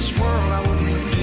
This 0.00 0.18
world 0.18 0.52
I 0.52 0.60
wouldn't 0.68 1.12
do. 1.12 1.20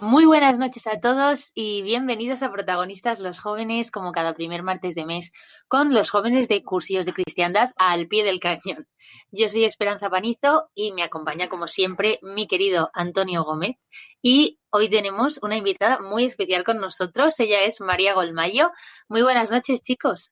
Muy 0.00 0.24
buenas 0.26 0.58
noches 0.58 0.86
a 0.86 1.00
todos 1.00 1.50
y 1.54 1.82
bienvenidos 1.82 2.42
a 2.42 2.50
Protagonistas 2.50 3.18
los 3.20 3.40
Jóvenes, 3.40 3.90
como 3.90 4.12
cada 4.12 4.34
primer 4.34 4.62
martes 4.62 4.94
de 4.94 5.04
mes, 5.04 5.32
con 5.68 5.92
los 5.94 6.10
jóvenes 6.10 6.48
de 6.48 6.64
cursillos 6.64 7.04
de 7.06 7.12
cristiandad 7.12 7.70
al 7.76 8.08
pie 8.08 8.24
del 8.24 8.40
cañón. 8.40 8.88
Yo 9.30 9.48
soy 9.48 9.64
Esperanza 9.64 10.08
Panizo 10.10 10.70
y 10.74 10.92
me 10.92 11.02
acompaña, 11.02 11.48
como 11.48 11.68
siempre, 11.68 12.18
mi 12.22 12.46
querido 12.46 12.90
Antonio 12.94 13.44
Gómez. 13.44 13.76
Y 14.22 14.58
hoy 14.70 14.88
tenemos 14.88 15.38
una 15.42 15.56
invitada 15.56 16.00
muy 16.00 16.24
especial 16.24 16.64
con 16.64 16.78
nosotros. 16.80 17.38
Ella 17.38 17.62
es 17.64 17.80
María 17.80 18.14
Golmayo. 18.14 18.70
Muy 19.08 19.22
buenas 19.22 19.50
noches, 19.50 19.82
chicos. 19.82 20.30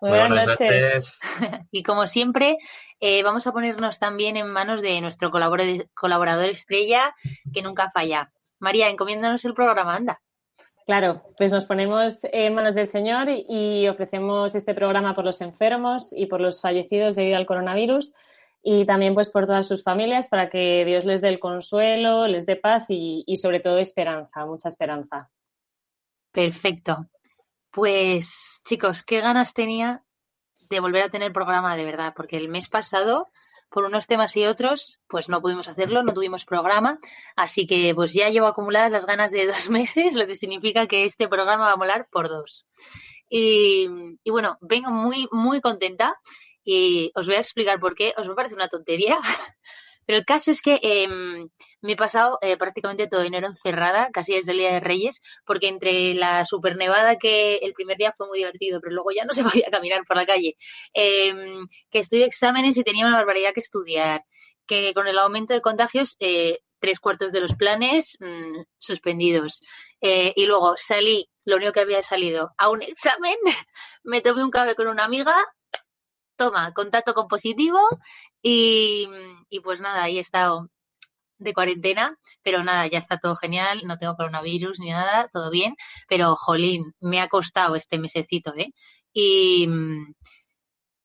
Muy 0.00 0.10
buenas 0.28 0.46
noches. 0.46 1.18
Y 1.70 1.82
como 1.82 2.06
siempre, 2.06 2.56
eh, 3.00 3.22
vamos 3.22 3.46
a 3.46 3.52
ponernos 3.52 3.98
también 3.98 4.38
en 4.38 4.48
manos 4.50 4.80
de 4.80 4.98
nuestro 5.02 5.30
colabora- 5.30 5.86
colaborador 5.94 6.48
estrella, 6.48 7.14
que 7.52 7.60
nunca 7.62 7.90
falla. 7.92 8.32
María, 8.58 8.88
encomiéndanos 8.88 9.44
el 9.44 9.52
programa, 9.54 9.94
anda. 9.96 10.20
Claro, 10.90 11.22
pues 11.36 11.52
nos 11.52 11.66
ponemos 11.66 12.18
en 12.32 12.52
manos 12.52 12.74
del 12.74 12.88
Señor 12.88 13.28
y 13.28 13.86
ofrecemos 13.86 14.56
este 14.56 14.74
programa 14.74 15.14
por 15.14 15.24
los 15.24 15.40
enfermos 15.40 16.12
y 16.12 16.26
por 16.26 16.40
los 16.40 16.60
fallecidos 16.60 17.14
debido 17.14 17.36
al 17.36 17.46
coronavirus 17.46 18.12
y 18.60 18.84
también 18.86 19.14
pues 19.14 19.30
por 19.30 19.46
todas 19.46 19.68
sus 19.68 19.84
familias 19.84 20.28
para 20.28 20.48
que 20.48 20.84
Dios 20.84 21.04
les 21.04 21.20
dé 21.20 21.28
el 21.28 21.38
consuelo, 21.38 22.26
les 22.26 22.44
dé 22.44 22.56
paz 22.56 22.86
y, 22.88 23.22
y 23.24 23.36
sobre 23.36 23.60
todo 23.60 23.78
esperanza, 23.78 24.44
mucha 24.46 24.68
esperanza. 24.68 25.30
Perfecto. 26.32 27.06
Pues 27.70 28.60
chicos, 28.64 29.04
qué 29.04 29.20
ganas 29.20 29.54
tenía 29.54 30.02
de 30.68 30.80
volver 30.80 31.04
a 31.04 31.10
tener 31.10 31.32
programa 31.32 31.76
de 31.76 31.84
verdad, 31.84 32.14
porque 32.16 32.36
el 32.36 32.48
mes 32.48 32.68
pasado, 32.68 33.28
por 33.70 33.84
unos 33.84 34.06
temas 34.06 34.36
y 34.36 34.44
otros, 34.44 35.00
pues 35.08 35.28
no 35.28 35.40
pudimos 35.40 35.68
hacerlo, 35.68 36.02
no 36.02 36.12
tuvimos 36.12 36.44
programa, 36.44 36.98
así 37.36 37.66
que 37.66 37.94
pues 37.94 38.12
ya 38.12 38.28
llevo 38.28 38.46
acumuladas 38.46 38.90
las 38.90 39.06
ganas 39.06 39.32
de 39.32 39.46
dos 39.46 39.70
meses, 39.70 40.14
lo 40.14 40.26
que 40.26 40.36
significa 40.36 40.86
que 40.86 41.04
este 41.04 41.28
programa 41.28 41.66
va 41.66 41.72
a 41.72 41.76
molar 41.76 42.08
por 42.10 42.28
dos. 42.28 42.66
Y, 43.28 43.88
y 44.24 44.30
bueno, 44.30 44.58
vengo 44.60 44.90
muy, 44.90 45.28
muy 45.30 45.60
contenta 45.60 46.18
y 46.64 47.12
os 47.14 47.26
voy 47.26 47.36
a 47.36 47.40
explicar 47.40 47.78
por 47.80 47.94
qué. 47.94 48.12
Os 48.16 48.28
me 48.28 48.34
parece 48.34 48.54
una 48.54 48.68
tontería, 48.68 49.18
pero 50.10 50.18
el 50.18 50.24
caso 50.24 50.50
es 50.50 50.60
que 50.60 50.80
em, 50.82 51.48
me 51.82 51.92
he 51.92 51.96
pasado 51.96 52.40
eh, 52.42 52.56
prácticamente 52.56 53.06
todo 53.06 53.22
enero 53.22 53.46
encerrada, 53.46 54.10
casi 54.12 54.34
desde 54.34 54.50
el 54.50 54.58
Día 54.58 54.72
de 54.72 54.80
Reyes, 54.80 55.20
porque 55.46 55.68
entre 55.68 56.14
la 56.14 56.44
super 56.44 56.74
nevada 56.76 57.16
que 57.16 57.58
el 57.58 57.74
primer 57.74 57.96
día 57.96 58.12
fue 58.16 58.26
muy 58.26 58.38
divertido, 58.38 58.80
pero 58.80 58.92
luego 58.92 59.12
ya 59.12 59.24
no 59.24 59.32
se 59.32 59.44
podía 59.64 59.70
caminar 59.70 60.02
por 60.08 60.16
la 60.16 60.26
calle, 60.26 60.56
em, 60.94 61.64
que 61.92 62.02
de 62.10 62.24
exámenes 62.24 62.76
y 62.76 62.82
tenía 62.82 63.06
una 63.06 63.18
barbaridad 63.18 63.52
que 63.54 63.60
estudiar, 63.60 64.24
que 64.66 64.92
con 64.94 65.06
el 65.06 65.16
aumento 65.16 65.54
de 65.54 65.60
contagios, 65.60 66.16
eh, 66.18 66.58
tres 66.80 66.98
cuartos 66.98 67.30
de 67.30 67.42
los 67.42 67.54
planes 67.54 68.16
mm, 68.18 68.62
suspendidos. 68.78 69.60
Eh, 70.00 70.32
y 70.34 70.46
luego 70.46 70.74
salí, 70.76 71.30
lo 71.44 71.54
único 71.54 71.70
que 71.70 71.82
había 71.82 72.02
salido, 72.02 72.50
a 72.58 72.68
un 72.68 72.82
examen, 72.82 73.36
me 74.02 74.22
tomé 74.22 74.42
un 74.42 74.50
café 74.50 74.74
con 74.74 74.88
una 74.88 75.04
amiga, 75.04 75.36
toma, 76.36 76.72
contacto 76.72 77.14
con 77.14 77.28
positivo 77.28 77.78
y, 78.42 79.08
y 79.48 79.60
pues 79.60 79.80
nada, 79.80 80.04
ahí 80.04 80.18
he 80.18 80.20
estado 80.20 80.68
de 81.38 81.54
cuarentena, 81.54 82.18
pero 82.42 82.62
nada, 82.64 82.86
ya 82.86 82.98
está 82.98 83.18
todo 83.18 83.36
genial, 83.36 83.82
no 83.86 83.98
tengo 83.98 84.16
coronavirus 84.16 84.78
ni 84.80 84.90
nada, 84.90 85.28
todo 85.32 85.50
bien, 85.50 85.74
pero 86.08 86.36
jolín, 86.36 86.94
me 87.00 87.20
ha 87.20 87.28
costado 87.28 87.76
este 87.76 87.98
mesecito, 87.98 88.54
¿eh? 88.56 88.72
Y, 89.12 89.68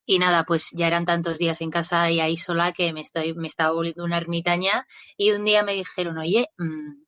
y 0.05 0.19
nada, 0.19 0.43
pues 0.45 0.69
ya 0.71 0.87
eran 0.87 1.05
tantos 1.05 1.37
días 1.37 1.61
en 1.61 1.71
casa 1.71 2.11
y 2.11 2.19
ahí 2.19 2.37
sola 2.37 2.73
que 2.73 2.93
me 2.93 3.01
estoy, 3.01 3.33
me 3.33 3.47
estaba 3.47 3.71
volviendo 3.71 4.03
una 4.03 4.17
ermitaña 4.17 4.85
y 5.17 5.31
un 5.31 5.45
día 5.45 5.63
me 5.63 5.73
dijeron, 5.73 6.17
oye, 6.17 6.49
mm, 6.57 7.03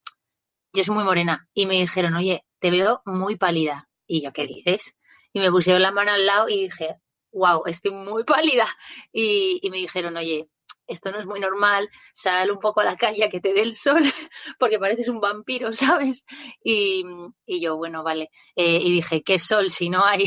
yo 0.73 0.83
soy 0.83 0.95
muy 0.95 1.03
morena, 1.03 1.47
y 1.53 1.65
me 1.65 1.75
dijeron, 1.75 2.15
oye, 2.15 2.45
te 2.59 2.71
veo 2.71 3.01
muy 3.05 3.35
pálida. 3.35 3.89
Y 4.07 4.21
yo, 4.23 4.31
¿qué 4.33 4.47
dices? 4.47 4.95
Y 5.33 5.39
me 5.39 5.51
pusieron 5.51 5.81
la 5.81 5.91
mano 5.91 6.11
al 6.11 6.25
lado 6.25 6.49
y 6.49 6.63
dije, 6.63 6.95
wow, 7.31 7.63
estoy 7.65 7.91
muy 7.91 8.23
pálida. 8.25 8.67
Y, 9.11 9.67
me 9.69 9.77
dijeron, 9.77 10.17
oye, 10.17 10.49
esto 10.87 11.11
no 11.11 11.19
es 11.19 11.25
muy 11.25 11.39
normal, 11.39 11.89
sal 12.13 12.49
un 12.51 12.59
poco 12.59 12.79
a 12.79 12.85
la 12.85 12.95
calle 12.95 13.25
a 13.25 13.29
que 13.29 13.41
te 13.41 13.53
dé 13.53 13.61
el 13.61 13.75
sol, 13.75 14.01
porque 14.59 14.79
pareces 14.79 15.09
un 15.09 15.19
vampiro, 15.19 15.73
¿sabes? 15.73 16.23
Y, 16.63 17.03
yo, 17.45 17.77
bueno, 17.77 18.03
vale. 18.03 18.29
Eh, 18.55 18.79
y 18.81 18.91
dije, 18.91 19.23
¿qué 19.23 19.39
sol 19.39 19.69
si 19.69 19.89
no 19.89 20.03
hay? 20.05 20.23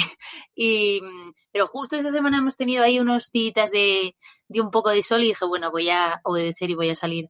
Pero 1.52 1.66
justo 1.66 1.96
esta 1.96 2.10
semana 2.10 2.38
hemos 2.38 2.56
tenido 2.56 2.84
ahí 2.84 3.00
unos 3.00 3.30
días 3.32 3.70
de, 3.70 4.14
de 4.48 4.60
un 4.60 4.70
poco 4.70 4.90
de 4.90 5.02
sol 5.02 5.22
y 5.22 5.28
dije, 5.28 5.44
bueno, 5.46 5.70
voy 5.70 5.88
a 5.90 6.20
obedecer 6.24 6.70
y 6.70 6.74
voy 6.74 6.90
a 6.90 6.94
salir 6.94 7.28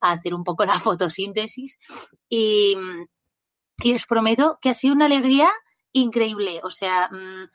a 0.00 0.12
hacer 0.12 0.34
un 0.34 0.44
poco 0.44 0.64
la 0.64 0.78
fotosíntesis. 0.78 1.78
Y, 2.28 2.76
y 3.78 3.94
os 3.94 4.06
prometo 4.06 4.58
que 4.60 4.68
ha 4.68 4.74
sido 4.74 4.94
una 4.94 5.06
alegría 5.06 5.50
increíble. 5.92 6.60
O 6.64 6.70
sea, 6.70 7.08
mm, 7.10 7.48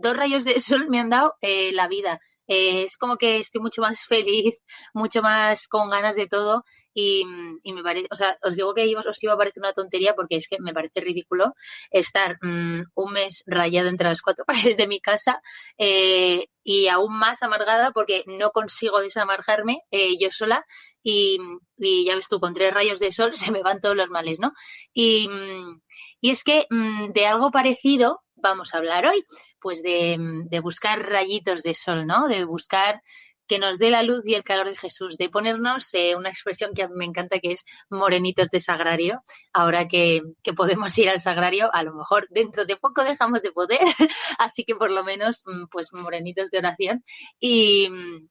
dos 0.00 0.16
rayos 0.16 0.44
de 0.44 0.60
sol 0.60 0.88
me 0.88 0.98
han 0.98 1.10
dado 1.10 1.34
eh, 1.40 1.72
la 1.72 1.88
vida. 1.88 2.20
Eh, 2.46 2.82
es 2.82 2.96
como 2.96 3.16
que 3.16 3.38
estoy 3.38 3.60
mucho 3.60 3.80
más 3.80 4.00
feliz, 4.06 4.56
mucho 4.94 5.22
más 5.22 5.68
con 5.68 5.88
ganas 5.88 6.16
de 6.16 6.26
todo 6.26 6.64
y, 6.92 7.22
y 7.62 7.72
me 7.72 7.82
parece, 7.84 8.08
o 8.10 8.16
sea, 8.16 8.36
os 8.42 8.56
digo 8.56 8.74
que 8.74 8.92
os 8.96 9.22
iba 9.22 9.32
a 9.34 9.36
parecer 9.36 9.62
una 9.62 9.72
tontería 9.72 10.14
porque 10.16 10.34
es 10.34 10.48
que 10.48 10.56
me 10.58 10.74
parece 10.74 11.00
ridículo 11.00 11.54
estar 11.92 12.38
mm, 12.42 12.86
un 12.92 13.12
mes 13.12 13.44
rayado 13.46 13.88
entre 13.88 14.08
las 14.08 14.20
cuatro 14.20 14.44
paredes 14.46 14.76
de 14.76 14.88
mi 14.88 15.00
casa 15.00 15.40
eh, 15.78 16.48
y 16.64 16.88
aún 16.88 17.16
más 17.16 17.40
amargada 17.44 17.92
porque 17.92 18.24
no 18.26 18.50
consigo 18.50 19.00
desamargarme 19.00 19.82
yo 20.18 20.32
sola 20.32 20.64
y, 21.02 21.38
ya 21.78 22.14
ves 22.16 22.28
tú, 22.28 22.40
con 22.40 22.52
tres 22.52 22.74
rayos 22.74 22.98
de 22.98 23.12
sol 23.12 23.34
se 23.36 23.52
me 23.52 23.62
van 23.62 23.80
todos 23.80 23.96
los 23.96 24.08
males, 24.08 24.38
¿no? 24.40 24.52
Y, 24.92 25.28
mm, 25.28 25.80
es 26.22 26.44
que 26.44 26.66
mm, 26.68 27.12
de 27.12 27.26
algo 27.26 27.50
parecido 27.50 28.20
vamos 28.34 28.74
a 28.74 28.78
hablar 28.78 29.06
hoy, 29.06 29.24
pues 29.60 29.82
de, 29.82 30.16
mm, 30.18 30.48
de 30.48 30.60
buscar 30.60 31.08
rayitos 31.08 31.62
de 31.62 31.74
sol, 31.74 32.06
¿no? 32.06 32.28
De 32.28 32.44
buscar 32.44 33.02
que 33.50 33.58
nos 33.58 33.80
dé 33.80 33.90
la 33.90 34.04
luz 34.04 34.22
y 34.26 34.34
el 34.34 34.44
calor 34.44 34.68
de 34.68 34.76
Jesús, 34.76 35.16
de 35.18 35.28
ponernos 35.28 35.92
eh, 35.94 36.14
una 36.14 36.28
expresión 36.28 36.72
que 36.72 36.84
a 36.84 36.88
mí 36.88 36.94
me 36.96 37.04
encanta 37.04 37.40
que 37.40 37.50
es 37.50 37.64
morenitos 37.90 38.48
de 38.48 38.60
sagrario. 38.60 39.24
Ahora 39.52 39.88
que, 39.88 40.22
que 40.44 40.52
podemos 40.52 40.96
ir 40.98 41.08
al 41.08 41.18
sagrario, 41.20 41.68
a 41.74 41.82
lo 41.82 41.92
mejor 41.92 42.28
dentro 42.30 42.64
de 42.64 42.76
poco 42.76 43.02
dejamos 43.02 43.42
de 43.42 43.50
poder, 43.50 43.80
así 44.38 44.64
que 44.64 44.76
por 44.76 44.92
lo 44.92 45.02
menos, 45.02 45.42
mm, 45.46 45.64
pues 45.68 45.92
morenitos 45.92 46.50
de 46.50 46.58
oración. 46.58 47.04
Y, 47.40 47.88
mm, 47.90 48.28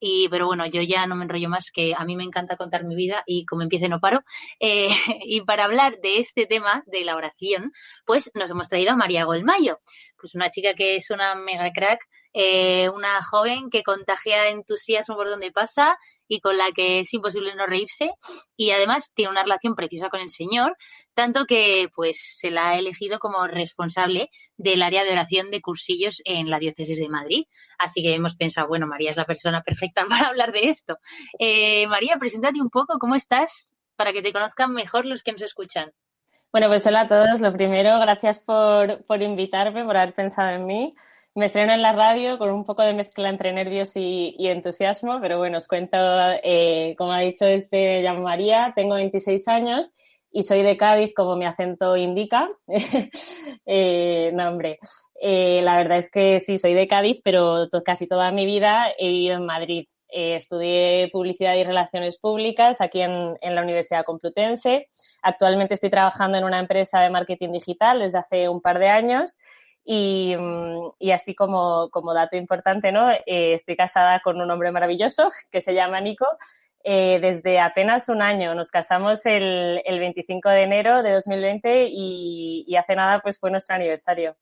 Y, 0.00 0.28
pero 0.28 0.46
bueno, 0.46 0.66
yo 0.66 0.82
ya 0.82 1.06
no 1.06 1.16
me 1.16 1.24
enrollo 1.24 1.48
más, 1.48 1.70
que 1.70 1.94
a 1.96 2.04
mí 2.04 2.16
me 2.16 2.24
encanta 2.24 2.56
contar 2.56 2.84
mi 2.84 2.94
vida 2.94 3.22
y 3.26 3.44
como 3.46 3.62
empiece 3.62 3.88
no 3.88 4.00
paro. 4.00 4.22
Eh, 4.60 4.88
y 5.24 5.42
para 5.42 5.64
hablar 5.64 6.00
de 6.00 6.18
este 6.18 6.46
tema 6.46 6.82
de 6.86 7.04
la 7.04 7.16
oración, 7.16 7.72
pues 8.04 8.30
nos 8.34 8.50
hemos 8.50 8.68
traído 8.68 8.92
a 8.92 8.96
María 8.96 9.24
Golmayo, 9.24 9.80
pues 10.18 10.34
una 10.34 10.50
chica 10.50 10.74
que 10.74 10.96
es 10.96 11.10
una 11.10 11.34
mega 11.34 11.70
crack, 11.72 12.00
eh, 12.38 12.90
una 12.90 13.22
joven 13.22 13.70
que 13.70 13.82
contagia 13.82 14.50
entusiasmo 14.50 15.16
por 15.16 15.30
donde 15.30 15.52
pasa 15.52 15.96
y 16.28 16.40
con 16.40 16.58
la 16.58 16.70
que 16.72 17.00
es 17.00 17.14
imposible 17.14 17.54
no 17.54 17.66
reírse 17.66 18.10
y 18.58 18.72
además 18.72 19.10
tiene 19.14 19.30
una 19.30 19.42
relación 19.42 19.74
preciosa 19.74 20.10
con 20.10 20.20
el 20.20 20.28
Señor, 20.28 20.76
tanto 21.14 21.46
que 21.46 21.88
pues 21.94 22.20
se 22.36 22.50
la 22.50 22.68
ha 22.68 22.78
elegido 22.78 23.20
como 23.20 23.46
responsable 23.46 24.28
del 24.58 24.82
área 24.82 25.02
de 25.04 25.12
oración 25.12 25.50
de 25.50 25.62
cursillos 25.62 26.20
en 26.26 26.50
la 26.50 26.58
diócesis 26.58 26.98
de 26.98 27.08
Madrid. 27.08 27.44
Así 27.78 28.02
que 28.02 28.14
hemos 28.14 28.36
pensado, 28.36 28.68
bueno, 28.68 28.86
María 28.86 29.08
es 29.08 29.16
la 29.16 29.24
persona 29.24 29.62
perfecta 29.62 30.04
para 30.10 30.28
hablar 30.28 30.52
de 30.52 30.68
esto. 30.68 30.98
Eh, 31.38 31.86
María, 31.86 32.18
preséntate 32.18 32.60
un 32.60 32.68
poco, 32.68 32.98
¿cómo 32.98 33.14
estás? 33.14 33.70
Para 33.96 34.12
que 34.12 34.20
te 34.20 34.34
conozcan 34.34 34.74
mejor 34.74 35.06
los 35.06 35.22
que 35.22 35.32
nos 35.32 35.40
escuchan. 35.40 35.90
Bueno, 36.52 36.68
pues 36.68 36.86
hola 36.86 37.00
a 37.00 37.08
todos. 37.08 37.40
Lo 37.40 37.54
primero, 37.54 37.98
gracias 37.98 38.40
por, 38.40 39.06
por 39.06 39.22
invitarme, 39.22 39.86
por 39.86 39.96
haber 39.96 40.14
pensado 40.14 40.50
en 40.50 40.66
mí. 40.66 40.94
Me 41.36 41.44
estreno 41.44 41.74
en 41.74 41.82
la 41.82 41.92
radio 41.92 42.38
con 42.38 42.50
un 42.50 42.64
poco 42.64 42.80
de 42.80 42.94
mezcla 42.94 43.28
entre 43.28 43.52
nervios 43.52 43.92
y, 43.94 44.34
entusiasmo, 44.38 45.18
pero 45.20 45.36
bueno, 45.36 45.58
os 45.58 45.68
cuento, 45.68 45.98
eh, 46.42 46.94
como 46.96 47.12
ha 47.12 47.20
dicho, 47.20 47.44
este 47.44 48.00
llamo 48.00 48.22
María, 48.22 48.72
tengo 48.74 48.94
26 48.94 49.46
años 49.46 49.90
y 50.32 50.44
soy 50.44 50.62
de 50.62 50.78
Cádiz, 50.78 51.12
como 51.14 51.36
mi 51.36 51.44
acento 51.44 51.94
indica. 51.94 52.48
eh, 53.66 54.30
no, 54.32 54.48
hombre, 54.48 54.78
eh, 55.20 55.60
la 55.62 55.76
verdad 55.76 55.98
es 55.98 56.10
que 56.10 56.40
sí, 56.40 56.56
soy 56.56 56.72
de 56.72 56.88
Cádiz, 56.88 57.20
pero 57.22 57.68
casi 57.84 58.06
toda 58.06 58.32
mi 58.32 58.46
vida 58.46 58.86
he 58.98 59.08
vivido 59.08 59.36
en 59.36 59.44
Madrid. 59.44 59.88
Eh, 60.08 60.36
estudié 60.36 61.10
publicidad 61.12 61.54
y 61.56 61.64
relaciones 61.64 62.16
públicas 62.16 62.80
aquí 62.80 63.02
en, 63.02 63.36
en, 63.42 63.54
la 63.54 63.62
Universidad 63.62 64.06
Complutense. 64.06 64.88
Actualmente 65.20 65.74
estoy 65.74 65.90
trabajando 65.90 66.38
en 66.38 66.44
una 66.44 66.60
empresa 66.60 67.00
de 67.00 67.10
marketing 67.10 67.52
digital 67.52 67.98
desde 67.98 68.16
hace 68.16 68.48
un 68.48 68.62
par 68.62 68.78
de 68.78 68.88
años. 68.88 69.36
Y, 69.88 70.34
mm, 70.36 70.88
y 70.98 71.12
así 71.12 71.34
como, 71.36 71.88
como, 71.90 72.12
dato 72.12 72.36
importante, 72.36 72.90
¿no? 72.90 73.10
Eh, 73.12 73.54
estoy 73.54 73.76
casada 73.76 74.20
con 74.20 74.40
un 74.40 74.50
hombre 74.50 74.72
maravilloso 74.72 75.30
que 75.50 75.60
se 75.60 75.74
llama 75.74 76.00
Nico. 76.00 76.26
Eh, 76.88 77.18
desde 77.20 77.58
apenas 77.58 78.08
un 78.08 78.22
año. 78.22 78.54
Nos 78.54 78.70
casamos 78.70 79.24
el, 79.26 79.82
el 79.84 79.98
25 79.98 80.48
de 80.48 80.62
enero 80.62 81.02
de 81.02 81.12
2020 81.12 81.88
y, 81.90 82.64
y 82.66 82.76
hace 82.76 82.94
nada 82.94 83.20
pues 83.20 83.38
fue 83.38 83.50
nuestro 83.50 83.74
aniversario. 83.74 84.36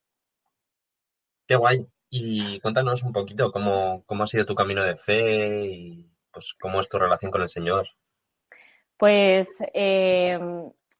Qué 1.46 1.56
guay. 1.56 1.86
Y 2.10 2.60
cuéntanos 2.60 3.02
un 3.02 3.12
poquito 3.12 3.50
cómo, 3.50 4.02
cómo 4.06 4.24
ha 4.24 4.26
sido 4.26 4.46
tu 4.46 4.54
camino 4.54 4.82
de 4.82 4.96
fe 4.96 5.66
y 5.66 6.10
pues 6.30 6.52
cómo 6.60 6.80
es 6.80 6.88
tu 6.88 6.98
relación 6.98 7.30
con 7.30 7.42
el 7.42 7.48
Señor. 7.48 7.88
Pues 8.96 9.48
eh, 9.72 10.38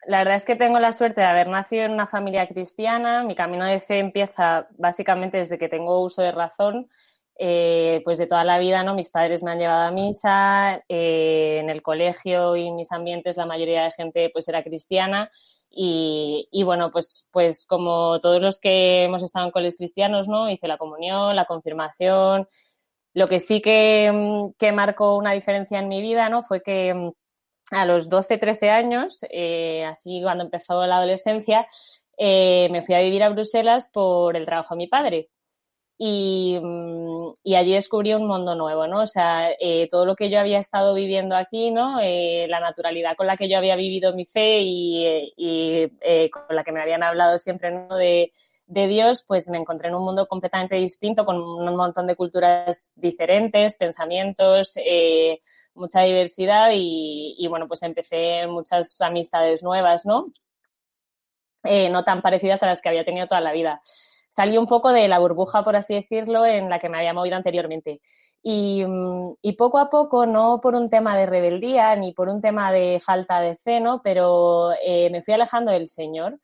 la 0.07 0.19
verdad 0.19 0.37
es 0.37 0.45
que 0.45 0.57
tengo 0.57 0.79
la 0.79 0.93
suerte 0.93 1.21
de 1.21 1.27
haber 1.27 1.49
nacido 1.49 1.85
en 1.85 1.93
una 1.93 2.07
familia 2.07 2.47
cristiana. 2.49 3.25
Mi 3.25 3.35
camino 3.35 3.65
de 3.65 3.81
fe 3.81 3.99
empieza 3.99 4.69
básicamente 4.79 5.39
desde 5.39 5.59
que 5.59 5.69
tengo 5.69 6.01
uso 6.03 6.23
de 6.23 6.33
razón. 6.33 6.89
Eh, 7.37 8.01
pues 8.05 8.19
de 8.19 8.29
toda 8.29 8.45
la 8.45 8.59
vida, 8.59 8.85
¿no? 8.85 8.95
Mis 8.95 9.11
padres 9.11 9.43
me 9.43 9.51
han 9.51 9.59
llevado 9.59 9.89
a 9.89 9.91
misa, 9.91 10.85
eh, 10.89 11.59
en 11.61 11.69
el 11.69 11.83
colegio 11.83 12.55
y 12.55 12.71
mis 12.71 12.93
ambientes 12.93 13.37
la 13.37 13.45
mayoría 13.45 13.83
de 13.83 13.91
gente 13.91 14.31
pues 14.33 14.47
era 14.47 14.63
cristiana 14.63 15.33
y, 15.77 16.49
y, 16.53 16.63
bueno, 16.63 16.91
pues, 16.93 17.29
pues 17.33 17.67
como 17.67 18.21
todos 18.21 18.41
los 18.41 18.61
que 18.61 19.05
hemos 19.05 19.23
estado 19.23 19.47
en 19.47 19.53
coles 19.53 19.77
cristianos, 19.77 20.29
¿no? 20.29 20.49
Hice 20.51 20.69
la 20.69 20.79
comunión, 20.79 21.35
la 21.37 21.47
confirmación. 21.47 22.47
Lo 23.15 23.29
que 23.29 23.41
sí 23.41 23.61
que, 23.61 24.11
mm, 24.13 24.55
que 24.59 24.73
marcó 24.73 25.17
una 25.17 25.33
diferencia 25.33 25.79
en 25.81 25.89
mi 25.89 26.01
vida, 26.03 26.29
¿no? 26.29 26.43
Fue 26.43 26.63
que 26.63 26.95
mm, 26.95 27.13
a 27.71 27.87
los 27.87 28.09
12, 28.09 28.39
13 28.39 28.71
años, 28.71 29.21
eh, 29.31 29.85
así 29.85 30.21
cuando 30.23 30.45
empezó 30.45 30.87
la 30.87 30.99
adolescencia, 30.99 31.67
eh, 32.17 32.69
me 32.71 32.83
fui 32.83 32.95
a 32.95 33.01
vivir 33.01 33.23
a 33.23 33.31
Bruselas 33.31 33.89
por 33.89 34.37
el 34.37 34.45
trabajo 34.45 34.75
de 34.75 34.79
mi 34.79 34.87
padre 34.87 35.31
y, 35.97 36.59
mm, 36.61 37.55
allí 37.55 37.73
descubrí 37.73 38.15
un 38.15 38.27
mundo 38.27 38.55
nuevo, 38.55 38.87
¿no? 38.87 39.03
O 39.03 39.07
sea, 39.07 39.51
eh, 39.61 39.89
todo 39.91 40.07
lo 40.07 40.17
que 40.17 40.29
yo 40.31 40.41
había 40.41 40.59
estado 40.59 40.95
viviendo 40.95 41.37
aquí, 41.37 41.71
¿no? 41.71 42.01
La 42.01 42.61
naturalidad 42.61 43.17
con 43.17 43.27
la 43.27 43.37
que 43.37 43.49
yo 43.49 43.59
había 43.59 43.77
vivido 43.77 44.15
mi 44.15 44.27
fe 44.27 44.61
y, 44.63 45.89
con 46.31 46.57
la 46.57 46.65
que 46.65 46.73
me 46.73 46.83
habían 46.83 47.03
hablado 47.03 47.39
siempre, 47.39 47.71
¿no? 47.71 47.97
De, 47.97 48.33
de, 48.67 48.87
Dios, 48.89 49.25
pues 49.27 49.49
me 49.49 49.59
encontré 49.59 49.89
en 49.89 49.95
un 49.95 50.05
mundo 50.05 50.27
completamente 50.27 50.77
distinto, 50.77 51.25
con 51.25 51.37
un 51.41 51.77
montón 51.77 52.07
de 52.07 52.17
culturas 52.17 52.83
diferentes, 52.95 53.77
pensamientos, 53.77 54.73
eh, 54.77 55.41
mucha 55.75 56.03
diversidad 56.03 56.71
y, 56.73 57.35
y, 57.39 57.47
bueno, 57.49 57.69
pues 57.69 57.83
empecé 57.83 58.47
muchas 58.47 59.01
amistades 59.01 59.63
nuevas, 59.63 60.07
¿no? 60.07 60.33
Eh, 61.65 61.89
no 61.91 62.05
tan 62.05 62.23
parecidas 62.23 62.63
a 62.63 62.67
las 62.67 62.81
que 62.81 62.89
había 62.89 63.05
tenido 63.05 63.27
toda 63.27 63.41
la 63.41 63.53
vida 63.53 63.81
salí 64.35 64.59
un 64.59 64.67
poco 64.67 64.93
de 64.93 65.07
la 65.07 65.21
burbuja, 65.21 65.63
por 65.63 65.77
así 65.77 65.95
decirlo, 65.95 66.45
en 66.45 66.69
la 66.69 66.81
que 66.81 66.89
me 66.89 66.99
había 66.99 67.15
movido 67.15 67.37
anteriormente. 67.37 68.01
Y, 68.43 68.85
poco 69.57 69.79
a 69.79 69.89
poco, 69.89 70.27
no 70.27 70.61
por 70.61 70.75
un 70.75 70.91
tema 70.91 71.17
de 71.17 71.27
rebeldía 71.27 71.95
ni 71.97 72.13
por 72.13 72.29
un 72.29 72.41
tema 72.41 72.73
de 72.73 73.01
falta 73.01 73.41
de 73.41 73.57
fe, 73.57 73.81
¿no? 73.81 74.03
pero 74.03 74.73
eh, 74.85 75.09
me 75.11 75.23
fui 75.23 75.35
alejando 75.35 75.71
del 75.71 75.87
Señor. 75.89 76.41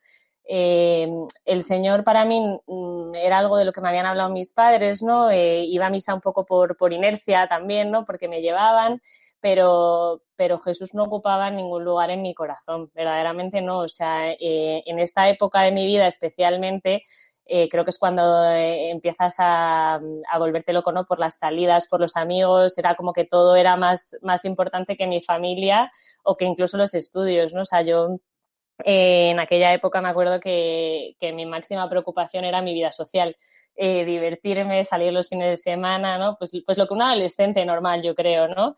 Eh, 0.48 1.08
el 1.44 1.62
Señor 1.62 2.04
para 2.04 2.24
mí 2.24 2.40
mm, 2.66 3.14
era 3.16 3.38
algo 3.38 3.56
de 3.56 3.64
lo 3.64 3.72
que 3.72 3.80
me 3.80 3.88
habían 3.88 4.06
hablado 4.06 4.30
mis 4.30 4.52
padres, 4.52 5.02
¿no? 5.02 5.32
Iba 5.32 5.86
a 5.86 5.90
misa 5.90 6.14
un 6.14 6.20
poco 6.20 6.46
por, 6.46 6.76
por 6.76 6.92
inercia 6.92 7.48
también, 7.48 7.90
¿no? 7.90 8.04
Porque 8.04 8.28
me 8.28 8.40
llevaban, 8.40 9.02
pero, 9.40 10.22
pero 10.36 10.60
Jesús 10.60 10.94
no 10.94 11.04
ocupaba 11.04 11.50
ningún 11.50 11.84
lugar 11.84 12.10
en 12.10 12.22
mi 12.22 12.34
corazón, 12.34 12.90
verdaderamente 12.94 13.62
no. 13.62 13.80
O 13.80 13.88
sea, 13.88 14.32
eh, 14.32 14.82
en 14.86 14.98
esta 14.98 15.28
época 15.28 15.62
de 15.62 15.72
mi 15.72 15.86
vida 15.86 16.06
especialmente, 16.06 17.04
eh, 17.46 17.68
creo 17.68 17.84
que 17.84 17.90
es 17.90 17.98
cuando 17.98 18.44
eh, 18.52 18.90
empiezas 18.90 19.34
a, 19.38 19.94
a, 19.96 20.38
volverte 20.38 20.72
loco, 20.72 20.92
¿no? 20.92 21.06
Por 21.06 21.18
las 21.18 21.38
salidas, 21.38 21.88
por 21.88 22.00
los 22.00 22.16
amigos, 22.16 22.78
era 22.78 22.94
como 22.94 23.12
que 23.12 23.24
todo 23.24 23.56
era 23.56 23.76
más, 23.76 24.16
más 24.22 24.44
importante 24.44 24.96
que 24.96 25.06
mi 25.06 25.20
familia 25.22 25.90
o 26.22 26.36
que 26.36 26.44
incluso 26.44 26.76
los 26.76 26.94
estudios, 26.94 27.52
¿no? 27.52 27.62
O 27.62 27.64
sea, 27.64 27.82
yo 27.82 28.18
eh, 28.84 29.30
en 29.30 29.40
aquella 29.40 29.72
época 29.74 30.00
me 30.00 30.08
acuerdo 30.08 30.40
que, 30.40 31.16
que, 31.18 31.32
mi 31.32 31.46
máxima 31.46 31.88
preocupación 31.88 32.44
era 32.44 32.62
mi 32.62 32.72
vida 32.72 32.92
social. 32.92 33.36
Eh, 33.76 34.04
divertirme, 34.04 34.84
salir 34.84 35.12
los 35.12 35.28
fines 35.28 35.48
de 35.48 35.56
semana, 35.56 36.18
¿no? 36.18 36.36
Pues, 36.38 36.50
pues 36.66 36.76
lo 36.76 36.86
que 36.86 36.94
un 36.94 37.02
adolescente 37.02 37.64
normal, 37.64 38.02
yo 38.02 38.14
creo, 38.14 38.48
¿no? 38.48 38.74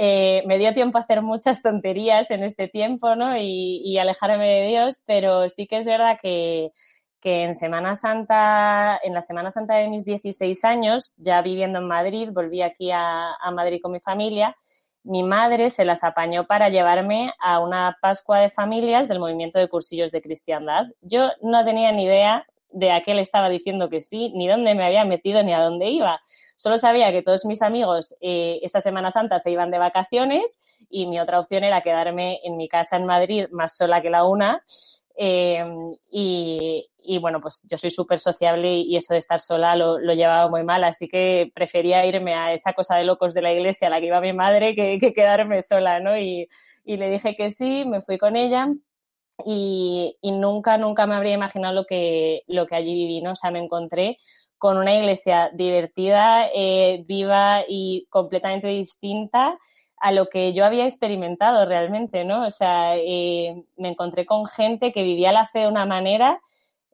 Eh, 0.00 0.44
me 0.46 0.58
dio 0.58 0.72
tiempo 0.74 0.96
a 0.96 1.00
hacer 1.00 1.22
muchas 1.22 1.60
tonterías 1.60 2.30
en 2.30 2.44
este 2.44 2.68
tiempo, 2.68 3.16
¿no? 3.16 3.36
Y, 3.36 3.98
alejarme 3.98 4.46
de 4.46 4.68
Dios, 4.68 5.02
pero 5.06 5.48
sí 5.48 5.66
que 5.66 5.78
es 5.78 5.86
verdad 5.86 6.16
que, 6.22 6.70
que 7.20 7.42
en 7.42 7.56
Semana 7.56 7.96
Santa, 7.96 9.00
en 9.02 9.12
la 9.12 9.22
Semana 9.22 9.50
Santa 9.50 9.74
de 9.74 9.88
mis 9.88 10.04
16 10.04 10.64
años, 10.64 11.16
ya 11.18 11.42
viviendo 11.42 11.80
en 11.80 11.88
Madrid, 11.88 12.28
volví 12.32 12.62
aquí 12.62 12.92
a, 12.92 13.34
a, 13.34 13.50
Madrid 13.50 13.80
con 13.82 13.90
mi 13.90 13.98
familia, 13.98 14.54
mi 15.02 15.24
madre 15.24 15.68
se 15.68 15.84
las 15.84 16.04
apañó 16.04 16.46
para 16.46 16.68
llevarme 16.68 17.32
a 17.40 17.58
una 17.58 17.98
Pascua 18.00 18.38
de 18.38 18.50
familias 18.50 19.08
del 19.08 19.18
movimiento 19.18 19.58
de 19.58 19.68
cursillos 19.68 20.12
de 20.12 20.22
cristiandad. 20.22 20.86
Yo 21.00 21.30
no 21.42 21.64
tenía 21.64 21.90
ni 21.90 22.04
idea 22.04 22.46
de 22.70 22.92
a 22.92 23.02
qué 23.02 23.14
le 23.14 23.22
estaba 23.22 23.48
diciendo 23.48 23.88
que 23.88 24.02
sí, 24.02 24.30
ni 24.36 24.46
dónde 24.46 24.76
me 24.76 24.84
había 24.84 25.04
metido, 25.04 25.42
ni 25.42 25.52
a 25.52 25.60
dónde 25.60 25.88
iba. 25.88 26.20
Solo 26.58 26.76
sabía 26.76 27.10
que 27.10 27.22
todos 27.22 27.46
mis 27.46 27.62
amigos 27.62 28.14
eh, 28.20 28.60
esta 28.62 28.82
Semana 28.82 29.10
Santa 29.10 29.38
se 29.38 29.50
iban 29.50 29.70
de 29.70 29.78
vacaciones 29.78 30.44
y 30.90 31.06
mi 31.06 31.18
otra 31.18 31.40
opción 31.40 31.64
era 31.64 31.80
quedarme 31.80 32.40
en 32.44 32.58
mi 32.58 32.68
casa 32.68 32.96
en 32.96 33.06
Madrid 33.06 33.46
más 33.50 33.74
sola 33.74 34.02
que 34.02 34.10
la 34.10 34.24
una 34.24 34.62
Em, 35.20 35.96
y, 36.12 37.18
bueno, 37.20 37.40
pues 37.40 37.66
yo 37.68 37.76
soy 37.76 37.90
súper 37.90 38.20
sociable 38.20 38.76
y, 38.76 38.96
eso 38.96 39.14
de 39.14 39.18
estar 39.18 39.40
sola 39.40 39.74
lo, 39.74 39.98
lo, 39.98 40.14
llevaba 40.14 40.48
muy 40.48 40.62
mal, 40.62 40.84
así 40.84 41.08
que 41.08 41.50
prefería 41.52 42.06
irme 42.06 42.34
a 42.34 42.52
esa 42.54 42.72
cosa 42.72 42.94
de 42.94 43.02
locos 43.02 43.34
de 43.34 43.42
la 43.42 43.52
iglesia 43.52 43.88
a 43.88 43.90
la 43.90 43.98
que 43.98 44.06
iba 44.06 44.20
mi 44.20 44.32
madre 44.32 44.76
que, 44.76 44.98
que 45.00 45.12
quedarme 45.12 45.60
sola, 45.60 45.98
¿no? 45.98 46.16
Y, 46.16 46.48
y, 46.84 46.96
le 46.98 47.10
dije 47.10 47.34
que 47.34 47.50
sí, 47.50 47.84
me 47.84 48.00
fui 48.00 48.16
con 48.16 48.36
ella 48.36 48.68
y, 49.44 50.16
nunca, 50.22 50.78
nunca 50.78 51.06
me 51.08 51.16
habría 51.16 51.34
imaginado 51.34 51.74
lo 51.74 51.84
que, 51.84 52.44
lo 52.46 52.66
que 52.66 52.76
allí 52.76 52.94
viví, 52.94 53.20
¿no? 53.20 53.32
O 53.32 53.36
sea, 53.36 53.50
me 53.50 53.58
encontré 53.58 54.18
con 54.58 54.76
una 54.76 54.94
iglesia 54.94 55.50
divertida, 55.54 56.48
eh, 56.54 57.04
viva 57.06 57.62
y 57.66 58.06
completamente 58.10 58.68
distinta 58.68 59.58
a 60.00 60.12
lo 60.12 60.28
que 60.28 60.52
yo 60.52 60.64
había 60.64 60.84
experimentado 60.84 61.64
realmente, 61.66 62.24
¿no? 62.24 62.46
O 62.46 62.50
sea, 62.50 62.96
eh, 62.96 63.64
me 63.76 63.88
encontré 63.88 64.26
con 64.26 64.46
gente 64.46 64.92
que 64.92 65.02
vivía 65.02 65.32
la 65.32 65.46
fe 65.48 65.60
de 65.60 65.68
una 65.68 65.86
manera 65.86 66.40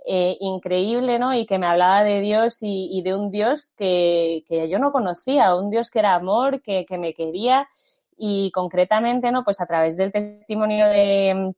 eh, 0.07 0.37
increíble, 0.41 1.19
¿no? 1.19 1.35
Y 1.35 1.47
que 1.47 1.59
me 1.59 1.67
hablaba 1.67 2.05
de 2.05 2.21
Dios 2.21 2.59
y, 2.61 3.01
de 3.03 3.15
un 3.15 3.31
Dios 3.31 3.73
que, 3.77 4.45
yo 4.71 4.79
no 4.79 4.93
conocía, 4.93 5.55
un 5.57 5.71
Dios 5.71 5.91
que 5.91 6.01
era 6.01 6.15
amor, 6.15 6.63
que, 6.63 6.87
me 6.99 7.15
quería 7.15 7.69
y 8.17 8.51
concretamente, 8.53 9.33
¿no? 9.33 9.45
Pues 9.45 9.61
a 9.61 9.67
través 9.67 9.97
del 9.97 10.13
testimonio 10.13 10.89
de, 10.89 11.55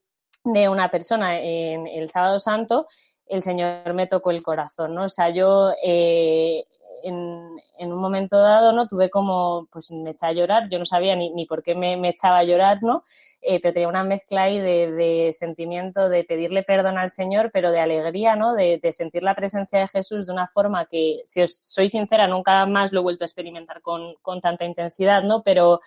una 0.69 0.89
persona 0.91 1.41
en 1.41 1.89
el 1.89 2.09
Sábado 2.11 2.39
Santo, 2.39 2.87
el 3.29 3.43
Señor 3.43 3.93
me 3.95 4.07
tocó 4.07 4.31
el 4.31 4.43
corazón, 4.43 4.95
¿no? 4.95 5.05
O 5.05 5.09
sea, 5.09 5.31
yo 5.31 5.73
eh, 5.83 6.65
en, 7.03 7.93
un 7.93 8.01
momento 8.01 8.39
dado, 8.39 8.73
¿no? 8.73 8.89
Tuve 8.89 9.11
como, 9.11 9.69
pues 9.71 9.91
me 9.91 10.11
echaba 10.11 10.31
a 10.31 10.35
llorar, 10.35 10.69
yo 10.69 10.79
no 10.79 10.87
sabía 10.87 11.17
ni, 11.17 11.31
ni 11.31 11.47
por 11.47 11.63
qué 11.63 11.75
me, 11.75 12.09
echaba 12.09 12.39
a 12.39 12.45
llorar, 12.45 12.83
¿no? 12.83 13.05
Eh, 13.43 13.61
pero 13.61 13.75
tenía 13.75 13.89
una 13.89 14.03
mezcla 14.03 14.45
ahí 14.45 14.59
de, 14.59 15.35
sentimiento 15.39 16.09
de 16.09 16.25
pedirle 16.25 16.63
perdón 16.65 16.99
al 16.99 17.11
Señor, 17.11 17.51
pero 17.53 17.71
de 17.71 17.81
alegría, 17.81 18.35
¿no? 18.35 18.55
De, 18.55 18.81
sentir 18.93 19.23
la 19.23 19.35
presencia 19.35 19.79
de 19.79 19.89
Jesús 19.89 20.27
de 20.27 20.33
una 20.33 20.49
forma 20.49 20.87
que, 20.87 21.23
si 21.27 21.47
soy 21.47 21.89
sincera, 21.89 22.27
nunca 22.27 22.65
más 22.67 22.93
lo 22.93 23.01
he 23.01 23.03
vuelto 23.03 23.25
a 23.25 23.27
experimentar 23.27 23.83
con, 23.83 24.15
tanta 24.43 24.65
intensidad, 24.65 25.23
¿no? 25.23 25.43
Pero, 25.43 25.81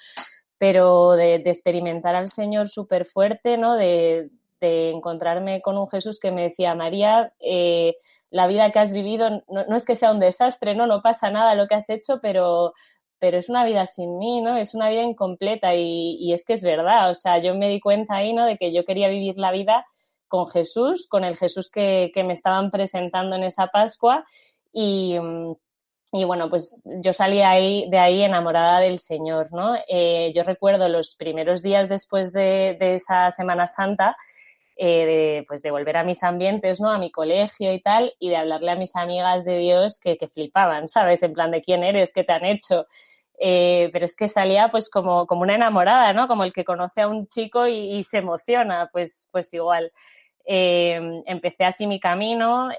pero 0.58 1.13
de, 1.13 1.36
experimentar 1.36 2.15
al 2.15 2.29
Señor 2.31 2.69
súper 2.69 3.05
fuerte, 3.05 3.58
¿no? 3.58 3.75
De, 3.75 4.29
encontrarme 4.61 5.61
con 5.61 5.77
un 5.77 5.89
Jesús 5.89 6.19
que 6.19 6.31
me 6.31 6.43
decía, 6.43 6.75
María, 6.75 7.33
eh, 7.39 7.95
la 8.31 8.47
vida 8.47 8.71
que 8.71 8.79
has 8.79 8.93
vivido 8.93 9.43
no, 9.47 9.75
es 9.75 9.85
que 9.85 9.95
sea 9.95 10.11
un 10.11 10.19
desastre, 10.19 10.75
¿no? 10.75 10.87
No 10.87 11.01
pasa 11.01 11.29
nada 11.29 11.55
lo 11.55 11.67
que 11.67 11.75
has 11.75 11.89
hecho, 11.89 12.19
pero, 12.21 12.73
pero 13.19 13.37
es 13.37 13.49
una 13.49 13.65
vida 13.65 13.87
sin 13.87 14.17
mí, 14.17 14.41
¿no? 14.41 14.57
Es 14.57 14.73
una 14.75 14.89
vida 14.89 15.03
incompleta 15.03 15.75
y, 15.75 16.31
es 16.33 16.45
que 16.45 16.53
es 16.53 16.63
verdad, 16.63 17.09
o 17.09 17.15
sea, 17.15 17.39
yo 17.39 17.55
me 17.55 17.69
di 17.69 17.79
cuenta 17.79 18.15
ahí, 18.15 18.33
¿no? 18.33 18.45
De 18.45 18.57
que 18.57 18.71
yo 18.71 18.85
quería 18.85 19.09
vivir 19.09 19.37
la 19.37 19.51
vida 19.51 19.85
con 20.27 20.47
Jesús, 20.49 21.07
con 21.07 21.23
el 21.23 21.37
Jesús 21.37 21.71
que, 21.71 22.11
me 22.25 22.33
estaban 22.33 22.71
presentando 22.71 23.35
en 23.35 23.43
esa 23.43 23.67
Pascua 23.67 24.25
y, 24.71 25.17
y 26.11 26.23
bueno, 26.23 26.49
pues 26.49 26.81
yo 26.85 27.13
salí 27.13 27.41
ahí, 27.41 27.89
de 27.89 27.97
ahí 27.99 28.21
enamorada 28.21 28.79
del 28.79 28.99
Señor, 28.99 29.51
¿no? 29.51 29.75
Eh, 29.87 30.31
yo 30.35 30.43
recuerdo 30.43 30.87
los 30.87 31.15
primeros 31.15 31.61
días 31.63 31.89
después 31.89 32.31
de, 32.31 32.77
de 32.79 32.95
esa 32.95 33.31
Semana 33.31 33.67
Santa, 33.67 34.17
eh, 34.81 35.05
de, 35.05 35.45
pues 35.45 35.62
de 35.62 35.71
volver 35.71 35.98
a 35.98 36.05
mis 36.05 36.24
ambientes, 36.24 36.79
¿no? 36.79 36.89
A 36.89 36.98
mi 36.98 37.12
colegio 37.12 37.74
y 37.74 37.81
tal, 37.81 38.13
y 38.17 38.29
de 38.29 38.38
hablarle 38.38 38.71
a 38.71 38.75
mis 38.75 38.95
amigas 38.95 39.43
de 39.43 39.57
Dios 39.57 40.00
que, 40.00 40.15
que 40.15 40.29
flipaban, 40.29 40.88
¿sabes? 40.88 41.21
En 41.21 41.33
plan 41.33 41.51
de 41.51 41.62
quién 41.62 41.83
eres, 41.83 42.13
qué 42.13 42.24
te 42.24 42.31
han 42.31 42.45
hecho. 42.45 42.88
Eh, 43.39 43.89
pero 43.91 44.05
es 44.05 44.15
que 44.15 44.29
salía 44.29 44.69
pues 44.69 44.89
como, 44.89 45.27
como 45.27 45.41
una 45.41 45.55
enamorada, 45.55 46.13
¿no? 46.13 46.29
Como 46.29 46.45
el 46.45 46.53
que 46.53 46.63
conoce 46.63 47.01
a 47.01 47.09
un 47.09 47.27
chico 47.27 47.67
y, 47.67 48.01
se 48.03 48.19
emociona, 48.19 48.89
pues, 48.93 49.27
pues 49.33 49.53
igual. 49.53 49.91
Eh, 50.45 51.24
empecé 51.25 51.65
así 51.65 51.86
mi 51.86 52.00
camino, 52.00 52.69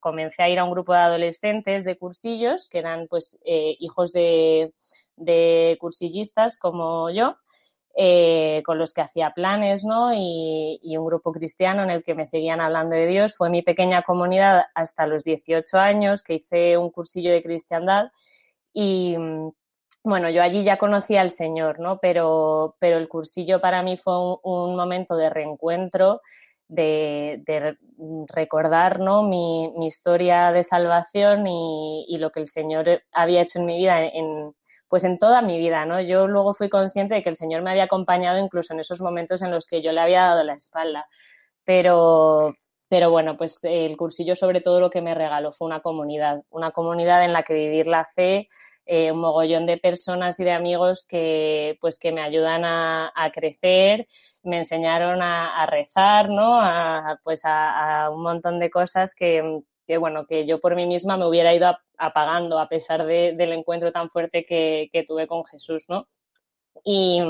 comencé 0.00 0.42
a 0.42 0.48
ir 0.48 0.58
a 0.58 0.64
un 0.64 0.72
grupo 0.72 0.92
de 0.92 0.98
adolescentes 0.98 1.84
de 1.84 1.96
cursillos, 1.98 2.68
que 2.68 2.78
eran 2.78 3.06
pues 3.08 3.38
hijos 3.44 4.12
de, 4.12 4.72
de 5.14 5.76
cursillistas 5.80 6.58
como 6.58 7.10
yo, 7.10 7.36
eh, 7.96 8.62
con 8.64 8.78
los 8.78 8.94
que 8.94 9.00
hacía 9.00 9.32
planes, 9.32 9.84
¿no? 9.84 10.12
Y, 10.14 10.78
un 10.96 11.06
grupo 11.06 11.32
cristiano 11.32 11.82
en 11.82 11.90
el 11.90 12.04
que 12.04 12.14
me 12.14 12.26
seguían 12.26 12.60
hablando 12.60 12.94
de 12.94 13.06
Dios. 13.06 13.34
Fue 13.36 13.50
mi 13.50 13.62
pequeña 13.62 14.02
comunidad 14.02 14.66
hasta 14.74 15.06
los 15.06 15.24
18 15.24 15.76
años, 15.78 16.22
que 16.22 16.34
hice 16.34 16.78
un 16.78 16.90
cursillo 16.90 17.32
de 17.32 17.42
cristiandad 17.42 18.10
y, 18.72 19.16
bueno, 20.04 20.30
yo 20.30 20.42
allí 20.42 20.64
ya 20.64 20.78
conocía 20.78 21.20
al 21.20 21.32
Señor, 21.32 21.80
¿no? 21.80 21.98
Pero, 21.98 22.76
pero 22.78 22.96
el 22.98 23.08
cursillo 23.08 23.60
para 23.60 23.82
mí 23.82 23.96
fue 23.96 24.14
un, 24.42 24.76
momento 24.76 25.16
de 25.16 25.30
reencuentro, 25.30 26.20
de, 26.68 27.42
recordar, 28.28 29.00
¿no? 29.00 29.24
Mi, 29.24 29.72
historia 29.86 30.52
de 30.52 30.62
salvación 30.62 31.46
y, 31.46 32.06
y, 32.08 32.18
lo 32.18 32.30
que 32.30 32.40
el 32.40 32.48
Señor 32.48 33.02
había 33.12 33.42
hecho 33.42 33.58
en 33.58 33.66
mi 33.66 33.78
vida 33.78 34.04
en, 34.04 34.54
pues 34.90 35.04
en 35.04 35.18
toda 35.18 35.40
mi 35.40 35.56
vida, 35.58 35.86
¿no? 35.86 36.00
Yo 36.00 36.26
luego 36.26 36.52
fui 36.52 36.68
consciente 36.68 37.14
de 37.14 37.22
que 37.22 37.28
el 37.30 37.36
Señor 37.36 37.62
me 37.62 37.70
había 37.70 37.84
acompañado 37.84 38.38
incluso 38.40 38.74
en 38.74 38.80
esos 38.80 39.00
momentos 39.00 39.40
en 39.40 39.52
los 39.52 39.68
que 39.68 39.82
yo 39.82 39.92
le 39.92 40.00
había 40.00 40.22
dado 40.22 40.42
la 40.42 40.54
espalda. 40.54 41.06
Pero, 41.64 42.56
pero 42.88 43.10
bueno, 43.10 43.36
pues 43.36 43.60
el 43.62 43.96
cursillo 43.96 44.34
sobre 44.34 44.60
todo 44.60 44.80
lo 44.80 44.90
que 44.90 45.00
me 45.00 45.14
regaló 45.14 45.52
fue 45.52 45.68
una 45.68 45.80
comunidad, 45.80 46.42
una 46.50 46.72
comunidad 46.72 47.24
en 47.24 47.32
la 47.32 47.44
que 47.44 47.54
vivir 47.54 47.86
la 47.86 48.04
fe, 48.04 48.48
eh, 48.84 49.12
un 49.12 49.20
mogollón 49.20 49.64
de 49.66 49.78
personas 49.78 50.40
y 50.40 50.44
de 50.44 50.52
amigos 50.52 51.06
que 51.06 51.78
pues 51.80 52.00
que 52.00 52.10
me 52.10 52.22
ayudan 52.22 52.64
a, 52.64 53.12
crecer, 53.32 54.08
me 54.42 54.58
enseñaron 54.58 55.22
a, 55.22 55.66
rezar, 55.66 56.30
¿no? 56.30 56.60
A, 56.60 57.20
pues 57.22 57.42
a, 57.44 58.10
un 58.10 58.22
montón 58.24 58.58
de 58.58 58.70
cosas 58.70 59.14
que, 59.14 59.62
que 59.90 59.98
bueno, 59.98 60.24
que 60.24 60.46
yo 60.46 60.60
por 60.60 60.76
mí 60.76 60.86
misma 60.86 61.16
me 61.16 61.26
hubiera 61.26 61.52
ido 61.52 61.76
apagando 61.98 62.60
a 62.60 62.68
pesar 62.68 63.04
del 63.06 63.52
encuentro 63.52 63.90
tan 63.90 64.08
fuerte 64.08 64.46
que, 64.46 65.04
tuve 65.04 65.26
con 65.26 65.44
Jesús, 65.44 65.86
¿no? 65.88 66.06
Y, 66.84 67.20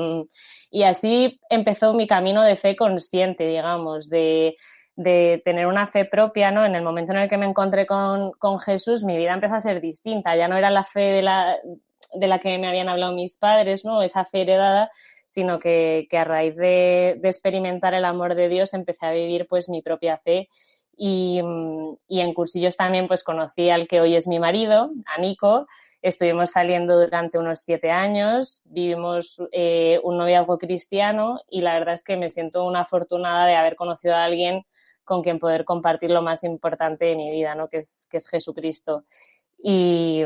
así 0.84 1.40
empezó 1.48 1.94
mi 1.94 2.06
camino 2.06 2.42
de 2.42 2.56
fe 2.56 2.76
consciente, 2.76 3.46
digamos, 3.46 4.10
de, 4.10 4.56
tener 4.94 5.68
una 5.68 5.86
fe 5.86 6.04
propia, 6.04 6.50
¿no? 6.50 6.66
En 6.66 6.74
el 6.74 6.82
momento 6.82 7.12
en 7.12 7.20
el 7.20 7.30
que 7.30 7.38
me 7.38 7.46
encontré 7.46 7.86
con, 7.86 8.34
Jesús, 8.62 9.04
mi 9.04 9.16
vida 9.16 9.32
empezó 9.32 9.54
a 9.54 9.60
ser 9.60 9.80
distinta. 9.80 10.36
Ya 10.36 10.46
no 10.46 10.58
era 10.58 10.68
la 10.68 10.84
fe 10.84 11.00
de 11.00 11.22
la, 11.22 11.56
de 12.12 12.26
la 12.26 12.40
que 12.40 12.58
me 12.58 12.68
habían 12.68 12.90
hablado 12.90 13.14
mis 13.14 13.38
padres, 13.38 13.86
¿no? 13.86 14.02
Esa 14.02 14.26
fe 14.26 14.42
heredada, 14.42 14.90
sino 15.24 15.60
que, 15.60 16.06
a 16.12 16.24
raíz 16.24 16.56
de, 16.56 17.16
de, 17.22 17.28
experimentar 17.30 17.94
el 17.94 18.04
amor 18.04 18.34
de 18.34 18.50
Dios 18.50 18.74
empecé 18.74 19.06
a 19.06 19.12
vivir 19.12 19.46
pues 19.48 19.70
mi 19.70 19.80
propia 19.80 20.18
fe 20.18 20.50
y, 21.02 21.38
en 22.08 22.34
cursillos 22.34 22.76
también 22.76 23.08
pues 23.08 23.24
conocí 23.24 23.70
al 23.70 23.88
que 23.88 24.02
hoy 24.02 24.16
es 24.16 24.26
mi 24.26 24.38
marido, 24.38 24.90
a 25.06 25.18
Nico. 25.18 25.66
Estuvimos 26.02 26.50
saliendo 26.50 27.00
durante 27.00 27.38
unos 27.38 27.60
siete 27.60 27.90
años, 27.90 28.60
vivimos 28.66 29.42
eh, 29.52 29.98
un 30.02 30.18
noviazgo 30.18 30.58
cristiano 30.58 31.40
y 31.48 31.62
la 31.62 31.78
verdad 31.78 31.94
es 31.94 32.04
que 32.04 32.18
me 32.18 32.28
siento 32.28 32.66
una 32.66 32.80
afortunada 32.80 33.46
de 33.46 33.56
haber 33.56 33.76
conocido 33.76 34.14
a 34.14 34.24
alguien 34.24 34.66
con 35.04 35.22
quien 35.22 35.38
poder 35.38 35.64
compartir 35.64 36.10
lo 36.10 36.20
más 36.20 36.44
importante 36.44 37.06
de 37.06 37.16
mi 37.16 37.30
vida, 37.30 37.54
¿no? 37.54 37.68
que, 37.68 37.78
es, 37.78 38.06
que 38.10 38.18
es 38.18 38.28
Jesucristo. 38.28 39.04
Y, 39.62 40.22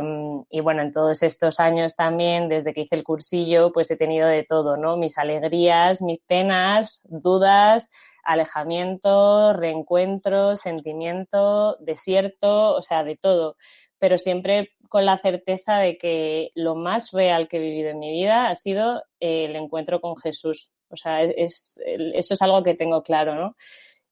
y, 0.50 0.60
bueno, 0.60 0.82
en 0.82 0.92
todos 0.92 1.22
estos 1.22 1.58
años 1.58 1.96
también, 1.96 2.48
desde 2.48 2.72
que 2.72 2.82
hice 2.82 2.94
el 2.94 3.02
cursillo, 3.02 3.72
pues 3.72 3.90
he 3.90 3.96
tenido 3.96 4.28
de 4.28 4.44
todo, 4.44 4.76
¿no? 4.76 4.96
Mis 4.96 5.18
alegrías, 5.18 6.00
mis 6.02 6.20
penas, 6.20 7.00
dudas, 7.04 7.90
alejamiento, 8.24 9.52
reencuentro, 9.52 10.56
sentimiento, 10.56 11.76
desierto, 11.80 12.74
o 12.74 12.82
sea, 12.82 13.04
de 13.04 13.16
todo, 13.16 13.56
pero 13.98 14.18
siempre 14.18 14.70
con 14.88 15.04
la 15.04 15.18
certeza 15.18 15.78
de 15.78 15.98
que 15.98 16.50
lo 16.54 16.74
más 16.74 17.10
real 17.10 17.48
que 17.48 17.56
he 17.56 17.60
vivido 17.60 17.90
en 17.90 17.98
mi 17.98 18.10
vida 18.12 18.48
ha 18.48 18.54
sido 18.54 19.02
el 19.20 19.56
encuentro 19.56 20.00
con 20.00 20.16
Jesús. 20.16 20.70
O 20.88 20.96
sea, 20.96 21.22
es, 21.22 21.80
eso 21.84 22.34
es 22.34 22.42
algo 22.42 22.62
que 22.62 22.74
tengo 22.74 23.02
claro, 23.02 23.34
¿no? 23.34 23.56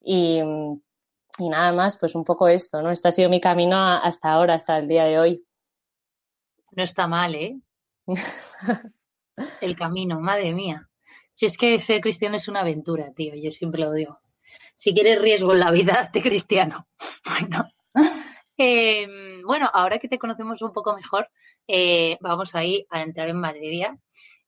Y, 0.00 0.40
y 1.38 1.48
nada 1.48 1.72
más, 1.72 1.96
pues 1.98 2.14
un 2.14 2.24
poco 2.24 2.48
esto, 2.48 2.82
¿no? 2.82 2.90
Este 2.90 3.08
ha 3.08 3.12
sido 3.12 3.30
mi 3.30 3.40
camino 3.40 3.76
hasta 3.76 4.32
ahora, 4.32 4.54
hasta 4.54 4.78
el 4.78 4.88
día 4.88 5.04
de 5.04 5.18
hoy. 5.18 5.44
No 6.72 6.82
está 6.82 7.06
mal, 7.08 7.34
¿eh? 7.34 7.58
el 9.60 9.76
camino, 9.76 10.20
madre 10.20 10.52
mía. 10.52 10.88
Si 11.34 11.46
es 11.46 11.56
que 11.56 11.78
ser 11.78 12.00
cristiano 12.00 12.36
es 12.36 12.48
una 12.48 12.60
aventura, 12.60 13.12
tío, 13.14 13.34
yo 13.34 13.50
siempre 13.50 13.80
lo 13.80 13.92
digo. 13.92 14.20
Si 14.76 14.92
quieres 14.92 15.20
riesgo 15.20 15.52
en 15.52 15.60
la 15.60 15.70
vida, 15.70 16.10
de 16.12 16.22
cristiano. 16.22 16.88
Bueno. 17.24 17.68
Em, 18.56 19.42
bueno, 19.42 19.68
ahora 19.72 19.98
que 19.98 20.08
te 20.08 20.18
conocemos 20.18 20.60
un 20.62 20.72
poco 20.72 20.94
mejor, 20.94 21.28
eh, 21.66 22.18
vamos 22.20 22.54
ahí 22.54 22.86
a 22.90 23.02
entrar 23.02 23.28
en 23.28 23.40
materia. 23.40 23.98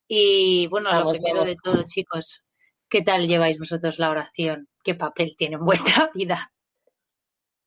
Y 0.07 0.67
bueno, 0.69 0.93
lo 0.93 1.11
primero 1.11 1.45
de 1.45 1.57
todo, 1.63 1.85
chicos, 1.87 2.45
¿qué 2.89 3.03
tal 3.03 3.27
lleváis 3.27 3.59
vosotros 3.59 3.99
la 3.99 4.11
oración? 4.11 4.69
¿Qué 4.83 4.95
papel 4.95 5.35
tiene 5.37 5.57
en 5.57 5.65
vuestra 5.65 6.11
vida? 6.15 6.53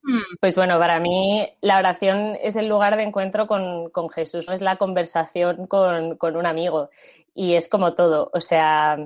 Mm. 0.03 0.37
Pues 0.39 0.55
bueno, 0.55 0.79
para 0.79 0.99
mí 0.99 1.47
la 1.61 1.77
oración 1.77 2.37
es 2.41 2.55
el 2.55 2.67
lugar 2.67 2.95
de 2.95 3.03
encuentro 3.03 3.47
con, 3.47 3.89
con 3.89 4.09
Jesús, 4.09 4.47
no 4.47 4.53
es 4.53 4.61
la 4.61 4.77
conversación 4.77 5.67
con, 5.67 6.17
con, 6.17 6.35
un 6.35 6.45
amigo. 6.45 6.89
Y 7.33 7.53
es 7.55 7.69
como 7.69 7.93
todo, 7.93 8.29
o 8.33 8.41
sea, 8.41 8.97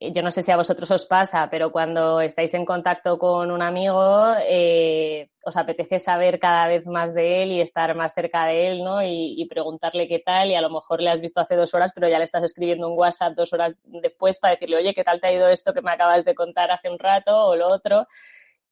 yo 0.00 0.22
no 0.22 0.30
sé 0.30 0.42
si 0.42 0.50
a 0.50 0.56
vosotros 0.56 0.90
os 0.90 1.06
pasa, 1.06 1.48
pero 1.50 1.70
cuando 1.70 2.20
estáis 2.20 2.52
en 2.54 2.64
contacto 2.64 3.18
con 3.18 3.50
un 3.50 3.62
amigo, 3.62 4.34
eh, 4.46 5.30
os 5.44 5.56
apetece 5.56 5.98
saber 5.98 6.38
cada 6.38 6.66
vez 6.66 6.86
más 6.86 7.14
de 7.14 7.42
él 7.42 7.52
y 7.52 7.60
estar 7.60 7.94
más 7.94 8.12
cerca 8.14 8.46
de 8.46 8.68
él, 8.68 8.84
¿no? 8.84 9.02
Y, 9.02 9.46
preguntarle 9.48 10.08
qué 10.08 10.18
tal, 10.18 10.50
y 10.50 10.54
a 10.56 10.60
lo 10.60 10.70
mejor 10.70 11.00
le 11.00 11.10
has 11.10 11.20
visto 11.20 11.40
hace 11.40 11.54
dos 11.54 11.74
horas, 11.74 11.92
pero 11.94 12.08
ya 12.08 12.18
le 12.18 12.24
estás 12.24 12.42
escribiendo 12.42 12.88
un 12.88 12.98
WhatsApp 12.98 13.34
dos 13.34 13.52
horas 13.52 13.76
después 13.84 14.38
para 14.38 14.54
decirle, 14.54 14.76
oye, 14.76 14.94
¿qué 14.94 15.04
tal 15.04 15.20
te 15.20 15.28
ha 15.28 15.32
ido 15.32 15.48
esto 15.48 15.72
que 15.72 15.82
me 15.82 15.92
acabas 15.92 16.24
de 16.24 16.34
contar 16.34 16.70
hace 16.70 16.90
un 16.90 16.98
rato 16.98 17.36
o 17.46 17.56
lo 17.56 17.68
otro? 17.68 18.06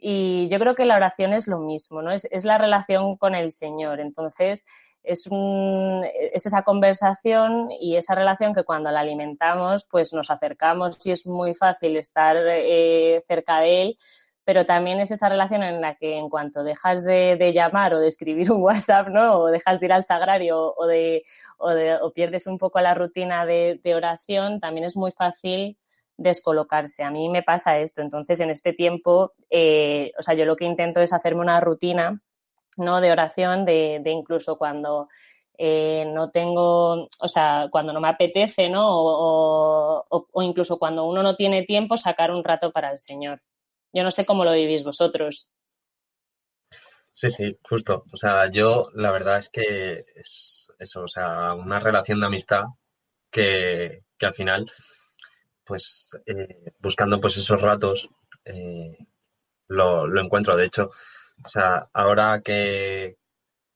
Y 0.05 0.49
yo 0.49 0.59
creo 0.59 0.75
que 0.75 0.85
la 0.85 0.97
oración 0.97 1.33
es 1.33 1.47
lo 1.47 1.61
mismo, 1.61 2.03
¿no? 2.03 2.11
Es, 2.11 2.27
es 2.33 2.45
la 2.45 2.59
relación 2.59 3.17
con 3.17 3.37
el 3.37 3.53
Señor. 3.53 4.01
Entonces, 4.01 4.65
es, 5.05 5.29
un, 5.29 6.05
es 6.33 6.45
esa 6.45 6.63
conversación 6.63 7.69
y 7.71 7.97
esa 7.97 8.17
relación 8.17 8.53
que 8.53 8.65
cuando 8.65 8.91
la 8.91 9.01
alimentamos, 9.01 9.87
pues 9.89 10.13
nos 10.13 10.31
acercamos 10.31 10.99
y 11.07 11.13
es 11.13 11.25
muy 11.25 11.55
fácil 11.55 11.97
estar 11.97 12.37
eh, 12.37 13.23
cerca 13.29 13.61
de 13.61 13.83
él, 13.83 13.99
pero 14.45 14.67
también 14.67 14.99
es 14.99 15.13
esa 15.13 15.29
relación 15.29 15.63
en 15.63 15.81
la 15.81 15.95
que 15.95 16.19
en 16.19 16.29
cuanto 16.29 16.65
dejas 16.65 17.05
de, 17.05 17.53
llamar 17.55 17.95
o 17.95 18.01
de 18.01 18.09
escribir 18.09 18.51
un 18.51 18.63
WhatsApp, 18.63 19.09
¿no? 19.09 19.39
O 19.39 19.47
dejas 19.47 19.79
de 19.79 19.87
ir 19.87 19.93
al 19.93 20.05
sagrario 20.05 20.75
o, 20.77 20.87
de, 20.87 21.25
o, 21.59 21.71
de, 21.71 21.95
o 21.97 22.13
pierdes 22.13 22.49
un 22.49 22.59
poco 22.59 22.81
la 22.81 22.95
rutina 22.95 23.47
de, 23.47 23.81
de 23.85 23.95
oración, 23.95 24.59
también 24.59 24.85
es 24.85 24.97
muy 24.97 25.13
fácil 25.13 25.79
descolocarse. 26.17 27.03
A 27.03 27.11
mí 27.11 27.29
me 27.29 27.43
pasa 27.43 27.79
esto. 27.79 28.03
Entonces, 28.03 28.41
en 28.41 28.51
este 28.51 28.73
tiempo, 28.73 29.33
eh, 29.51 30.13
o 30.19 30.23
sea, 30.23 30.35
yo 30.35 30.45
lo 30.45 30.57
que 30.57 30.65
intento 30.65 31.01
es 31.01 31.13
hacerme 31.13 31.41
una 31.43 31.61
rutina 31.61 32.23
¿no? 32.77 33.01
De 33.01 33.13
oración, 33.13 33.65
de, 33.65 34.01
de 34.03 34.11
incluso 34.11 34.57
cuando 34.57 35.09
eh, 35.59 36.05
no 36.07 36.31
tengo, 36.31 37.07
o 37.19 37.29
sea, 37.29 37.69
cuando 37.71 37.93
no 37.93 38.01
me 38.01 38.09
apetece, 38.09 38.69
¿no? 38.69 38.89
O, 38.89 40.07
o, 40.09 40.43
incluso 40.43 40.79
cuando 40.79 41.05
uno 41.05 41.23
no 41.23 41.37
tiene 41.37 41.65
tiempo, 41.65 41.97
sacar 41.97 42.31
un 42.31 42.45
rato 42.45 42.73
para 42.73 42.91
el 42.91 42.99
Señor. 42.99 43.43
Yo 43.93 44.03
no 44.03 44.11
sé 44.11 44.25
cómo 44.25 44.45
lo 44.45 44.53
vivís 44.53 44.85
vosotros. 44.85 45.51
Sí, 47.13 47.29
sí, 47.29 47.59
justo. 47.63 48.05
O 48.11 48.17
sea, 48.17 48.51
yo 48.51 48.89
la 48.95 49.13
verdad 49.13 49.39
es 49.39 49.51
que 49.51 50.07
es 50.15 50.73
eso, 50.79 51.03
o 51.03 51.09
sea, 51.09 51.53
una 51.55 51.79
relación 51.79 52.21
de 52.21 52.27
amistad 52.27 52.65
que, 53.31 54.05
que 54.17 54.27
al 54.27 54.35
final, 54.35 54.71
pues, 55.65 56.17
eh, 56.27 56.73
buscando 56.81 57.21
pues 57.21 57.37
esos 57.37 57.61
ratos, 57.61 58.09
eh, 58.45 58.97
lo, 59.69 60.21
encuentro. 60.21 60.57
De 60.57 60.67
hecho, 60.67 60.91
o 61.45 61.49
sea, 61.49 61.89
ahora 61.93 62.41
que, 62.43 63.17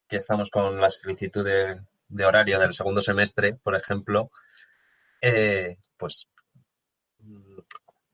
estamos 0.08 0.50
con 0.50 0.80
la 0.80 0.90
solicitud 0.90 1.44
de, 1.44 2.24
horario 2.24 2.58
del 2.58 2.74
segundo 2.74 3.02
semestre, 3.02 3.54
por 3.54 3.74
ejemplo, 3.74 4.30
eh, 5.20 5.78
pues 5.96 6.28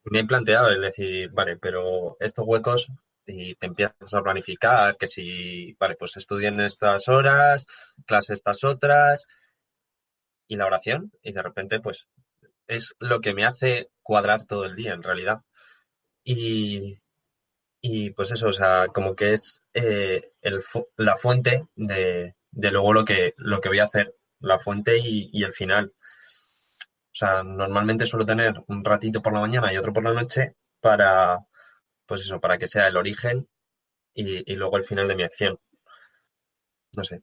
me 0.05 0.21
he 0.21 0.25
planteado 0.25 0.69
el 0.69 0.81
decir, 0.81 1.31
vale, 1.31 1.57
pero 1.57 2.17
estos 2.21 2.47
huecos 2.47 2.89
y 3.27 3.55
te 3.55 3.67
empiezas 3.67 4.15
a 4.15 4.23
planificar 4.23 4.97
que 4.97 5.07
si, 5.07 5.75
vale, 5.79 5.97
pues 5.97 6.17
en 6.17 6.61
estas 6.61 7.09
horas, 7.09 7.67
clase 8.07 8.35
estas 8.35 8.65
otras 8.65 9.27
y 10.49 10.57
la 10.57 10.67
oración 10.67 11.13
y 11.23 11.33
de 11.33 11.43
repente 11.43 11.81
pues 11.81 12.09
es 12.67 12.95
lo 13.01 13.21
que 13.21 13.35
me 13.35 13.45
hace 13.45 13.91
cuadrar 14.03 14.47
todo 14.47 14.65
el 14.65 14.77
día 14.77 14.95
en 14.95 15.03
realidad. 15.03 15.43
Y, 16.25 16.99
y 17.81 18.11
pues 18.11 18.33
eso, 18.33 18.49
o 18.49 18.53
sea, 18.53 18.89
como 18.89 19.17
que 19.17 19.33
es 19.35 19.63
eh, 19.75 20.33
el, 20.43 20.63
la 20.97 21.17
fuente 21.17 21.67
de, 21.77 22.35
de, 22.51 22.71
luego 22.73 22.93
lo 22.95 23.05
que, 23.05 23.35
lo 23.39 23.61
que 23.61 23.69
voy 23.71 23.81
a 23.81 23.85
hacer, 23.85 24.15
la 24.41 24.59
fuente 24.59 24.99
y, 24.99 25.31
y, 25.33 25.45
el 25.45 25.53
final. 25.53 25.93
O 27.13 27.15
sea, 27.15 27.43
normalmente 27.43 28.07
suelo 28.07 28.27
tener 28.27 28.55
un 28.69 28.85
ratito 28.85 29.23
por 29.23 29.33
la 29.33 29.41
mañana 29.41 29.73
y 29.73 29.77
otro 29.79 29.93
por 29.93 30.05
la 30.05 30.13
noche 30.15 30.57
para, 30.81 31.39
pues 32.07 32.23
eso, 32.23 32.41
para 32.41 32.59
que 32.59 32.69
sea 32.69 32.89
el 32.89 32.97
origen 32.97 33.49
y, 34.15 34.51
y 34.53 34.57
luego 34.57 34.77
el 34.79 34.85
final 34.85 35.09
de 35.09 35.17
mi 35.17 35.25
acción. 35.25 35.59
No 36.97 37.05
sé. 37.05 37.21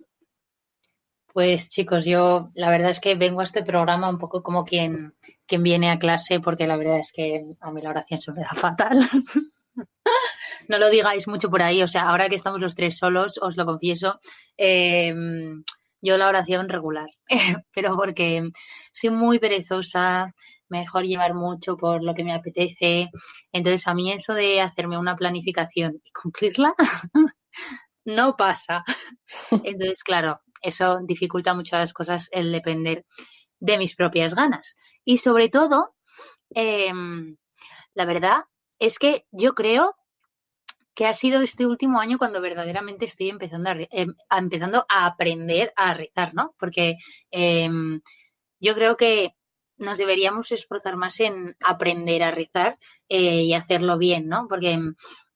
Pues 1.33 1.69
chicos, 1.69 2.05
yo 2.05 2.49
la 2.55 2.69
verdad 2.69 2.89
es 2.89 2.99
que 2.99 3.15
vengo 3.15 3.41
a 3.41 3.43
este 3.43 3.63
programa 3.63 4.09
un 4.09 4.17
poco 4.17 4.41
como 4.41 4.65
quien, 4.65 5.13
quien 5.45 5.63
viene 5.63 5.91
a 5.91 5.99
clase, 5.99 6.39
porque 6.39 6.65
la 6.65 6.75
verdad 6.75 6.99
es 6.99 7.11
que 7.11 7.45
a 7.59 7.71
mí 7.71 7.81
la 7.81 7.91
oración 7.91 8.19
se 8.19 8.31
me 8.31 8.41
da 8.41 8.49
fatal. 8.49 9.07
no 10.67 10.77
lo 10.77 10.89
digáis 10.89 11.27
mucho 11.27 11.49
por 11.49 11.61
ahí. 11.61 11.83
O 11.83 11.87
sea, 11.87 12.09
ahora 12.09 12.29
que 12.29 12.35
estamos 12.35 12.59
los 12.59 12.75
tres 12.75 12.97
solos, 12.97 13.39
os 13.41 13.57
lo 13.57 13.65
confieso, 13.65 14.19
eh, 14.57 15.13
yo 16.01 16.17
la 16.17 16.27
oración 16.27 16.69
regular, 16.69 17.09
pero 17.73 17.95
porque 17.95 18.49
soy 18.91 19.09
muy 19.09 19.39
perezosa, 19.39 20.33
mejor 20.69 21.03
llevar 21.03 21.33
mucho 21.33 21.77
por 21.77 22.03
lo 22.03 22.13
que 22.15 22.23
me 22.23 22.33
apetece. 22.33 23.09
Entonces, 23.51 23.85
a 23.87 23.93
mí 23.93 24.11
eso 24.11 24.33
de 24.33 24.61
hacerme 24.61 24.97
una 24.97 25.15
planificación 25.15 26.01
y 26.03 26.11
cumplirla 26.11 26.73
no 28.05 28.35
pasa. 28.37 28.83
Entonces, 29.51 30.03
claro, 30.03 30.41
eso 30.61 30.99
dificulta 31.03 31.53
muchas 31.53 31.93
cosas 31.93 32.29
el 32.31 32.51
depender 32.51 33.05
de 33.59 33.77
mis 33.77 33.95
propias 33.95 34.35
ganas. 34.35 34.75
Y 35.03 35.17
sobre 35.17 35.49
todo, 35.49 35.95
em, 36.51 37.37
la 37.93 38.05
verdad 38.05 38.43
es 38.79 38.97
que 38.99 39.25
yo 39.31 39.53
creo 39.53 39.95
que 40.95 41.05
ha 41.05 41.13
sido 41.13 41.41
este 41.41 41.65
último 41.65 41.99
año 41.99 42.17
cuando 42.17 42.41
verdaderamente 42.41 43.05
estoy 43.05 43.29
empezando 43.29 43.69
a, 43.69 43.75
em, 43.91 44.13
empezando 44.29 44.85
a 44.89 45.05
aprender 45.05 45.71
a 45.75 45.93
rezar, 45.93 46.33
¿no? 46.33 46.55
Porque 46.59 46.97
em, 47.31 48.01
yo 48.59 48.73
creo 48.75 48.97
que 48.97 49.33
nos 49.77 49.97
deberíamos 49.97 50.51
esforzar 50.51 50.97
más 50.97 51.19
en 51.21 51.55
aprender 51.65 52.21
a 52.23 52.31
rezar 52.31 52.77
eh, 53.07 53.43
y 53.43 53.53
hacerlo 53.53 53.97
bien, 53.97 54.27
¿no? 54.27 54.47
Porque, 54.49 54.77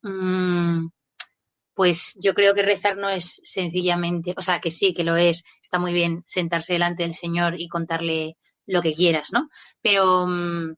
mm, 0.01 0.88
pues 1.73 2.13
yo 2.19 2.33
creo 2.33 2.53
que 2.53 2.62
rezar 2.62 2.97
no 2.97 3.09
es 3.09 3.41
sencillamente, 3.43 4.33
o 4.38 4.41
sea, 4.41 4.59
que 4.59 4.71
sí, 4.71 4.93
que 4.93 5.03
lo 5.03 5.15
es, 5.15 5.43
está 5.62 5.79
muy 5.79 5.93
bien 5.93 6.23
sentarse 6.27 6.73
delante 6.73 7.03
del 7.03 7.15
Señor 7.15 7.59
y 7.59 7.67
contarle 7.67 8.38
lo 8.65 8.81
que 8.81 8.93
quieras, 8.93 9.29
¿no? 9.33 9.49
Pero 9.81 10.25
mm, 10.27 10.75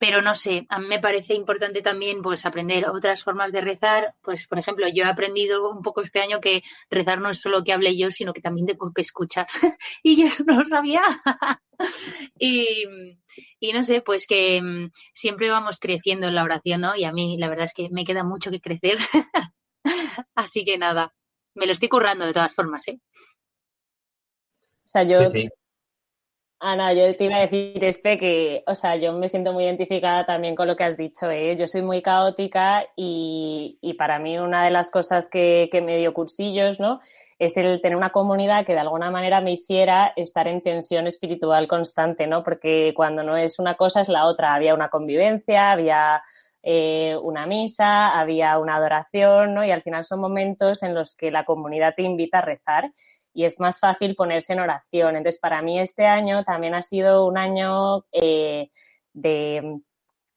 pero 0.00 0.22
no 0.22 0.34
sé, 0.34 0.66
a 0.70 0.78
mí 0.78 0.86
me 0.88 0.98
parece 0.98 1.34
importante 1.34 1.82
también 1.82 2.22
pues 2.22 2.46
aprender 2.46 2.88
otras 2.88 3.22
formas 3.22 3.52
de 3.52 3.60
rezar, 3.60 4.14
pues 4.22 4.46
por 4.46 4.58
ejemplo, 4.58 4.86
yo 4.88 5.04
he 5.04 5.06
aprendido 5.06 5.70
un 5.70 5.82
poco 5.82 6.00
este 6.00 6.22
año 6.22 6.40
que 6.40 6.62
rezar 6.88 7.20
no 7.20 7.28
es 7.28 7.38
solo 7.38 7.62
que 7.62 7.74
hable 7.74 7.94
yo, 7.98 8.10
sino 8.10 8.32
que 8.32 8.40
también 8.40 8.66
tengo 8.66 8.92
que 8.94 9.02
escuchar 9.02 9.46
y 10.02 10.16
yo 10.16 10.24
eso 10.24 10.42
no 10.46 10.58
lo 10.58 10.64
sabía. 10.64 11.02
y, 12.38 12.86
y, 13.60 13.72
no 13.74 13.82
sé, 13.82 14.00
pues 14.00 14.26
que 14.26 14.62
mm, 14.62 14.90
siempre 15.12 15.50
vamos 15.50 15.78
creciendo 15.78 16.28
en 16.28 16.34
la 16.34 16.44
oración, 16.44 16.80
¿no? 16.80 16.96
Y 16.96 17.04
a 17.04 17.12
mí 17.12 17.36
la 17.38 17.50
verdad 17.50 17.66
es 17.66 17.74
que 17.74 17.90
me 17.90 18.06
queda 18.06 18.24
mucho 18.24 18.50
que 18.50 18.62
crecer. 18.62 18.96
Así 20.34 20.64
que 20.64 20.78
nada, 20.78 21.14
me 21.54 21.66
lo 21.66 21.72
estoy 21.72 21.88
currando 21.88 22.26
de 22.26 22.32
todas 22.32 22.54
formas, 22.54 22.86
¿eh? 22.88 22.98
O 24.84 24.88
sea, 24.90 25.04
yo 25.04 25.18
Ana, 26.62 26.92
yo 26.92 27.10
te 27.14 27.24
iba 27.24 27.36
a 27.36 27.46
decir, 27.46 27.82
Espe, 27.82 28.18
que, 28.18 28.62
o 28.66 28.74
sea, 28.74 28.94
yo 28.96 29.14
me 29.14 29.28
siento 29.28 29.54
muy 29.54 29.64
identificada 29.64 30.26
también 30.26 30.54
con 30.54 30.68
lo 30.68 30.76
que 30.76 30.84
has 30.84 30.98
dicho, 30.98 31.30
¿eh? 31.30 31.56
Yo 31.56 31.66
soy 31.66 31.80
muy 31.80 32.02
caótica 32.02 32.86
y, 32.96 33.78
y 33.80 33.94
para 33.94 34.18
mí 34.18 34.38
una 34.38 34.62
de 34.64 34.70
las 34.70 34.90
cosas 34.90 35.30
que, 35.30 35.70
que 35.72 35.80
me 35.80 35.96
dio 35.96 36.12
cursillos, 36.12 36.78
¿no? 36.78 37.00
Es 37.38 37.56
el 37.56 37.80
tener 37.80 37.96
una 37.96 38.10
comunidad 38.10 38.66
que 38.66 38.74
de 38.74 38.80
alguna 38.80 39.10
manera 39.10 39.40
me 39.40 39.52
hiciera 39.52 40.12
estar 40.16 40.46
en 40.48 40.60
tensión 40.60 41.06
espiritual 41.06 41.66
constante, 41.66 42.26
¿no? 42.26 42.44
Porque 42.44 42.92
cuando 42.94 43.22
no 43.22 43.38
es 43.38 43.58
una 43.58 43.76
cosa 43.76 44.02
es 44.02 44.10
la 44.10 44.26
otra. 44.26 44.52
Había 44.52 44.74
una 44.74 44.90
convivencia, 44.90 45.70
había 45.72 46.22
eh, 46.62 47.16
una 47.22 47.46
misa, 47.46 48.18
había 48.18 48.58
una 48.58 48.76
adoración, 48.76 49.54
¿no? 49.54 49.64
Y 49.64 49.70
al 49.70 49.82
final 49.82 50.04
son 50.04 50.20
momentos 50.20 50.82
en 50.82 50.94
los 50.94 51.16
que 51.16 51.30
la 51.30 51.44
comunidad 51.44 51.94
te 51.94 52.02
invita 52.02 52.38
a 52.38 52.42
rezar 52.42 52.92
y 53.32 53.44
es 53.44 53.60
más 53.60 53.80
fácil 53.80 54.14
ponerse 54.14 54.52
en 54.52 54.60
oración. 54.60 55.16
Entonces, 55.16 55.40
para 55.40 55.62
mí 55.62 55.78
este 55.78 56.06
año 56.06 56.44
también 56.44 56.74
ha 56.74 56.82
sido 56.82 57.26
un 57.26 57.38
año 57.38 58.04
eh, 58.12 58.70
de, 59.12 59.80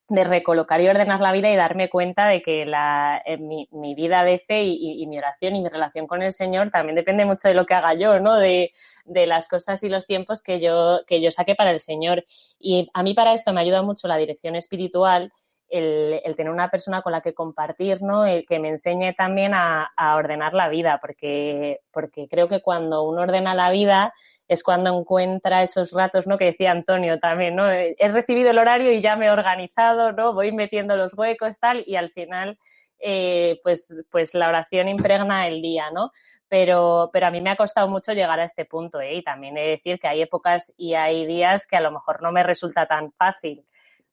recolocar 0.10 0.80
y 0.80 0.88
ordenar 0.88 1.20
la 1.22 1.32
vida 1.32 1.50
y 1.52 1.56
darme 1.56 1.90
cuenta 1.90 2.28
de 2.28 2.44
que 2.44 2.66
la, 2.66 3.22
eh, 3.26 3.38
mi, 3.38 3.68
vida 3.96 4.24
de 4.24 4.38
fe 4.40 4.64
y, 4.64 5.06
mi 5.08 5.18
oración 5.18 5.56
y 5.56 5.62
mi 5.62 5.70
relación 5.70 6.08
con 6.08 6.22
el 6.22 6.32
Señor 6.34 6.70
también 6.70 6.96
depende 6.96 7.26
mucho 7.26 7.48
de 7.48 7.56
lo 7.56 7.66
que 7.66 7.74
haga 7.74 7.96
yo, 7.96 8.20
¿no? 8.20 8.38
De, 8.38 8.72
de 9.06 9.26
las 9.26 9.48
cosas 9.48 9.82
y 9.84 9.90
los 9.90 10.06
tiempos 10.06 10.44
que 10.44 10.60
yo, 10.60 11.02
que 11.08 11.20
yo 11.20 11.32
saque 11.32 11.56
para 11.56 11.72
el 11.72 11.80
Señor. 11.80 12.26
Y 12.60 12.90
a 12.94 13.02
mí 13.04 13.14
para 13.14 13.34
esto 13.34 13.54
me 13.54 13.62
ayuda 13.62 13.82
mucho 13.82 14.08
la 14.08 14.18
dirección 14.18 14.56
espiritual 14.56 15.32
el, 15.74 16.36
tener 16.36 16.54
una 16.54 16.70
persona 16.70 17.02
con 17.02 17.12
la 17.12 17.22
que 17.22 17.34
compartir, 17.34 18.02
¿no? 18.02 18.26
El 18.26 18.46
que 18.46 18.60
me 18.60 18.70
enseñe 18.70 19.14
también 19.18 19.54
a, 19.56 19.92
ordenar 20.16 20.54
la 20.54 20.70
vida, 20.70 21.00
porque, 21.02 21.80
porque 21.92 22.28
creo 22.28 22.48
que 22.48 22.62
cuando 22.62 23.04
uno 23.04 23.22
ordena 23.22 23.56
la 23.56 23.72
vida 23.72 24.14
es 24.48 24.62
cuando 24.64 24.98
encuentra 24.98 25.64
esos 25.64 25.92
ratos, 25.92 26.28
¿no? 26.28 26.38
Que 26.38 26.46
decía 26.46 26.72
Antonio 26.72 27.20
también, 27.20 27.56
¿no? 27.56 27.72
He 27.72 27.96
recibido 28.10 28.52
el 28.52 28.60
horario 28.60 28.92
y 28.92 29.02
ya 29.02 29.16
me 29.16 29.28
he 29.28 29.32
organizado, 29.32 30.12
¿no? 30.12 30.34
Voy 30.34 30.52
metiendo 30.52 30.96
los 30.96 31.18
huecos, 31.18 31.60
tal, 31.60 31.84
y 31.88 31.96
al 31.96 32.12
final, 32.12 32.60
eh, 33.00 33.60
pues, 33.64 33.96
pues 34.12 34.36
la 34.36 34.50
oración 34.50 34.90
impregna 34.90 35.48
el 35.48 35.62
día, 35.62 35.90
¿no? 35.92 36.12
Pero, 36.50 37.10
pero 37.12 37.28
a 37.28 37.32
mí 37.32 37.42
me 37.42 37.50
ha 37.50 37.56
costado 37.56 37.88
mucho 37.88 38.14
llegar 38.14 38.40
a 38.40 38.44
este 38.44 38.66
punto, 38.66 39.02
¿eh? 39.02 39.16
Y 39.16 39.24
también 39.24 39.58
he 39.58 39.62
de 39.62 39.70
decir 39.70 40.00
que 40.00 40.08
hay 40.08 40.22
épocas 40.22 40.72
y 40.78 40.94
hay 40.94 41.26
días 41.26 41.66
que 41.66 41.78
a 41.78 41.82
lo 41.82 41.92
mejor 41.92 42.22
no 42.22 42.32
me 42.32 42.44
resulta 42.44 42.86
tan 42.86 43.12
fácil 43.14 43.66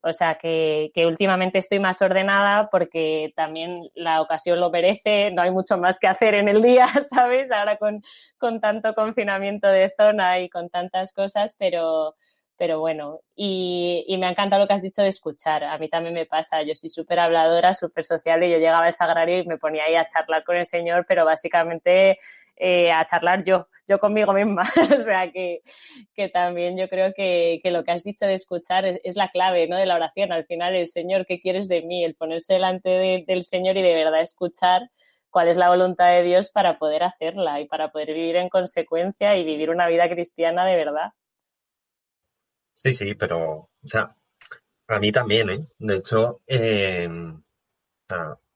O 0.02 0.12
sea 0.14 0.36
que, 0.36 0.90
que, 0.94 1.06
últimamente 1.06 1.58
estoy 1.58 1.78
más 1.78 2.00
ordenada 2.00 2.70
porque 2.70 3.32
también 3.36 3.90
la 3.94 4.22
ocasión 4.22 4.58
lo 4.58 4.70
merece, 4.70 5.30
no 5.30 5.42
hay 5.42 5.50
mucho 5.50 5.76
más 5.76 5.98
que 5.98 6.06
hacer 6.06 6.34
en 6.34 6.48
el 6.48 6.62
día, 6.62 6.86
¿sabes? 7.10 7.50
Ahora 7.52 7.76
con, 7.76 8.02
con 8.38 8.60
tanto 8.60 8.94
confinamiento 8.94 9.66
de 9.68 9.92
zona 9.96 10.40
y 10.40 10.48
con 10.48 10.70
tantas 10.70 11.12
cosas, 11.12 11.54
pero, 11.58 12.16
pero 12.56 12.80
bueno, 12.80 13.20
y, 13.36 14.04
y, 14.06 14.16
me 14.16 14.26
ha 14.26 14.30
encantado 14.30 14.62
lo 14.62 14.68
que 14.68 14.74
has 14.74 14.82
dicho 14.82 15.02
de 15.02 15.08
escuchar. 15.08 15.64
A 15.64 15.76
mí 15.76 15.88
también 15.90 16.14
me 16.14 16.24
pasa, 16.24 16.62
yo 16.62 16.74
soy 16.74 16.88
súper 16.88 17.18
habladora, 17.18 17.74
súper 17.74 18.04
social 18.04 18.42
y 18.42 18.50
yo 18.50 18.56
llegaba 18.56 18.86
al 18.86 18.94
sagrario 18.94 19.38
y 19.38 19.46
me 19.46 19.58
ponía 19.58 19.84
ahí 19.84 19.96
a 19.96 20.08
charlar 20.08 20.44
con 20.44 20.56
el 20.56 20.66
Señor, 20.66 21.04
pero 21.06 21.26
básicamente 21.26 22.18
eh, 22.62 22.92
a 22.92 23.06
charlar 23.06 23.42
yo, 23.42 23.66
yo 23.88 23.98
conmigo 23.98 24.34
misma. 24.34 24.62
o 25.00 25.02
sea 25.02 25.32
que, 25.32 25.62
que, 26.14 26.28
también 26.28 26.76
yo 26.76 26.88
creo 26.88 27.14
que, 27.14 27.60
que, 27.62 27.70
lo 27.70 27.84
que 27.84 27.92
has 27.92 28.04
dicho 28.04 28.26
de 28.26 28.34
escuchar 28.34 28.84
es, 28.84 29.16
la 29.16 29.30
clave 29.30 29.66
¿no? 29.66 29.76
de 29.76 29.86
la 29.86 29.96
oración. 29.96 30.30
Al 30.30 30.44
final, 30.44 30.74
el 30.74 30.86
Señor, 30.86 31.24
¿qué 31.24 31.40
quieres 31.40 31.68
de 31.68 31.82
mí? 31.82 32.04
El 32.04 32.14
ponerse 32.14 32.52
delante 32.52 32.90
de, 32.90 33.24
del 33.26 33.44
Señor 33.44 33.78
y 33.78 33.82
de 33.82 33.94
verdad 33.94 34.20
escuchar 34.20 34.90
cuál 35.30 35.48
es 35.48 35.56
la 35.56 35.70
voluntad 35.70 36.10
de 36.10 36.22
Dios 36.22 36.50
para 36.50 36.78
poder 36.78 37.02
hacerla 37.02 37.60
y 37.60 37.66
para 37.66 37.90
poder 37.90 38.12
vivir 38.12 38.36
en 38.36 38.50
consecuencia 38.50 39.36
y 39.36 39.44
vivir 39.44 39.70
una 39.70 39.88
vida 39.88 40.08
cristiana 40.10 40.66
de 40.66 40.76
verdad. 40.76 41.12
Sí, 42.74 42.92
sí, 42.92 43.14
pero, 43.14 43.52
o 43.52 43.70
sea, 43.84 44.14
a 44.88 44.98
mí 44.98 45.12
también, 45.12 45.50
¿eh? 45.50 45.66
De 45.78 45.96
hecho, 45.96 46.40
eh, 46.46 47.08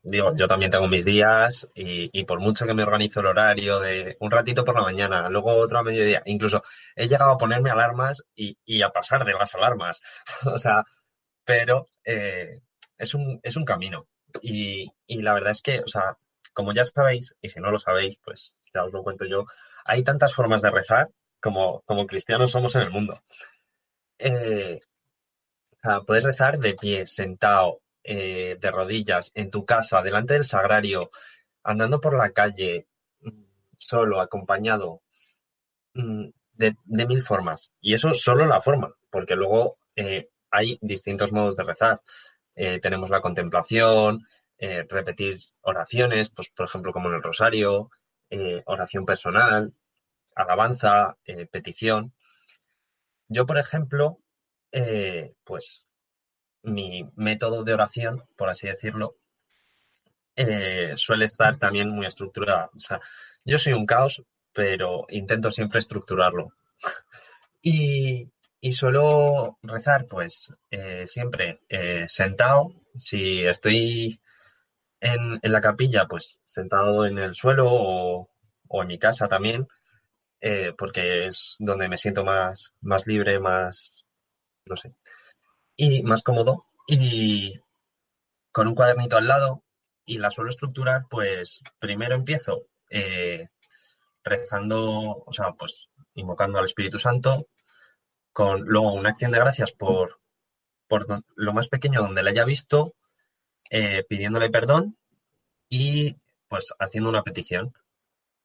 digo, 0.04 0.36
yo 0.36 0.46
también 0.46 0.70
tengo 0.70 0.86
mis 0.86 1.04
días 1.04 1.68
y, 1.74 2.10
y, 2.12 2.24
por 2.24 2.38
mucho 2.38 2.66
que 2.66 2.74
me 2.74 2.82
organizo 2.82 3.20
el 3.20 3.26
horario 3.26 3.80
de 3.80 4.16
un 4.20 4.30
ratito 4.30 4.64
por 4.64 4.74
la 4.74 4.82
mañana, 4.82 5.28
luego 5.30 5.54
otro 5.54 5.78
a 5.78 5.82
mediodía, 5.82 6.22
incluso 6.26 6.62
he 6.94 7.08
llegado 7.08 7.32
a 7.32 7.38
ponerme 7.38 7.70
alarmas 7.70 8.22
y, 8.34 8.58
y 8.64 8.82
a 8.82 8.90
pasar 8.90 9.24
de 9.24 9.32
las 9.32 9.54
alarmas. 9.54 10.00
o 10.44 10.58
sea, 10.58 10.84
pero 11.44 11.88
eh, 12.04 12.60
es, 12.98 13.14
un, 13.14 13.40
es 13.42 13.56
un 13.56 13.64
camino. 13.64 14.06
Y, 14.42 14.92
y 15.06 15.22
la 15.22 15.34
verdad 15.34 15.52
es 15.52 15.62
que, 15.62 15.80
o 15.80 15.88
sea, 15.88 16.18
como 16.52 16.72
ya 16.72 16.84
sabéis, 16.84 17.34
y 17.40 17.48
si 17.48 17.60
no 17.60 17.70
lo 17.70 17.78
sabéis, 17.78 18.18
pues 18.22 18.60
ya 18.74 18.84
os 18.84 18.92
lo 18.92 19.02
cuento 19.02 19.24
yo, 19.24 19.46
hay 19.84 20.02
tantas 20.04 20.34
formas 20.34 20.62
de 20.62 20.70
rezar 20.70 21.10
como, 21.40 21.82
como 21.82 22.06
cristianos 22.06 22.50
somos 22.50 22.74
en 22.76 22.82
el 22.82 22.90
mundo. 22.90 23.22
Eh, 24.18 24.80
o 25.72 25.76
sea, 25.82 26.00
puedes 26.02 26.24
rezar 26.24 26.58
de 26.58 26.74
pie, 26.74 27.06
sentado, 27.06 27.80
eh, 28.04 28.58
de 28.60 28.70
rodillas, 28.70 29.32
en 29.34 29.50
tu 29.50 29.64
casa, 29.64 30.02
delante 30.02 30.34
del 30.34 30.44
sagrario, 30.44 31.10
andando 31.62 32.02
por 32.02 32.18
la 32.18 32.30
calle, 32.32 32.86
solo, 33.78 34.20
acompañado, 34.20 35.02
de, 35.94 36.76
de 36.84 37.06
mil 37.06 37.22
formas. 37.22 37.72
Y 37.80 37.94
eso 37.94 38.12
solo 38.12 38.44
la 38.44 38.60
forma, 38.60 38.94
porque 39.10 39.36
luego 39.36 39.78
eh, 39.96 40.28
hay 40.50 40.78
distintos 40.82 41.32
modos 41.32 41.56
de 41.56 41.64
rezar. 41.64 42.02
Eh, 42.54 42.78
tenemos 42.80 43.08
la 43.08 43.22
contemplación, 43.22 44.26
repetir 44.88 45.40
oraciones, 45.60 46.30
pues 46.30 46.48
por 46.48 46.66
ejemplo 46.66 46.92
como 46.92 47.08
en 47.08 47.16
el 47.16 47.22
rosario, 47.22 47.90
oración 48.64 49.04
personal, 49.04 49.74
alabanza, 50.34 51.18
petición. 51.50 52.14
Yo, 53.28 53.44
por 53.44 53.58
ejemplo, 53.58 54.20
pues 55.44 55.86
mi 56.64 57.08
método 57.16 57.64
de 57.64 57.74
oración, 57.74 58.24
por 58.36 58.48
así 58.48 58.66
decirlo, 58.66 59.16
eh, 60.36 60.94
suele 60.96 61.26
estar 61.26 61.58
también 61.58 61.90
muy 61.90 62.06
estructurado. 62.06 62.70
O 62.76 62.80
sea, 62.80 63.00
yo 63.44 63.58
soy 63.58 63.74
un 63.74 63.86
caos, 63.86 64.22
pero 64.52 65.06
intento 65.10 65.50
siempre 65.50 65.78
estructurarlo. 65.80 66.52
y, 67.62 68.30
y, 68.60 68.72
suelo 68.72 69.58
rezar, 69.62 70.06
pues, 70.06 70.52
eh, 70.70 71.06
siempre 71.06 71.60
eh, 71.68 72.06
sentado. 72.08 72.72
Si 72.96 73.44
estoy 73.44 74.20
en, 75.00 75.40
en, 75.42 75.52
la 75.52 75.60
capilla, 75.60 76.06
pues 76.06 76.40
sentado 76.44 77.06
en 77.06 77.18
el 77.18 77.34
suelo 77.34 77.68
o, 77.70 78.30
o 78.68 78.82
en 78.82 78.88
mi 78.88 78.98
casa 78.98 79.28
también 79.28 79.68
porque 80.76 81.26
es 81.26 81.56
donde 81.58 81.88
me 81.88 81.96
siento 81.96 82.22
más, 82.22 82.74
más 82.82 83.06
libre, 83.06 83.40
más, 83.40 84.04
no 84.66 84.76
sé, 84.76 84.94
y 85.76 86.02
más 86.02 86.22
cómodo. 86.22 86.66
Y 86.86 87.60
con 88.52 88.68
un 88.68 88.74
cuadernito 88.74 89.16
al 89.16 89.28
lado 89.28 89.62
y 90.06 90.18
la 90.18 90.30
suelo 90.30 90.50
estructurar, 90.50 91.06
pues 91.08 91.60
primero 91.78 92.14
empiezo 92.14 92.66
eh, 92.90 93.48
rezando, 94.22 95.24
o 95.26 95.32
sea, 95.32 95.52
pues 95.52 95.88
invocando 96.14 96.58
al 96.58 96.66
Espíritu 96.66 96.98
Santo, 96.98 97.48
con 98.32 98.62
luego 98.62 98.92
una 98.92 99.10
acción 99.10 99.32
de 99.32 99.38
gracias 99.38 99.72
por, 99.72 100.20
por 100.88 101.06
lo 101.36 101.52
más 101.52 101.68
pequeño 101.68 102.00
donde 102.02 102.22
le 102.22 102.30
haya 102.30 102.44
visto, 102.44 102.94
eh, 103.70 104.04
pidiéndole 104.08 104.50
perdón 104.50 104.96
y 105.68 106.16
pues 106.48 106.74
haciendo 106.78 107.10
una 107.10 107.22
petición. 107.22 107.72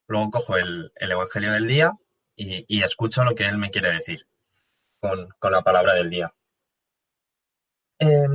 Luego 0.08 0.32
cojo 0.32 0.58
el, 0.58 0.92
el 0.96 1.12
Evangelio 1.12 1.52
del 1.52 1.68
día 1.68 1.94
y, 2.36 2.66
y, 2.68 2.84
escucho 2.84 3.24
lo 3.24 3.36
que 3.36 3.48
él 3.48 3.58
me 3.58 3.70
quiere 3.70 3.92
decir 3.92 4.26
con, 5.00 5.30
con 5.40 5.52
la 5.52 5.62
palabra 5.62 5.94
del 5.94 6.10
día. 6.10 6.34
Eh, 8.00 8.28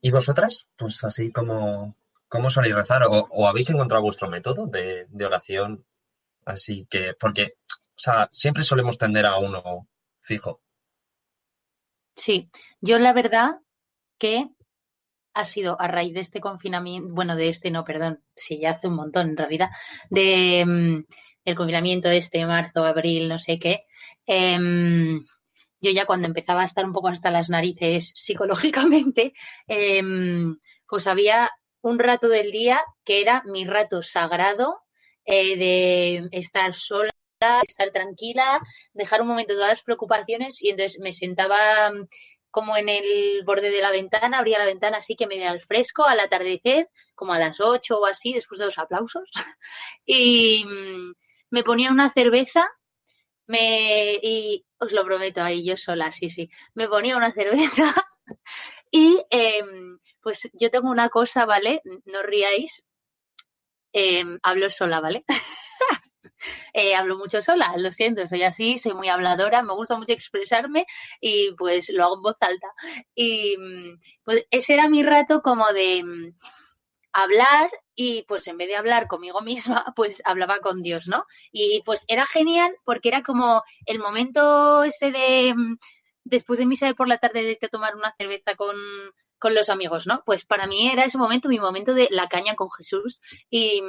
¿Y 0.00 0.10
vosotras? 0.10 0.68
Pues 0.76 1.02
así 1.04 1.32
como, 1.32 1.96
¿cómo 2.28 2.50
soléis 2.50 2.74
rezar? 2.74 3.02
¿O, 3.08 3.48
habéis 3.48 3.70
encontrado 3.70 4.02
vuestro 4.02 4.28
método 4.28 4.66
de, 4.66 5.06
oración? 5.24 5.84
Así 6.44 6.86
que, 6.88 7.14
porque, 7.18 7.54
o 7.70 7.98
sea, 7.98 8.28
siempre 8.30 8.64
solemos 8.64 8.98
tender 8.98 9.26
a 9.26 9.38
uno 9.38 9.88
fijo. 10.20 10.60
Sí, 12.14 12.50
yo 12.80 12.98
la 12.98 13.12
verdad 13.12 13.56
que 14.18 14.48
ha 15.34 15.44
sido 15.44 15.78
a 15.80 15.88
raíz 15.88 16.14
de 16.14 16.20
este 16.20 16.40
confinamiento, 16.40 17.12
bueno, 17.12 17.36
de 17.36 17.48
este 17.48 17.70
no, 17.70 17.84
perdón, 17.84 18.22
sí, 18.34 18.58
ya 18.60 18.70
hace 18.70 18.88
un 18.88 18.94
montón 18.94 19.30
en 19.30 19.36
realidad, 19.36 19.68
de 20.08 20.64
um, 20.66 21.04
el 21.44 21.56
confinamiento 21.56 22.08
de 22.08 22.16
este 22.18 22.46
marzo, 22.46 22.84
abril, 22.84 23.28
no 23.28 23.38
sé 23.38 23.58
qué, 23.58 23.84
eh, 24.26 24.56
yo 25.86 25.92
ya 25.92 26.06
cuando 26.06 26.26
empezaba 26.26 26.62
a 26.62 26.66
estar 26.66 26.84
un 26.84 26.92
poco 26.92 27.08
hasta 27.08 27.30
las 27.30 27.48
narices 27.48 28.12
psicológicamente, 28.14 29.32
eh, 29.68 30.02
pues 30.88 31.06
había 31.06 31.50
un 31.80 31.98
rato 31.98 32.28
del 32.28 32.50
día 32.50 32.82
que 33.04 33.20
era 33.20 33.42
mi 33.46 33.64
rato 33.64 34.02
sagrado 34.02 34.80
eh, 35.24 35.56
de 35.56 36.28
estar 36.32 36.74
sola, 36.74 37.10
estar 37.66 37.90
tranquila, 37.90 38.60
dejar 38.92 39.22
un 39.22 39.28
momento 39.28 39.54
todas 39.54 39.70
las 39.70 39.82
preocupaciones 39.82 40.60
y 40.60 40.70
entonces 40.70 40.98
me 41.00 41.12
sentaba 41.12 41.92
como 42.50 42.76
en 42.76 42.88
el 42.88 43.44
borde 43.44 43.70
de 43.70 43.82
la 43.82 43.90
ventana, 43.90 44.38
abría 44.38 44.58
la 44.58 44.64
ventana 44.64 44.96
así 44.96 45.14
que 45.14 45.26
me 45.26 45.34
diera 45.34 45.52
el 45.52 45.60
fresco 45.60 46.04
al 46.04 46.20
atardecer, 46.20 46.88
como 47.14 47.34
a 47.34 47.38
las 47.38 47.60
ocho 47.60 47.98
o 47.98 48.06
así, 48.06 48.32
después 48.32 48.58
de 48.58 48.64
los 48.64 48.78
aplausos, 48.78 49.28
y 50.06 50.64
mm, 50.64 51.12
me 51.50 51.62
ponía 51.62 51.90
una 51.90 52.10
cerveza, 52.10 52.66
me, 53.46 54.14
y 54.22 54.66
os 54.78 54.92
lo 54.92 55.04
prometo 55.04 55.42
ahí 55.42 55.64
yo 55.64 55.76
sola, 55.76 56.12
sí, 56.12 56.30
sí, 56.30 56.50
me 56.74 56.88
ponía 56.88 57.16
una 57.16 57.32
cerveza 57.32 57.94
y 58.90 59.18
eh, 59.30 59.62
pues 60.20 60.48
yo 60.54 60.70
tengo 60.70 60.90
una 60.90 61.08
cosa, 61.08 61.46
¿vale? 61.46 61.82
No 62.04 62.22
ríais, 62.22 62.84
eh, 63.92 64.24
hablo 64.42 64.70
sola, 64.70 65.00
¿vale? 65.00 65.24
eh, 66.74 66.94
hablo 66.94 67.16
mucho 67.18 67.40
sola, 67.42 67.74
lo 67.78 67.92
siento, 67.92 68.26
soy 68.26 68.42
así, 68.42 68.78
soy 68.78 68.94
muy 68.94 69.08
habladora, 69.08 69.62
me 69.62 69.74
gusta 69.74 69.96
mucho 69.96 70.12
expresarme 70.12 70.86
y 71.20 71.54
pues 71.56 71.88
lo 71.90 72.04
hago 72.04 72.16
en 72.16 72.22
voz 72.22 72.36
alta. 72.40 72.68
Y 73.14 73.56
pues 74.24 74.46
ese 74.50 74.74
era 74.74 74.88
mi 74.88 75.02
rato 75.02 75.40
como 75.42 75.66
de 75.72 76.32
hablar 77.22 77.70
y 77.94 78.24
pues 78.24 78.46
en 78.46 78.58
vez 78.58 78.68
de 78.68 78.76
hablar 78.76 79.06
conmigo 79.08 79.40
misma, 79.40 79.84
pues 79.96 80.22
hablaba 80.24 80.60
con 80.60 80.82
Dios, 80.82 81.08
¿no? 81.08 81.24
Y 81.52 81.82
pues 81.84 82.04
era 82.08 82.26
genial 82.26 82.76
porque 82.84 83.08
era 83.08 83.22
como 83.22 83.62
el 83.86 83.98
momento 83.98 84.84
ese 84.84 85.10
de 85.10 85.54
después 86.24 86.58
de 86.58 86.66
misa 86.66 86.86
de 86.86 86.94
por 86.94 87.08
la 87.08 87.18
tarde 87.18 87.42
de 87.60 87.68
tomar 87.68 87.94
una 87.96 88.12
cerveza 88.18 88.54
con, 88.56 88.76
con 89.38 89.54
los 89.54 89.68
amigos, 89.68 90.06
¿no? 90.06 90.22
Pues 90.24 90.44
para 90.44 90.66
mí 90.66 90.90
era 90.90 91.04
ese 91.04 91.18
momento, 91.18 91.48
mi 91.48 91.58
momento 91.58 91.94
de 91.94 92.08
la 92.10 92.28
caña 92.28 92.54
con 92.54 92.70
Jesús. 92.70 93.20
Y, 93.50 93.82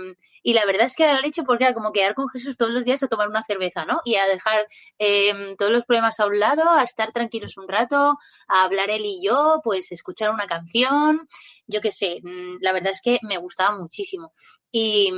y 0.43 0.53
la 0.53 0.65
verdad 0.65 0.87
es 0.87 0.95
que 0.95 1.03
era 1.03 1.13
la 1.13 1.21
leche 1.21 1.43
porque 1.43 1.63
era 1.65 1.73
como 1.73 1.91
quedar 1.91 2.13
con 2.15 2.29
Jesús 2.29 2.57
todos 2.57 2.71
los 2.71 2.85
días 2.85 3.01
a 3.03 3.07
tomar 3.07 3.29
una 3.29 3.43
cerveza, 3.43 3.85
¿no? 3.85 4.01
Y 4.05 4.15
a 4.15 4.27
dejar 4.27 4.67
eh, 4.99 5.55
todos 5.57 5.71
los 5.71 5.85
problemas 5.85 6.19
a 6.19 6.27
un 6.27 6.39
lado, 6.39 6.69
a 6.69 6.83
estar 6.83 7.11
tranquilos 7.11 7.57
un 7.57 7.67
rato, 7.67 8.17
a 8.47 8.63
hablar 8.63 8.89
él 8.89 9.05
y 9.05 9.21
yo, 9.23 9.61
pues 9.63 9.91
escuchar 9.91 10.31
una 10.31 10.47
canción, 10.47 11.27
yo 11.65 11.81
qué 11.81 11.91
sé, 11.91 12.21
la 12.61 12.71
verdad 12.71 12.91
es 12.91 13.01
que 13.01 13.19
me 13.23 13.37
gustaba 13.37 13.77
muchísimo. 13.77 14.33
Y, 14.71 15.11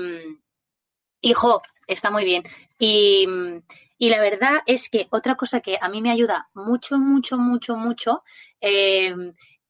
hijo, 1.21 1.61
está 1.87 2.11
muy 2.11 2.23
bien. 2.25 2.43
Y, 2.77 3.27
y 3.97 4.09
la 4.09 4.21
verdad 4.21 4.61
es 4.65 4.89
que 4.89 5.07
otra 5.11 5.35
cosa 5.35 5.59
que 5.59 5.77
a 5.79 5.89
mí 5.89 6.01
me 6.01 6.11
ayuda 6.11 6.49
mucho, 6.53 6.97
mucho, 6.97 7.37
mucho, 7.37 7.75
mucho, 7.75 8.23
eh, 8.61 9.13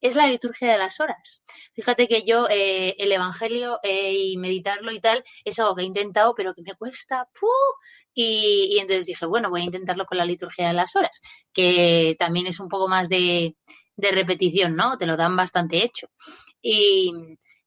es 0.01 0.15
la 0.15 0.27
liturgia 0.27 0.71
de 0.71 0.77
las 0.77 0.99
horas. 0.99 1.41
Fíjate 1.73 2.07
que 2.07 2.23
yo 2.23 2.47
eh, 2.49 2.95
el 2.97 3.11
Evangelio 3.11 3.79
eh, 3.83 4.13
y 4.13 4.37
meditarlo 4.37 4.91
y 4.91 5.01
tal 5.01 5.23
es 5.43 5.59
algo 5.59 5.75
que 5.75 5.83
he 5.83 5.85
intentado, 5.85 6.33
pero 6.35 6.53
que 6.53 6.61
me 6.61 6.75
cuesta. 6.75 7.27
Y, 8.13 8.77
entonces 8.79 9.05
dije, 9.05 9.25
bueno, 9.25 9.49
voy 9.49 9.61
a 9.61 9.65
intentarlo 9.65 10.05
con 10.05 10.17
la 10.17 10.25
liturgia 10.25 10.67
de 10.67 10.73
las 10.73 10.95
horas, 10.95 11.21
que 11.53 12.15
también 12.19 12.47
es 12.47 12.59
un 12.59 12.69
poco 12.69 12.87
más 12.87 13.09
de, 13.09 13.55
de 13.95 14.11
repetición, 14.11 14.75
¿no? 14.75 14.97
Te 14.97 15.05
lo 15.05 15.17
dan 15.17 15.35
bastante 15.35 15.83
hecho. 15.83 16.07
Y, 16.61 17.13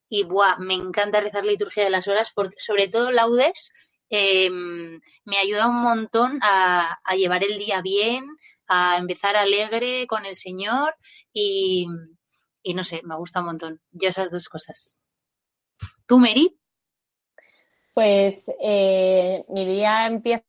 y 0.08 0.24
buah, 0.24 0.58
me 0.58 0.74
encanta 0.74 1.20
rezar 1.20 1.44
la 1.44 1.52
liturgia 1.52 1.84
de 1.84 1.90
las 1.90 2.08
horas 2.08 2.32
porque 2.34 2.56
sobre 2.58 2.88
todo 2.88 3.12
laudes 3.12 3.70
em, 4.10 5.00
me 5.24 5.38
ayuda 5.38 5.68
un 5.68 5.82
montón 5.82 6.38
a, 6.42 6.98
a, 7.02 7.16
llevar 7.16 7.44
el 7.44 7.58
día 7.58 7.80
bien, 7.80 8.26
a 8.68 8.98
empezar 8.98 9.36
alegre 9.36 10.06
con 10.06 10.26
el 10.26 10.36
Señor 10.36 10.94
y, 11.32 11.86
y 12.62 12.74
no 12.74 12.84
sé, 12.84 13.00
me 13.04 13.16
gusta 13.16 13.40
un 13.40 13.46
montón. 13.46 13.80
Yo 13.90 14.08
esas 14.08 14.30
dos 14.30 14.48
cosas. 14.48 14.98
¿Tú, 16.06 16.18
Mary? 16.18 16.58
Pues 17.94 18.50
eh, 18.58 19.44
mi 19.50 19.66
día 19.66 20.06
empieza 20.06 20.44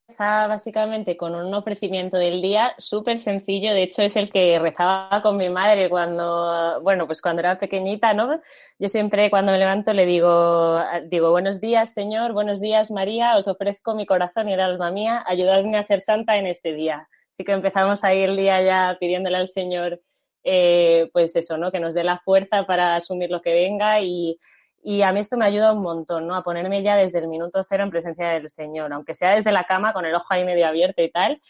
básicamente 0.47 1.17
con 1.17 1.35
un 1.35 1.53
ofrecimiento 1.53 2.15
del 2.15 2.41
día 2.41 2.73
súper 2.77 3.17
sencillo. 3.17 3.73
De 3.73 3.83
hecho, 3.83 4.01
es 4.01 4.15
el 4.15 4.31
que 4.31 4.57
rezaba 4.59 5.21
con 5.21 5.35
mi 5.35 5.49
madre 5.49 5.89
cuando, 5.89 6.79
bueno, 6.83 7.05
pues 7.05 7.21
cuando 7.21 7.41
era 7.41 7.59
pequeñita, 7.59 8.13
¿no? 8.13 8.39
Yo 8.79 8.87
siempre 8.87 9.29
cuando 9.29 9.51
me 9.51 9.57
levanto 9.57 9.91
le 9.91 10.05
digo, 10.05 10.79
digo, 11.09 11.31
buenos 11.31 11.59
días, 11.59 11.93
Señor, 11.93 12.31
buenos 12.31 12.61
días, 12.61 12.91
María, 12.91 13.35
os 13.35 13.49
ofrezco 13.49 13.93
mi 13.93 14.05
corazón 14.05 14.47
y 14.47 14.53
el 14.53 14.61
alma 14.61 14.89
mía, 14.91 15.21
ayudadme 15.27 15.77
a 15.77 15.83
ser 15.83 15.99
santa 15.99 16.37
en 16.37 16.47
este 16.47 16.71
día. 16.73 17.09
Así 17.29 17.43
que 17.43 17.51
empezamos 17.51 18.05
ahí 18.05 18.21
el 18.21 18.37
día 18.37 18.61
ya 18.61 18.95
pidiéndole 19.01 19.35
al 19.35 19.49
Señor, 19.49 20.01
eh, 20.43 21.09
pues 21.13 21.35
eso, 21.35 21.57
¿no? 21.57 21.71
Que 21.71 21.79
nos 21.79 21.93
dé 21.93 22.03
la 22.03 22.19
fuerza 22.19 22.65
para 22.65 22.95
asumir 22.95 23.29
lo 23.29 23.41
que 23.41 23.53
venga 23.53 24.01
y 24.01 24.37
y 24.83 25.01
a 25.01 25.13
mí 25.13 25.21
esto 25.21 25.37
me 25.37 25.45
ayuda 25.45 25.71
un 25.73 25.81
montón, 25.81 26.27
¿no? 26.27 26.35
A 26.35 26.43
ponerme 26.43 26.83
ya 26.83 26.97
desde 26.97 27.19
el 27.19 27.29
minuto 27.29 27.63
cero 27.63 27.83
en 27.83 27.89
presencia 27.89 28.29
del 28.29 28.49
Señor, 28.49 28.91
aunque 28.91 29.13
sea 29.13 29.33
desde 29.35 29.51
la 29.53 29.63
cama 29.63 29.93
con 29.93 30.05
el 30.05 30.13
ojo 30.13 30.27
ahí 30.29 30.43
medio 30.43 30.67
abierto 30.67 31.01
y 31.01 31.09
tal. 31.09 31.41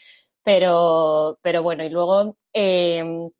Pero, 0.44 1.38
pero 1.42 1.62
bueno, 1.62 1.82
y 1.84 1.88
luego 1.90 2.36
em, 2.52 3.30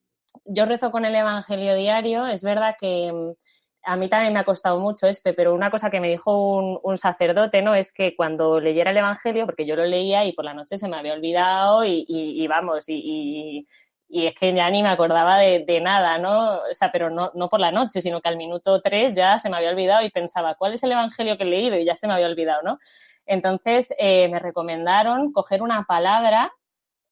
yo 0.46 0.66
rezo 0.66 0.90
con 0.90 1.04
el 1.04 1.14
Evangelio 1.14 1.74
diario. 1.76 2.26
Es 2.26 2.42
verdad 2.42 2.76
que 2.78 3.06
em, 3.08 3.34
a 3.84 3.96
mí 3.96 4.08
también 4.08 4.32
me 4.32 4.40
ha 4.40 4.44
costado 4.44 4.80
mucho 4.80 5.06
este, 5.06 5.32
pero 5.32 5.54
una 5.54 5.70
cosa 5.70 5.90
que 5.90 6.00
me 6.00 6.08
dijo 6.10 6.80
un, 6.82 6.98
sacerdote, 6.98 7.62
¿no? 7.62 7.74
Es 7.74 7.92
que 7.92 8.16
cuando 8.16 8.60
leyera 8.60 8.90
el 8.90 8.96
Evangelio, 8.96 9.46
porque 9.46 9.66
yo 9.66 9.76
lo 9.76 9.84
leía 9.86 10.24
y 10.24 10.32
por 10.32 10.44
la 10.44 10.54
noche 10.54 10.76
se 10.78 10.88
me 10.88 10.96
había 10.96 11.14
olvidado 11.14 11.84
y, 11.84 12.04
y 12.08 12.46
vamos, 12.48 12.86
y, 12.88 13.66
y 14.14 14.28
es 14.28 14.34
que 14.36 14.54
ya 14.54 14.70
ni 14.70 14.80
me 14.80 14.90
acordaba 14.90 15.38
de, 15.38 15.64
de, 15.66 15.80
nada, 15.80 16.18
¿no? 16.18 16.58
O 16.70 16.72
sea, 16.74 16.92
pero 16.92 17.10
no, 17.10 17.32
no 17.34 17.48
por 17.48 17.58
la 17.58 17.72
noche, 17.72 18.00
sino 18.00 18.20
que 18.20 18.28
al 18.28 18.36
minuto 18.36 18.80
tres 18.80 19.12
ya 19.12 19.40
se 19.40 19.50
me 19.50 19.56
había 19.56 19.70
olvidado 19.70 20.06
y 20.06 20.10
pensaba, 20.10 20.54
¿cuál 20.54 20.74
es 20.74 20.84
el 20.84 20.92
evangelio 20.92 21.36
que 21.36 21.42
he 21.42 21.46
leído? 21.46 21.76
Y 21.76 21.84
ya 21.84 21.96
se 21.96 22.06
me 22.06 22.14
había 22.14 22.28
olvidado, 22.28 22.62
¿no? 22.62 22.78
Entonces 23.26 23.92
eh, 23.98 24.28
me 24.28 24.38
recomendaron 24.38 25.32
coger 25.32 25.62
una 25.62 25.82
palabra 25.82 26.52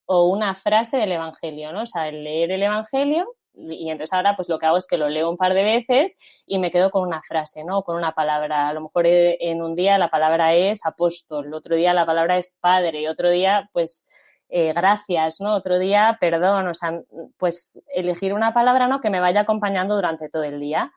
o 0.07 0.27
una 0.29 0.55
frase 0.55 0.97
del 0.97 1.11
evangelio, 1.11 1.73
¿no? 1.73 1.83
O 1.83 1.87
sea, 1.87 2.09
el 2.09 2.23
leer 2.23 2.53
el 2.53 2.62
evangelio 2.62 3.27
y 3.55 3.91
entonces 3.91 4.12
ahora 4.12 4.37
pues 4.37 4.49
lo 4.49 4.61
que 4.61 4.67
hago 4.67 4.77
es 4.77 4.87
que 4.87 4.97
lo 4.97 5.09
leo 5.09 5.29
un 5.29 5.37
par 5.37 5.55
de 5.55 5.65
veces 5.65 6.17
y 6.47 6.61
me 6.61 6.71
quedo 6.71 6.93
con 6.93 7.03
una 7.03 7.21
frase, 7.23 7.65
¿no? 7.65 7.83
Con 7.83 7.97
una 7.97 8.12
palabra. 8.12 8.69
A 8.69 8.73
lo 8.75 8.83
mejor 8.83 9.07
eh, 9.07 9.38
en 9.41 9.61
un 9.61 9.75
día 9.75 9.99
la 9.99 10.09
palabra 10.09 10.55
es 10.55 10.87
apóstol, 10.87 11.53
otro 11.53 11.75
día 11.75 11.95
la 11.95 12.07
palabra 12.07 12.38
es 12.38 12.57
padre, 12.61 13.09
otro 13.09 13.29
día 13.31 13.69
pues 13.73 14.07
eh, 14.55 14.75
gracias, 14.75 15.41
¿no? 15.41 15.55
Otro 15.55 15.79
día, 15.79 16.19
perdón, 16.21 16.67
o 16.69 16.75
sea, 16.75 17.01
pues 17.38 17.81
elegir 17.95 18.35
una 18.35 18.53
palabra, 18.53 18.87
¿no? 18.87 19.01
Que 19.01 19.09
me 19.09 19.19
vaya 19.19 19.41
acompañando 19.41 19.95
durante 19.95 20.29
todo 20.29 20.43
el 20.43 20.61
día. 20.61 20.93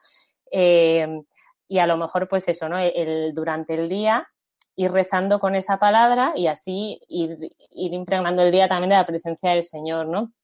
Eh, 0.52 1.22
y 1.66 1.78
a 1.78 1.86
lo 1.86 1.96
mejor, 1.96 2.28
pues 2.28 2.46
eso, 2.48 2.68
¿no? 2.68 2.78
El, 2.78 3.32
durante 3.32 3.72
el 3.72 3.88
día 3.88 4.28
ir 4.76 4.92
rezando 4.92 5.40
con 5.40 5.54
esa 5.54 5.78
palabra 5.78 6.34
y 6.36 6.48
así 6.48 7.00
ir, 7.08 7.38
ir 7.70 7.94
impregnando 7.94 8.42
el 8.42 8.52
día 8.52 8.68
también 8.68 8.90
de 8.90 8.96
la 8.96 9.06
presencia 9.06 9.52
del 9.52 9.62
Señor, 9.62 10.06
¿no? 10.06 10.34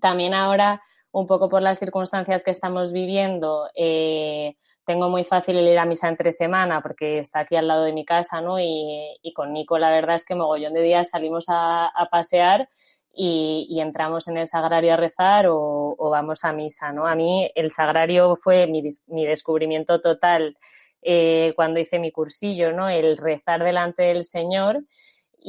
También 0.00 0.34
ahora, 0.34 0.82
un 1.12 1.28
poco 1.28 1.48
por 1.48 1.62
las 1.62 1.78
circunstancias 1.78 2.42
que 2.42 2.50
estamos 2.50 2.92
viviendo, 2.92 3.70
eh, 3.76 4.56
tengo 4.86 5.10
muy 5.10 5.24
fácil 5.24 5.58
el 5.58 5.68
ir 5.68 5.78
a 5.78 5.84
misa 5.84 6.08
entre 6.08 6.32
semana 6.32 6.80
porque 6.80 7.18
está 7.18 7.40
aquí 7.40 7.56
al 7.56 7.66
lado 7.66 7.84
de 7.84 7.92
mi 7.92 8.04
casa, 8.04 8.40
¿no? 8.40 8.60
Y, 8.60 9.18
y 9.20 9.32
con 9.32 9.52
Nico 9.52 9.78
la 9.78 9.90
verdad 9.90 10.14
es 10.16 10.24
que 10.24 10.36
mogollón 10.36 10.74
de 10.74 10.82
días 10.82 11.10
salimos 11.10 11.46
a, 11.48 11.88
a 11.88 12.06
pasear 12.08 12.68
y, 13.12 13.66
y, 13.68 13.80
entramos 13.80 14.28
en 14.28 14.36
el 14.36 14.46
sagrario 14.46 14.92
a 14.92 14.96
rezar 14.96 15.46
o, 15.48 15.96
o, 15.98 16.10
vamos 16.10 16.44
a 16.44 16.52
misa, 16.52 16.92
¿no? 16.92 17.06
A 17.06 17.14
mí 17.14 17.50
el 17.54 17.70
sagrario 17.72 18.36
fue 18.36 18.66
mi, 18.66 18.82
mi 19.08 19.26
descubrimiento 19.26 20.00
total 20.00 20.56
eh, 21.02 21.52
cuando 21.56 21.80
hice 21.80 21.98
mi 21.98 22.12
cursillo, 22.12 22.72
¿no? 22.72 22.88
El 22.88 23.16
rezar 23.16 23.64
delante 23.64 24.02
del 24.04 24.22
Señor 24.22 24.84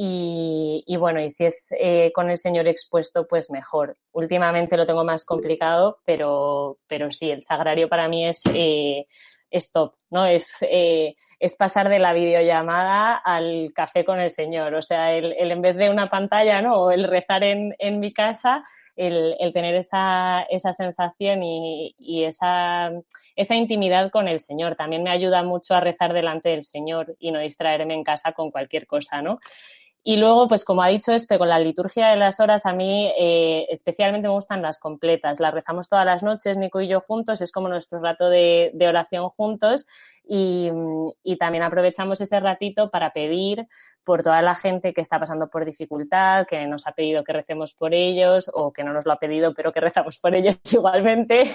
y, 0.00 0.96
bueno, 0.96 1.20
y 1.20 1.28
si 1.28 1.44
es 1.44 1.74
eh, 1.76 2.12
con 2.14 2.30
el 2.30 2.38
Señor 2.38 2.68
expuesto, 2.68 3.26
pues 3.26 3.50
mejor. 3.50 3.96
Últimamente 4.12 4.76
lo 4.76 4.86
tengo 4.86 5.02
más 5.02 5.24
complicado, 5.24 5.98
pero, 6.04 6.78
pero 6.86 7.10
sí, 7.10 7.32
el 7.32 7.42
sagrario 7.42 7.88
para 7.88 8.06
mí 8.06 8.24
es, 8.24 8.40
eh, 8.54 9.06
es 9.50 9.72
top, 9.72 9.94
¿no? 10.10 10.24
Es, 10.24 10.54
eh, 10.60 11.16
es 11.40 11.56
pasar 11.56 11.88
de 11.88 11.98
la 11.98 12.12
videollamada 12.12 13.16
al 13.16 13.72
café 13.74 14.04
con 14.04 14.20
el 14.20 14.30
Señor. 14.30 14.74
O 14.74 14.82
sea, 14.82 15.14
el, 15.14 15.34
el 15.36 15.50
en 15.50 15.62
vez 15.62 15.74
de 15.74 15.90
una 15.90 16.08
pantalla, 16.08 16.62
¿no? 16.62 16.76
O 16.76 16.90
el 16.92 17.02
rezar 17.02 17.42
en, 17.42 17.74
en 17.80 17.98
mi 17.98 18.12
casa, 18.12 18.62
el, 18.94 19.34
el, 19.40 19.52
tener 19.52 19.74
esa, 19.74 20.42
esa 20.48 20.72
sensación 20.72 21.42
y, 21.42 21.96
y 21.98 22.22
esa, 22.22 22.92
esa 23.34 23.54
intimidad 23.56 24.12
con 24.12 24.28
el 24.28 24.38
Señor. 24.38 24.76
También 24.76 25.02
me 25.02 25.10
ayuda 25.10 25.42
mucho 25.42 25.74
a 25.74 25.80
rezar 25.80 26.12
delante 26.12 26.50
del 26.50 26.62
Señor 26.62 27.16
y 27.18 27.32
no 27.32 27.40
distraerme 27.40 27.94
en 27.94 28.04
casa 28.04 28.30
con 28.30 28.52
cualquier 28.52 28.86
cosa, 28.86 29.22
¿no? 29.22 29.40
Y 30.04 30.16
luego, 30.16 30.48
pues 30.48 30.64
como 30.64 30.82
ha 30.82 30.88
dicho 30.88 31.12
Espe, 31.12 31.38
con 31.38 31.48
la 31.48 31.58
liturgia 31.58 32.08
de 32.08 32.16
las 32.16 32.40
horas, 32.40 32.64
a 32.66 32.72
mí 32.72 33.12
eh, 33.18 33.66
especialmente 33.68 34.28
me 34.28 34.34
gustan 34.34 34.62
las 34.62 34.78
completas. 34.78 35.40
Las 35.40 35.52
rezamos 35.52 35.88
todas 35.88 36.06
las 36.06 36.22
noches, 36.22 36.56
Nico 36.56 36.80
y 36.80 36.88
yo 36.88 37.00
juntos, 37.00 37.40
es 37.40 37.52
como 37.52 37.68
nuestro 37.68 38.00
rato 38.00 38.30
de, 38.30 38.72
oración 38.88 39.28
juntos. 39.30 39.86
Y, 40.24 40.70
también 41.38 41.64
aprovechamos 41.64 42.20
ese 42.20 42.40
ratito 42.40 42.90
para 42.90 43.12
pedir 43.12 43.66
por 44.04 44.22
toda 44.22 44.40
la 44.40 44.54
gente 44.54 44.94
que 44.94 45.00
está 45.00 45.20
pasando 45.20 45.50
por 45.50 45.64
dificultad, 45.64 46.46
que 46.46 46.66
nos 46.66 46.86
ha 46.86 46.92
pedido 46.92 47.22
que 47.24 47.32
recemos 47.32 47.74
por 47.74 47.92
ellos 47.92 48.50
o 48.54 48.72
que 48.72 48.84
no 48.84 48.92
nos 48.92 49.04
lo 49.04 49.12
ha 49.12 49.18
pedido, 49.18 49.52
pero 49.54 49.72
que 49.72 49.80
rezamos 49.80 50.18
por 50.18 50.34
ellos 50.34 50.58
igualmente. 50.72 51.54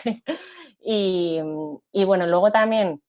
y 0.79 1.41
bueno, 2.05 2.27
luego 2.27 2.51
también 2.51 3.01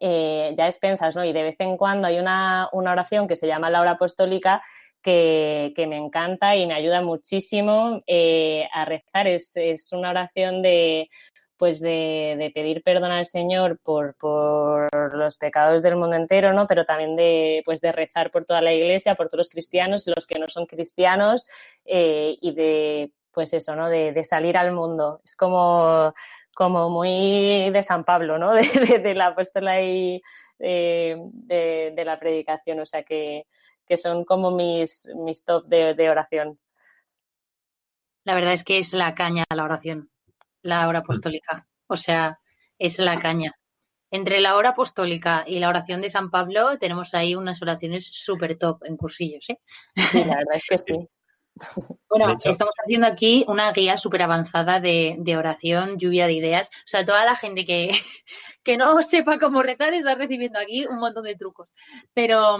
eh, 0.00 0.54
ya 0.56 0.66
expensas, 0.66 1.16
¿no? 1.16 1.24
Y 1.24 1.32
de 1.32 1.42
vez 1.42 1.56
en 1.58 1.76
cuando 1.76 2.08
hay 2.08 2.18
una, 2.18 2.68
una 2.72 2.92
oración 2.92 3.28
que 3.28 3.36
se 3.36 3.46
llama 3.46 3.70
la 3.70 3.80
hora 3.80 3.92
apostólica 3.92 4.62
que, 5.02 5.72
que, 5.76 5.86
me 5.86 5.96
encanta 5.96 6.56
y 6.56 6.66
me 6.66 6.74
ayuda 6.74 7.00
muchísimo 7.02 8.02
eh, 8.06 8.68
a 8.72 8.84
rezar. 8.84 9.28
Es, 9.28 9.56
es, 9.56 9.92
una 9.92 10.10
oración 10.10 10.62
de 10.62 11.08
pues 11.56 11.80
de, 11.80 12.36
de, 12.38 12.50
pedir 12.50 12.82
perdón 12.82 13.12
al 13.12 13.24
Señor 13.24 13.78
por, 13.82 14.14
por 14.16 14.88
los 15.14 15.38
pecados 15.38 15.82
del 15.82 15.96
mundo 15.96 16.16
entero, 16.16 16.52
¿no? 16.52 16.66
Pero 16.66 16.84
también 16.84 17.16
de, 17.16 17.62
pues 17.64 17.80
de 17.80 17.92
rezar 17.92 18.30
por 18.30 18.44
toda 18.44 18.60
la 18.60 18.74
iglesia, 18.74 19.14
por 19.14 19.28
todos 19.28 19.38
los 19.38 19.50
cristianos 19.50 20.06
y 20.06 20.12
los 20.14 20.26
que 20.26 20.38
no 20.38 20.48
son 20.48 20.66
cristianos, 20.66 21.46
eh, 21.84 22.36
y 22.40 22.54
de, 22.54 23.12
pues 23.32 23.52
eso, 23.52 23.74
¿no? 23.76 23.88
De, 23.88 24.12
de 24.12 24.24
salir 24.24 24.56
al 24.56 24.72
mundo. 24.72 25.20
Es 25.24 25.36
como 25.36 26.12
como 26.56 26.88
muy 26.88 27.70
de 27.70 27.82
San 27.82 28.04
Pablo, 28.04 28.38
¿no? 28.38 28.54
De, 28.54 28.62
de, 28.62 28.98
de 28.98 29.14
la 29.14 29.26
apóstola 29.28 29.82
y 29.82 30.22
de, 30.58 31.92
de, 31.94 32.04
la 32.04 32.18
predicación, 32.18 32.80
o 32.80 32.86
sea 32.86 33.02
que, 33.02 33.46
que 33.86 33.98
son 33.98 34.24
como 34.24 34.50
mis, 34.50 35.06
mis 35.16 35.44
top 35.44 35.66
de, 35.66 35.92
de, 35.92 36.08
oración. 36.08 36.58
La 38.24 38.34
verdad 38.34 38.54
es 38.54 38.64
que 38.64 38.78
es 38.78 38.94
la 38.94 39.14
caña 39.14 39.44
la 39.54 39.64
oración, 39.64 40.10
la 40.62 40.88
hora 40.88 41.00
apostólica, 41.00 41.68
o 41.88 41.96
sea, 41.96 42.40
es 42.78 42.98
la 42.98 43.20
caña. 43.20 43.52
Entre 44.10 44.40
la 44.40 44.56
hora 44.56 44.70
apostólica 44.70 45.44
y 45.46 45.58
la 45.58 45.68
oración 45.68 46.00
de 46.00 46.08
San 46.08 46.30
Pablo 46.30 46.78
tenemos 46.78 47.12
ahí 47.12 47.34
unas 47.34 47.60
oraciones 47.60 48.08
súper 48.10 48.56
top 48.56 48.82
en 48.84 48.96
cursillos, 48.96 49.44
¿eh? 49.50 49.58
Sí, 50.10 50.24
la 50.24 50.36
verdad 50.36 50.54
es 50.54 50.64
que 50.64 50.78
sí. 50.78 51.08
Bueno, 52.08 52.32
hecho, 52.32 52.50
estamos 52.50 52.74
haciendo 52.82 53.06
aquí 53.06 53.44
una 53.48 53.72
guía 53.72 53.96
súper 53.96 54.22
avanzada 54.22 54.80
de, 54.80 55.16
de, 55.18 55.36
oración, 55.36 55.98
lluvia 55.98 56.26
de 56.26 56.34
ideas. 56.34 56.68
O 56.68 56.86
sea, 56.86 57.04
toda 57.04 57.24
la 57.24 57.34
gente 57.34 57.66
que, 57.66 57.90
que 58.62 58.76
no 58.76 59.02
sepa 59.02 59.38
cómo 59.38 59.62
rezar 59.62 59.92
está 59.94 60.14
recibiendo 60.14 60.58
aquí 60.58 60.86
un 60.86 60.98
montón 60.98 61.24
de 61.24 61.34
trucos. 61.34 61.70
Pero, 62.14 62.58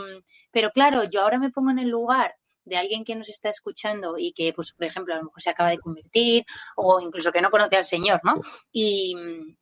pero 0.51 0.71
claro, 0.73 1.05
yo 1.05 1.23
ahora 1.23 1.39
me 1.39 1.51
pongo 1.51 1.71
en 1.71 1.79
el 1.79 1.89
lugar 1.89 2.35
de 2.65 2.77
alguien 2.77 3.05
que 3.05 3.15
nos 3.15 3.29
está 3.29 3.49
escuchando 3.49 4.17
y 4.19 4.33
que, 4.33 4.53
pues, 4.53 4.73
por 4.73 4.87
ejemplo, 4.87 5.15
a 5.15 5.19
lo 5.19 5.25
mejor 5.25 5.41
se 5.41 5.51
acaba 5.51 5.71
de 5.71 5.79
convertir 5.79 6.45
o 6.77 7.01
incluso 7.01 7.31
que 7.31 7.41
no 7.41 7.51
conoce 7.51 7.77
al 7.77 7.85
Señor, 7.85 8.21
¿no? 8.25 8.41
Y, 8.73 9.15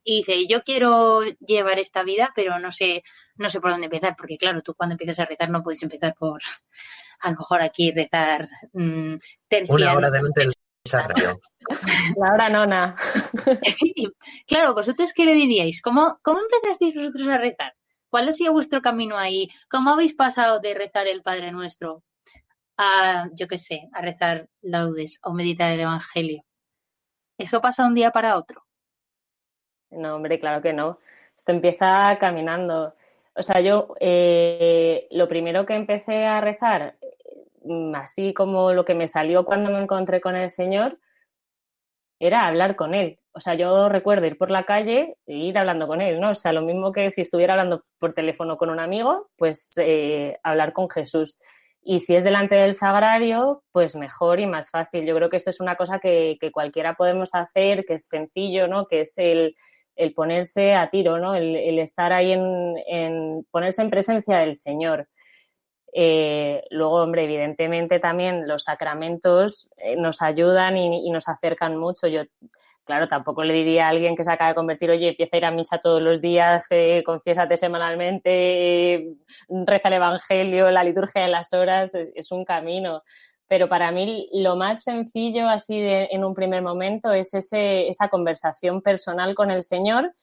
y 0.03 0.17
dice, 0.17 0.47
yo 0.47 0.63
quiero 0.63 1.21
llevar 1.23 1.77
esta 1.77 2.03
vida, 2.03 2.33
pero 2.35 2.57
no 2.57 2.71
sé, 2.71 3.03
no 3.35 3.47
sé 3.47 3.61
por 3.61 3.71
dónde 3.71 3.85
empezar, 3.85 4.15
porque 4.17 4.37
claro, 4.37 4.61
tú 4.63 4.73
cuando 4.73 4.93
empiezas 4.93 5.19
a 5.19 5.25
rezar 5.25 5.51
no 5.51 5.61
puedes 5.61 5.83
empezar 5.83 6.15
por 6.15 6.41
a 7.19 7.31
lo 7.31 7.37
mejor 7.37 7.61
aquí 7.61 7.91
rezar 7.91 8.47
mmm, 8.73 9.15
Una 9.69 9.93
hora 9.93 10.09
delante 10.09 10.41
del 10.41 10.53
sagrario. 10.85 11.39
La 12.17 12.33
hora 12.33 12.49
nona. 12.49 12.95
claro, 14.47 14.73
¿vosotros 14.73 15.13
qué 15.13 15.25
le 15.25 15.33
diríais? 15.33 15.81
¿Cómo, 15.81 16.19
¿Cómo 16.21 16.39
empezasteis 16.39 16.95
vosotros 16.95 17.27
a 17.27 17.37
rezar? 17.37 17.73
¿Cuál 18.09 18.29
ha 18.29 18.33
sido 18.33 18.53
vuestro 18.53 18.81
camino 18.81 19.17
ahí? 19.17 19.49
¿Cómo 19.69 19.89
habéis 19.89 20.15
pasado 20.15 20.59
de 20.59 20.73
rezar 20.73 21.07
el 21.07 21.21
Padre 21.21 21.51
Nuestro 21.51 22.03
a, 22.77 23.29
yo 23.33 23.47
qué 23.47 23.57
sé, 23.57 23.89
a 23.93 24.01
rezar 24.01 24.47
laudes 24.61 25.19
o 25.23 25.33
meditar 25.33 25.71
el 25.71 25.81
Evangelio? 25.81 26.43
¿Eso 27.37 27.59
pasa 27.61 27.85
un 27.85 27.95
día 27.95 28.11
para 28.11 28.37
otro? 28.37 28.63
No, 29.91 30.15
hombre, 30.15 30.39
claro 30.39 30.61
que 30.61 30.73
no. 30.73 30.99
Esto 31.35 31.51
empieza 31.51 32.17
caminando. 32.19 32.95
O 33.33 33.43
sea, 33.43 33.59
yo 33.59 33.93
eh, 33.99 35.07
lo 35.11 35.27
primero 35.27 35.65
que 35.65 35.75
empecé 35.75 36.25
a 36.25 36.39
rezar, 36.39 36.95
así 37.95 38.33
como 38.33 38.73
lo 38.73 38.85
que 38.85 38.95
me 38.95 39.07
salió 39.07 39.45
cuando 39.45 39.71
me 39.71 39.81
encontré 39.81 40.21
con 40.21 40.35
el 40.35 40.49
Señor, 40.49 40.99
era 42.19 42.47
hablar 42.47 42.75
con 42.75 42.93
Él. 42.93 43.19
O 43.33 43.41
sea, 43.41 43.55
yo 43.55 43.89
recuerdo 43.89 44.25
ir 44.25 44.37
por 44.37 44.49
la 44.49 44.63
calle 44.63 45.17
e 45.27 45.35
ir 45.35 45.57
hablando 45.57 45.87
con 45.87 46.01
Él, 46.01 46.19
¿no? 46.19 46.31
O 46.31 46.35
sea, 46.35 46.53
lo 46.53 46.61
mismo 46.61 46.91
que 46.91 47.11
si 47.11 47.21
estuviera 47.21 47.53
hablando 47.53 47.83
por 47.99 48.13
teléfono 48.13 48.57
con 48.57 48.69
un 48.69 48.79
amigo, 48.79 49.29
pues 49.37 49.73
eh, 49.77 50.37
hablar 50.43 50.71
con 50.71 50.89
Jesús. 50.89 51.37
Y 51.87 51.99
si 51.99 52.15
es 52.15 52.23
delante 52.23 52.55
del 52.55 52.73
sagrario, 52.73 53.63
pues 53.71 53.95
mejor 53.95 54.39
y 54.39 54.47
más 54.47 54.71
fácil. 54.71 55.05
Yo 55.05 55.15
creo 55.15 55.29
que 55.29 55.37
esto 55.37 55.51
es 55.51 55.59
una 55.59 55.75
cosa 55.75 55.99
que, 55.99 56.37
cualquiera 56.51 56.95
podemos 56.95 57.29
hacer, 57.35 57.85
que 57.85 57.95
es 57.95 58.07
sencillo, 58.07 58.67
¿no? 58.67 58.87
Que 58.87 59.01
es 59.01 59.13
el, 59.17 59.55
ponerse 60.15 60.73
a 60.73 60.89
tiro, 60.89 61.19
¿no? 61.19 61.35
El, 61.35 61.77
estar 61.77 62.11
ahí 62.11 62.31
en, 62.31 63.45
ponerse 63.51 63.81
en 63.83 63.91
presencia 63.91 64.37
del 64.39 64.55
Señor. 64.55 65.07
Eh, 65.97 66.65
luego, 66.71 66.95
hombre, 66.95 67.23
evidentemente 67.23 68.01
también 68.01 68.49
los 68.49 68.63
sacramentos 68.63 69.69
eh, 69.77 69.95
nos 69.95 70.21
ayudan 70.21 70.75
y, 70.75 71.09
nos 71.09 71.29
acercan 71.29 71.77
mucho. 71.77 72.07
Yo, 72.07 72.23
claro, 72.83 73.07
tampoco 73.07 73.45
le 73.45 73.53
diría 73.53 73.85
a 73.85 73.89
alguien 73.91 74.17
que 74.17 74.25
se 74.25 74.31
acaba 74.31 74.49
de 74.49 74.55
convertir, 74.55 74.91
oye, 74.91 75.07
empieza 75.07 75.37
a 75.37 75.37
ir 75.37 75.45
a 75.45 75.51
misa 75.51 75.77
todos 75.77 76.01
los 76.01 76.19
días, 76.19 76.67
eh, 76.69 77.01
confiésate 77.05 77.55
semanalmente, 77.55 79.15
reza 79.47 79.87
el 79.87 79.93
Evangelio, 79.93 80.69
la 80.69 80.83
liturgia 80.83 81.21
de 81.21 81.29
las 81.29 81.53
horas, 81.53 81.95
es 81.95 82.29
un 82.31 82.43
camino 82.43 83.01
pero 83.47 83.69
para 83.69 83.91
mí 83.91 84.27
lo 84.33 84.55
más 84.55 84.83
sencillo 84.83 85.47
así 85.47 85.77
en 85.79 86.25
un 86.25 86.33
primer 86.33 86.63
momento 86.63 87.13
es 87.13 87.31
ese, 87.35 87.87
esa 87.87 88.09
conversación 88.09 88.81
personal 88.81 89.35
con 89.35 89.51
el 89.51 89.61
Señor, 89.61 90.15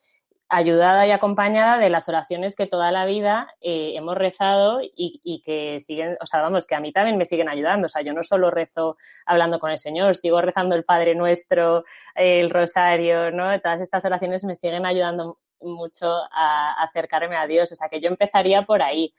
ayudada 0.52 1.06
y 1.06 1.10
acompañada 1.10 1.78
de 1.78 1.88
las 1.88 2.10
oraciones 2.10 2.54
que 2.54 2.66
toda 2.66 2.92
la 2.92 3.06
vida 3.06 3.48
eh, 3.62 3.94
hemos 3.96 4.18
rezado 4.18 4.80
y, 4.82 5.42
que 5.46 5.80
siguen, 5.80 6.18
o 6.20 6.26
sea, 6.26 6.42
vamos, 6.42 6.66
que 6.66 6.74
a 6.74 6.80
mí 6.80 6.92
también 6.92 7.16
me 7.16 7.24
siguen 7.24 7.48
ayudando. 7.48 7.86
O 7.86 7.88
sea, 7.88 8.02
yo 8.02 8.12
no 8.12 8.22
solo 8.22 8.50
rezo 8.50 8.98
hablando 9.24 9.58
con 9.58 9.70
el 9.70 9.78
Señor, 9.78 10.14
sigo 10.14 10.42
rezando 10.42 10.74
el 10.74 10.84
Padre 10.84 11.14
Nuestro, 11.14 11.84
el 12.14 12.50
Rosario, 12.50 13.30
¿no? 13.30 13.58
Todas 13.60 13.80
estas 13.80 14.04
oraciones 14.04 14.44
me 14.44 14.54
siguen 14.54 14.84
ayudando 14.84 15.38
mucho 15.58 16.06
a, 16.06 16.74
a 16.74 16.84
acercarme 16.84 17.36
a 17.36 17.46
Dios. 17.46 17.72
O 17.72 17.74
sea, 17.74 17.88
que 17.88 18.02
yo 18.02 18.08
empezaría 18.08 18.62
por 18.62 18.82
ahí. 18.82 19.14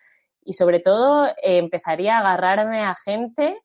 Y 0.46 0.54
sobre 0.54 0.82
todo, 0.82 1.28
eh, 1.28 1.58
empezaría 1.58 2.18
a 2.18 2.20
agarrarme 2.20 2.82
a 2.82 2.94
gente 2.94 3.60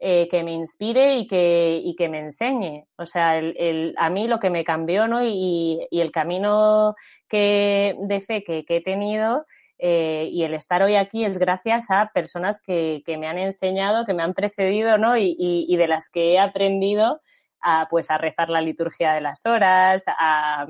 eh, 0.00 0.28
que 0.28 0.44
me 0.44 0.52
inspire 0.52 1.16
y 1.16 1.26
que, 1.26 1.80
y 1.82 1.94
que 1.96 2.08
me 2.08 2.20
enseñe. 2.20 2.84
O 2.96 3.06
sea, 3.06 3.38
el, 3.38 3.54
el, 3.58 3.94
a 3.98 4.10
mí 4.10 4.28
lo 4.28 4.38
que 4.38 4.50
me 4.50 4.64
cambió, 4.64 5.08
¿no? 5.08 5.24
Y, 5.24 5.86
y 5.90 6.00
el 6.00 6.10
camino 6.10 6.94
que, 7.28 7.96
de 8.00 8.20
fe 8.20 8.44
que, 8.44 8.64
que 8.64 8.76
he 8.76 8.82
tenido 8.82 9.44
eh, 9.78 10.28
y 10.32 10.42
el 10.42 10.54
estar 10.54 10.82
hoy 10.82 10.96
aquí 10.96 11.24
es 11.24 11.38
gracias 11.38 11.90
a 11.90 12.10
personas 12.12 12.60
que, 12.60 13.02
que 13.06 13.16
me 13.16 13.28
han 13.28 13.38
enseñado, 13.38 14.04
que 14.04 14.14
me 14.14 14.22
han 14.22 14.34
precedido, 14.34 14.98
¿no? 14.98 15.16
Y, 15.16 15.36
y, 15.38 15.76
de 15.76 15.88
las 15.88 16.10
que 16.10 16.32
he 16.32 16.38
aprendido 16.40 17.20
a, 17.60 17.86
pues, 17.88 18.10
a 18.10 18.18
rezar 18.18 18.50
la 18.50 18.60
liturgia 18.60 19.12
de 19.14 19.20
las 19.20 19.46
horas, 19.46 20.02
a, 20.06 20.66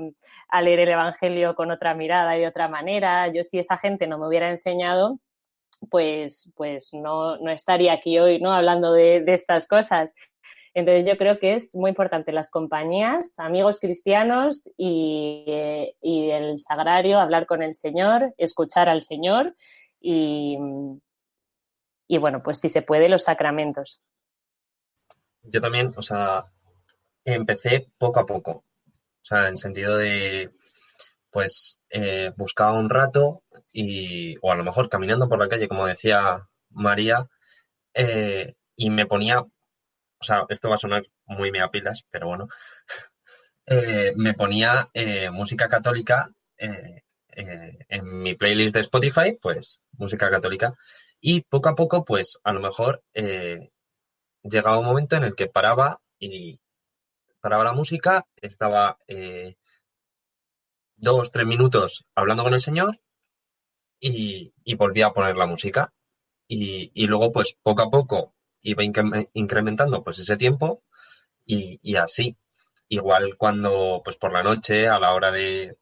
a 0.49 0.61
leer 0.61 0.81
el 0.81 0.89
Evangelio 0.89 1.55
con 1.55 1.71
otra 1.71 1.95
mirada 1.95 2.37
y 2.37 2.41
de 2.41 2.47
otra 2.47 2.67
manera. 2.67 3.27
Yo 3.29 3.43
si 3.43 3.57
esa 3.59 3.77
gente 3.77 4.07
no 4.07 4.19
me 4.19 4.27
hubiera 4.27 4.49
enseñado, 4.49 5.19
pues, 5.89 6.51
pues 6.55 6.89
no, 6.93 7.37
no 7.37 7.51
estaría 7.51 7.93
aquí 7.93 8.19
hoy 8.19 8.39
¿no? 8.39 8.53
hablando 8.53 8.93
de, 8.93 9.23
estas 9.27 9.67
cosas. 9.67 10.13
Entonces 10.73 11.05
yo 11.05 11.17
creo 11.17 11.39
que 11.39 11.55
es 11.55 11.73
muy 11.75 11.89
importante 11.89 12.31
las 12.31 12.51
compañías, 12.51 13.33
amigos 13.37 13.79
cristianos 13.79 14.69
y, 14.77 15.43
eh, 15.47 15.95
y, 16.01 16.29
el 16.29 16.59
sagrario, 16.59 17.19
hablar 17.19 17.47
con 17.47 17.63
el 17.63 17.73
Señor, 17.73 18.33
escuchar 18.37 18.87
al 18.87 19.01
Señor 19.01 19.55
y, 19.99 20.57
y 22.07 22.17
bueno, 22.17 22.43
pues 22.43 22.59
si 22.59 22.69
se 22.69 22.81
puede, 22.81 23.09
los 23.09 23.23
sacramentos. 23.23 23.99
Yo 25.43 25.59
también, 25.59 25.91
o 25.95 26.01
sea, 26.01 26.45
empecé 27.25 27.89
poco 27.97 28.19
a 28.19 28.25
poco, 28.25 28.51
o 28.51 29.23
sea, 29.23 29.47
en 29.47 29.57
sentido 29.57 29.97
de, 29.97 30.51
pues, 31.31 31.79
eh, 31.89 32.31
buscaba 32.35 32.73
un 32.73 32.89
rato 32.89 33.43
y, 33.71 34.35
o 34.41 34.51
a 34.51 34.55
lo 34.55 34.63
mejor 34.63 34.89
caminando 34.89 35.29
por 35.29 35.39
la 35.39 35.49
calle, 35.49 35.67
como 35.67 35.85
decía 35.87 36.47
María, 36.69 37.27
eh, 37.93 38.55
y 38.75 38.89
me 38.89 39.05
ponía, 39.05 39.41
o 39.41 39.51
sea, 40.21 40.45
esto 40.49 40.69
va 40.69 40.75
a 40.75 40.77
sonar 40.79 41.03
muy 41.25 41.51
mega 41.51 41.71
pilas, 41.71 42.05
pero 42.09 42.27
bueno, 42.27 42.47
eh, 43.67 44.13
me 44.15 44.33
ponía 44.33 44.89
música 45.31 45.69
católica 45.69 46.31
en 46.57 48.21
mi 48.21 48.35
playlist 48.35 48.75
de 48.75 48.81
Spotify, 48.81 49.37
pues 49.41 49.81
música 49.93 50.29
católica, 50.29 50.75
y 51.21 51.41
poco 51.41 51.69
a 51.69 51.75
poco, 51.75 52.05
pues 52.05 52.39
a 52.43 52.53
lo 52.53 52.59
mejor 52.59 53.03
llegaba 54.43 54.79
un 54.79 54.85
momento 54.85 55.15
en 55.15 55.23
el 55.23 55.35
que 55.35 55.47
paraba 55.47 56.01
y 56.19 56.59
paraba 57.41 57.63
la 57.63 57.73
música, 57.73 58.25
estaba 58.41 58.97
dos, 60.99 61.31
tres 61.31 61.45
minutos 61.47 62.05
hablando 62.15 62.43
con 62.43 62.53
el 62.53 62.61
Señor 62.61 62.99
y, 63.99 64.53
y 64.63 64.75
volví 64.75 65.01
a 65.01 65.11
poner 65.11 65.37
la 65.37 65.45
música. 65.45 65.93
Y, 66.47 66.91
y, 66.93 67.07
luego, 67.07 67.31
pues 67.31 67.55
poco 67.61 67.83
a 67.83 67.91
poco 67.91 68.35
iba 68.61 68.83
incrementando 69.33 70.03
pues 70.03 70.19
ese 70.19 70.37
tiempo 70.37 70.83
y, 71.45 71.79
y, 71.81 71.95
así. 71.97 72.37
Igual 72.89 73.37
cuando, 73.37 74.01
pues 74.03 74.17
por 74.17 74.33
la 74.33 74.43
noche, 74.43 74.87
a 74.87 74.99
la 74.99 75.13
hora 75.13 75.31
de, 75.31 75.77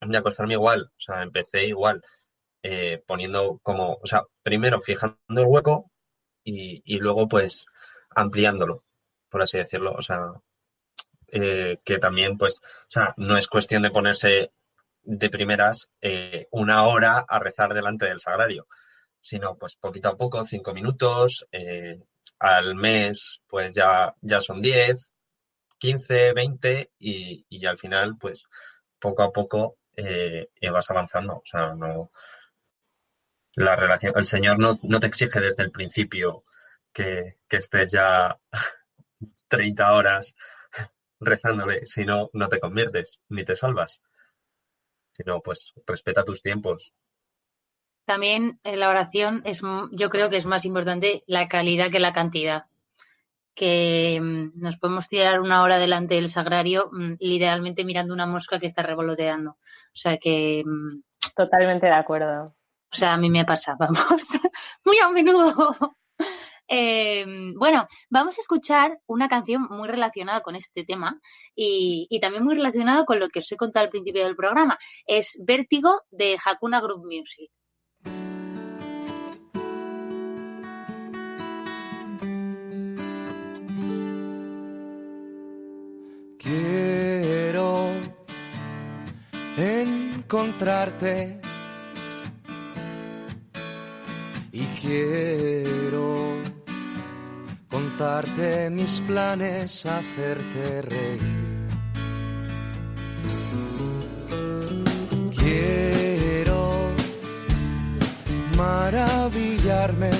de 0.00 0.18
acostarme 0.18 0.54
igual, 0.54 0.90
o 0.96 1.00
sea, 1.00 1.22
empecé 1.22 1.66
igual, 1.66 2.02
eh, 2.62 3.02
poniendo 3.06 3.60
como, 3.62 3.94
o 4.02 4.06
sea, 4.06 4.24
primero 4.42 4.80
fijando 4.80 5.18
el 5.42 5.46
hueco 5.46 5.90
y, 6.44 6.82
y 6.84 6.98
luego 6.98 7.28
pues 7.28 7.66
ampliándolo, 8.10 8.84
por 9.30 9.42
así 9.42 9.58
decirlo. 9.58 9.94
O 9.94 10.02
sea, 10.02 10.18
eh, 11.36 11.80
que 11.84 11.98
también, 11.98 12.38
pues, 12.38 12.60
o 12.62 12.90
sea, 12.90 13.12
no 13.16 13.36
es 13.36 13.48
cuestión 13.48 13.82
de 13.82 13.90
ponerse 13.90 14.52
de 15.02 15.30
primeras 15.30 15.90
eh, 16.00 16.46
una 16.52 16.86
hora 16.86 17.24
a 17.28 17.40
rezar 17.40 17.74
delante 17.74 18.06
del 18.06 18.20
sagrario, 18.20 18.68
sino 19.20 19.56
pues 19.58 19.74
poquito 19.74 20.10
a 20.10 20.16
poco, 20.16 20.44
cinco 20.44 20.72
minutos, 20.72 21.44
eh, 21.50 22.00
al 22.38 22.76
mes 22.76 23.42
pues 23.48 23.74
ya, 23.74 24.14
ya 24.20 24.40
son 24.40 24.62
diez, 24.62 25.12
quince, 25.76 26.32
veinte 26.34 26.92
y, 27.00 27.44
y 27.48 27.66
al 27.66 27.78
final 27.78 28.16
pues 28.16 28.46
poco 29.00 29.24
a 29.24 29.32
poco 29.32 29.78
vas 30.70 30.90
avanzando. 30.90 31.38
O 31.38 31.42
sea, 31.44 31.74
no, 31.74 32.12
la 33.56 33.74
relación, 33.74 34.12
el 34.16 34.26
Señor 34.26 34.60
no, 34.60 34.78
no 34.84 35.00
te 35.00 35.08
exige 35.08 35.40
desde 35.40 35.64
el 35.64 35.72
principio 35.72 36.44
que, 36.92 37.38
que 37.48 37.56
estés 37.56 37.90
ya 37.90 38.38
30 39.48 39.92
horas 39.94 40.36
rezándole, 41.24 41.86
si 41.86 42.04
no, 42.04 42.30
no 42.32 42.48
te 42.48 42.60
conviertes 42.60 43.20
ni 43.28 43.44
te 43.44 43.56
salvas 43.56 44.00
sino 45.14 45.40
pues 45.40 45.72
respeta 45.86 46.24
tus 46.24 46.42
tiempos. 46.42 46.92
También 48.04 48.60
en 48.64 48.80
la 48.80 48.90
oración 48.90 49.42
es, 49.44 49.62
yo 49.92 50.10
creo 50.10 50.28
que 50.28 50.36
es 50.36 50.44
más 50.44 50.66
importante 50.66 51.24
la 51.26 51.48
calidad 51.48 51.90
que 51.90 52.00
la 52.00 52.12
cantidad. 52.12 52.66
Que 53.54 54.20
mm, 54.20 54.60
nos 54.60 54.76
podemos 54.76 55.08
tirar 55.08 55.40
una 55.40 55.62
hora 55.62 55.78
delante 55.78 56.16
del 56.16 56.28
sagrario 56.28 56.90
mm, 56.92 57.14
literalmente 57.20 57.84
mirando 57.84 58.12
una 58.12 58.26
mosca 58.26 58.58
que 58.58 58.66
está 58.66 58.82
revoloteando. 58.82 59.52
O 59.52 59.96
sea 59.96 60.18
que. 60.18 60.64
Mm, 60.66 61.02
Totalmente 61.34 61.86
de 61.86 61.92
acuerdo. 61.92 62.46
O 62.46 62.96
sea, 62.96 63.14
a 63.14 63.18
mí 63.18 63.30
me 63.30 63.44
pasa, 63.44 63.76
vamos, 63.78 64.28
muy 64.84 64.98
a 64.98 65.08
menudo. 65.08 65.96
Eh, 66.68 67.24
bueno, 67.56 67.86
vamos 68.10 68.38
a 68.38 68.40
escuchar 68.40 68.98
una 69.06 69.28
canción 69.28 69.66
muy 69.70 69.88
relacionada 69.88 70.40
con 70.40 70.56
este 70.56 70.84
tema 70.84 71.20
y, 71.54 72.06
y, 72.08 72.20
también 72.20 72.44
muy 72.44 72.54
relacionada 72.54 73.04
con 73.04 73.20
lo 73.20 73.28
que 73.28 73.40
os 73.40 73.52
he 73.52 73.56
contado 73.56 73.84
al 73.84 73.90
principio 73.90 74.24
del 74.24 74.36
programa. 74.36 74.78
Es 75.06 75.38
Vértigo 75.40 76.02
de 76.10 76.38
Hakuna 76.44 76.80
Group 76.80 77.04
Music. 77.04 77.50
Quiero 86.38 87.90
encontrarte 89.56 91.40
y 94.52 94.64
quiero 94.80 96.23
contarte 97.74 98.70
mis 98.70 99.00
planes, 99.00 99.84
hacerte 99.84 100.82
reír. 100.82 101.66
Quiero 105.36 106.70
maravillarme 108.56 110.10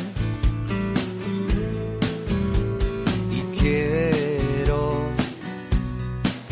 y 3.31 3.41
quiero 3.57 5.07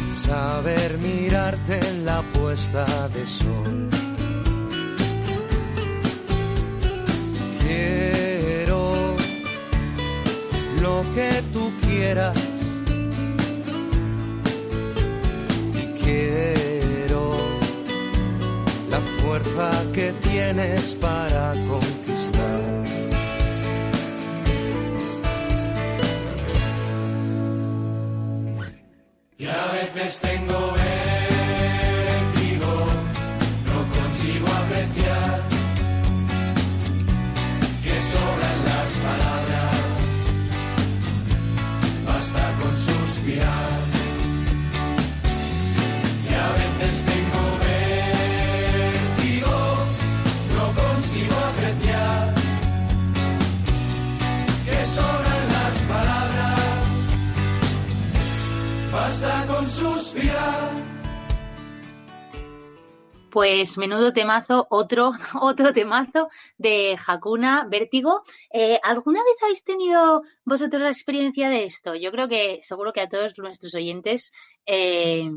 saber 0.08 0.98
mirarte 0.98 1.80
en 1.80 2.04
la 2.04 2.22
puesta 2.32 3.08
de 3.08 3.26
sol. 3.26 4.01
Que 11.14 11.42
tú 11.52 11.72
quieras 11.86 12.36
y 15.74 16.02
quiero 16.02 17.30
la 18.90 19.00
fuerza 19.20 19.70
que 19.92 20.12
tienes 20.28 20.94
para 20.94 21.54
conquistar. 21.68 22.62
Y 29.38 29.46
a 29.46 29.66
veces 29.72 30.20
tengo 30.20 30.61
Pues 63.32 63.78
menudo 63.78 64.12
temazo, 64.12 64.66
otro, 64.68 65.12
otro 65.40 65.72
temazo 65.72 66.28
de 66.58 66.98
Hakuna, 67.06 67.66
Vértigo. 67.66 68.22
Eh, 68.52 68.78
¿Alguna 68.82 69.20
vez 69.24 69.42
habéis 69.42 69.64
tenido 69.64 70.22
vosotros 70.44 70.82
la 70.82 70.90
experiencia 70.90 71.48
de 71.48 71.64
esto? 71.64 71.94
Yo 71.94 72.12
creo 72.12 72.28
que 72.28 72.60
seguro 72.60 72.92
que 72.92 73.00
a 73.00 73.08
todos 73.08 73.38
nuestros 73.38 73.74
oyentes 73.74 74.32
eh, 74.66 75.30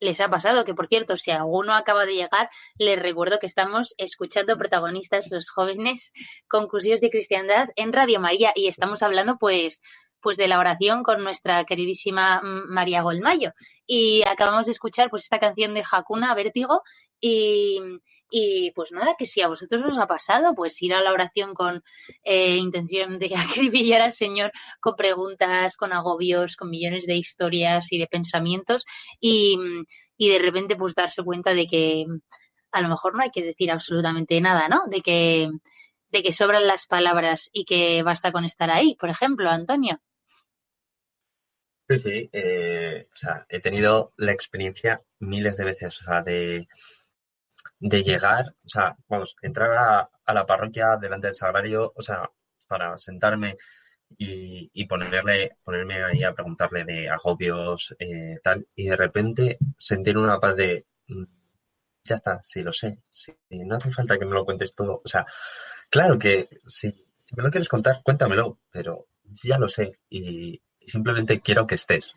les 0.00 0.20
ha 0.22 0.30
pasado, 0.30 0.64
que 0.64 0.72
por 0.72 0.88
cierto, 0.88 1.18
si 1.18 1.30
alguno 1.30 1.74
acaba 1.74 2.06
de 2.06 2.14
llegar, 2.14 2.48
les 2.78 2.98
recuerdo 2.98 3.38
que 3.38 3.46
estamos 3.46 3.94
escuchando 3.98 4.56
protagonistas 4.56 5.30
los 5.30 5.50
jóvenes 5.50 6.10
con 6.48 6.68
cursillos 6.68 7.00
de 7.00 7.10
cristiandad 7.10 7.68
en 7.76 7.92
Radio 7.92 8.18
María 8.18 8.52
y 8.54 8.66
estamos 8.66 9.02
hablando 9.02 9.36
pues 9.38 9.82
pues 10.22 10.36
de 10.36 10.48
la 10.48 10.58
oración 10.58 11.02
con 11.02 11.22
nuestra 11.22 11.64
queridísima 11.64 12.40
mm, 12.40 12.72
María 12.72 13.02
Golmayo. 13.02 13.52
Y 13.86 14.22
acabamos 14.26 14.66
de 14.66 14.72
escuchar 14.72 15.10
pues 15.10 15.24
esta 15.24 15.38
canción 15.38 15.74
de 15.74 15.82
Hakuna, 15.90 16.34
Vértigo, 16.34 16.82
y, 17.20 17.78
y 18.30 18.70
pues 18.72 18.92
nada, 18.92 19.14
que 19.18 19.26
si 19.26 19.42
a 19.42 19.48
vosotros 19.48 19.82
os 19.84 19.98
ha 19.98 20.06
pasado, 20.06 20.54
pues 20.54 20.80
ir 20.80 20.94
a 20.94 21.02
la 21.02 21.12
oración 21.12 21.54
con 21.54 21.82
eh, 22.24 22.56
intención 22.56 23.18
de 23.18 23.34
acribillar 23.36 24.00
al 24.00 24.12
Señor 24.12 24.52
con 24.80 24.96
preguntas, 24.96 25.76
con 25.76 25.92
agobios, 25.92 26.56
con 26.56 26.70
millones 26.70 27.06
de 27.06 27.16
historias 27.16 27.92
y 27.92 27.98
de 27.98 28.06
pensamientos, 28.06 28.84
y, 29.20 29.58
y 30.16 30.30
de 30.30 30.38
repente 30.38 30.76
pues 30.76 30.94
darse 30.94 31.22
cuenta 31.22 31.52
de 31.52 31.66
que 31.66 32.06
a 32.72 32.80
lo 32.80 32.88
mejor 32.88 33.14
no 33.14 33.22
hay 33.22 33.30
que 33.30 33.42
decir 33.42 33.70
absolutamente 33.70 34.40
nada, 34.40 34.68
¿no? 34.68 34.82
De 34.86 35.02
que, 35.02 35.50
de 36.10 36.22
que 36.22 36.32
sobran 36.32 36.66
las 36.66 36.86
palabras 36.86 37.50
y 37.52 37.64
que 37.64 38.02
basta 38.02 38.32
con 38.32 38.44
estar 38.44 38.70
ahí, 38.70 38.96
por 38.96 39.10
ejemplo, 39.10 39.50
Antonio. 39.50 40.00
Sí, 41.92 41.98
sí, 41.98 42.30
eh, 42.32 43.06
o 43.12 43.16
sea, 43.16 43.44
he 43.48 43.60
tenido 43.60 44.12
la 44.16 44.32
experiencia 44.32 45.00
miles 45.18 45.56
de 45.56 45.64
veces, 45.64 46.00
o 46.00 46.04
sea, 46.04 46.22
de, 46.22 46.66
de 47.80 48.02
llegar, 48.02 48.54
o 48.64 48.68
sea, 48.68 48.96
vamos, 49.08 49.36
entrar 49.42 49.72
a, 49.76 50.10
a 50.24 50.34
la 50.34 50.46
parroquia 50.46 50.96
delante 50.96 51.26
del 51.28 51.36
sagrario, 51.36 51.92
o 51.96 52.02
sea, 52.02 52.30
para 52.66 52.96
sentarme 52.98 53.56
y, 54.18 54.70
y 54.74 54.86
ponerle, 54.86 55.56
ponerme 55.64 56.04
ahí 56.04 56.22
a 56.24 56.34
preguntarle 56.34 56.84
de 56.84 57.08
agobios, 57.10 57.94
eh, 57.98 58.38
tal, 58.42 58.66
y 58.76 58.86
de 58.86 58.96
repente 58.96 59.58
sentir 59.76 60.18
una 60.18 60.40
paz 60.40 60.56
de, 60.56 60.86
mm, 61.08 61.24
ya 62.04 62.16
está, 62.16 62.40
sí, 62.44 62.62
lo 62.62 62.72
sé, 62.72 62.98
sí, 63.10 63.34
no 63.50 63.76
hace 63.76 63.90
falta 63.92 64.18
que 64.18 64.26
me 64.26 64.34
lo 64.34 64.44
cuentes 64.44 64.74
todo, 64.74 65.02
o 65.04 65.08
sea, 65.08 65.26
claro 65.90 66.18
que 66.18 66.48
sí, 66.66 66.92
si 67.26 67.36
me 67.36 67.42
lo 67.44 67.50
quieres 67.50 67.68
contar, 67.68 68.02
cuéntamelo, 68.04 68.60
pero 68.70 69.06
ya 69.24 69.58
lo 69.58 69.68
sé 69.68 69.92
y, 70.10 70.60
simplemente 70.86 71.40
quiero 71.40 71.66
que 71.66 71.76
estés. 71.76 72.14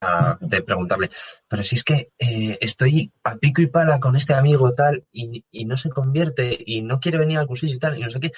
a- 0.00 0.38
de 0.40 0.62
preguntarle, 0.62 1.08
pero 1.48 1.62
si 1.62 1.74
es 1.76 1.84
que 1.84 1.96
eh, 2.18 2.58
estoy 2.60 3.12
a 3.24 3.36
pico 3.36 3.60
y 3.62 3.66
pala 3.66 4.00
con 4.00 4.16
este 4.16 4.34
amigo 4.34 4.74
tal 4.74 5.04
y, 5.12 5.44
y 5.50 5.64
no 5.66 5.76
se 5.76 5.90
convierte 5.90 6.56
y 6.74 6.82
no 6.82 7.00
quiere 7.00 7.18
venir 7.18 7.38
al 7.38 7.46
cursillo 7.46 7.74
y 7.74 7.78
tal 7.78 7.98
y 7.98 8.02
no 8.02 8.10
sé 8.10 8.20
qué, 8.20 8.32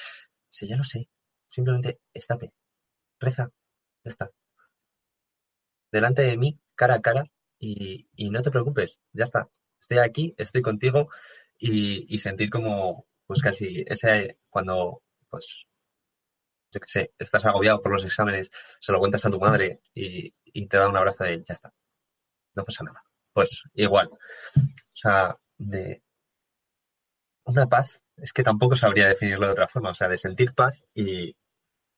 si 0.49 0.69
ya 0.69 0.77
lo 0.77 0.85
sé, 0.85 1.09
simplemente 1.49 2.01
estate, 2.15 2.53
reza, 3.21 3.51
ya 4.05 4.11
está. 4.13 4.31
Delante 5.93 6.23
de 6.23 6.37
mí, 6.37 6.59
cara 6.75 6.95
a 6.97 7.01
cara 7.03 7.25
y, 7.59 8.09
y 8.17 8.31
no 8.31 8.43
te 8.43 8.51
preocupes, 8.51 9.01
ya 9.13 9.25
está. 9.25 9.49
Estoy 9.81 9.99
aquí, 9.99 10.35
estoy 10.37 10.63
contigo 10.63 11.09
y, 11.59 12.13
y 12.13 12.19
sentir 12.19 12.51
como, 12.51 13.07
pues 13.27 13.41
casi 13.43 13.85
ese, 13.87 14.39
cuando, 14.51 15.03
pues, 15.31 15.67
yo 16.73 16.81
qué 16.81 16.89
sé, 16.89 17.13
estás 17.19 17.45
agobiado 17.45 17.83
por 17.83 17.93
los 17.93 18.05
exámenes, 18.05 18.51
se 18.81 18.93
lo 18.93 18.99
cuentas 18.99 19.25
a 19.27 19.31
tu 19.31 19.39
madre 19.39 19.81
y, 19.95 20.33
y 20.45 20.67
te 20.67 20.77
da 20.79 20.89
un 20.89 20.97
abrazo 20.97 21.25
de 21.25 21.43
ya 21.45 21.53
está, 21.53 21.73
no 22.55 22.65
pasa 22.65 22.85
nada. 22.85 23.03
Pues 23.33 23.65
igual. 23.75 24.09
O 24.09 24.95
sea, 24.95 25.37
de 25.59 26.03
una 27.45 27.67
paz, 27.67 28.01
es 28.17 28.33
que 28.33 28.43
tampoco 28.43 28.77
sabría 28.77 29.09
definirlo 29.09 29.47
de 29.47 29.53
otra 29.53 29.69
forma, 29.69 29.91
o 29.91 29.95
sea, 29.95 30.09
de 30.09 30.19
sentir 30.19 30.55
paz 30.55 30.83
y, 30.95 31.37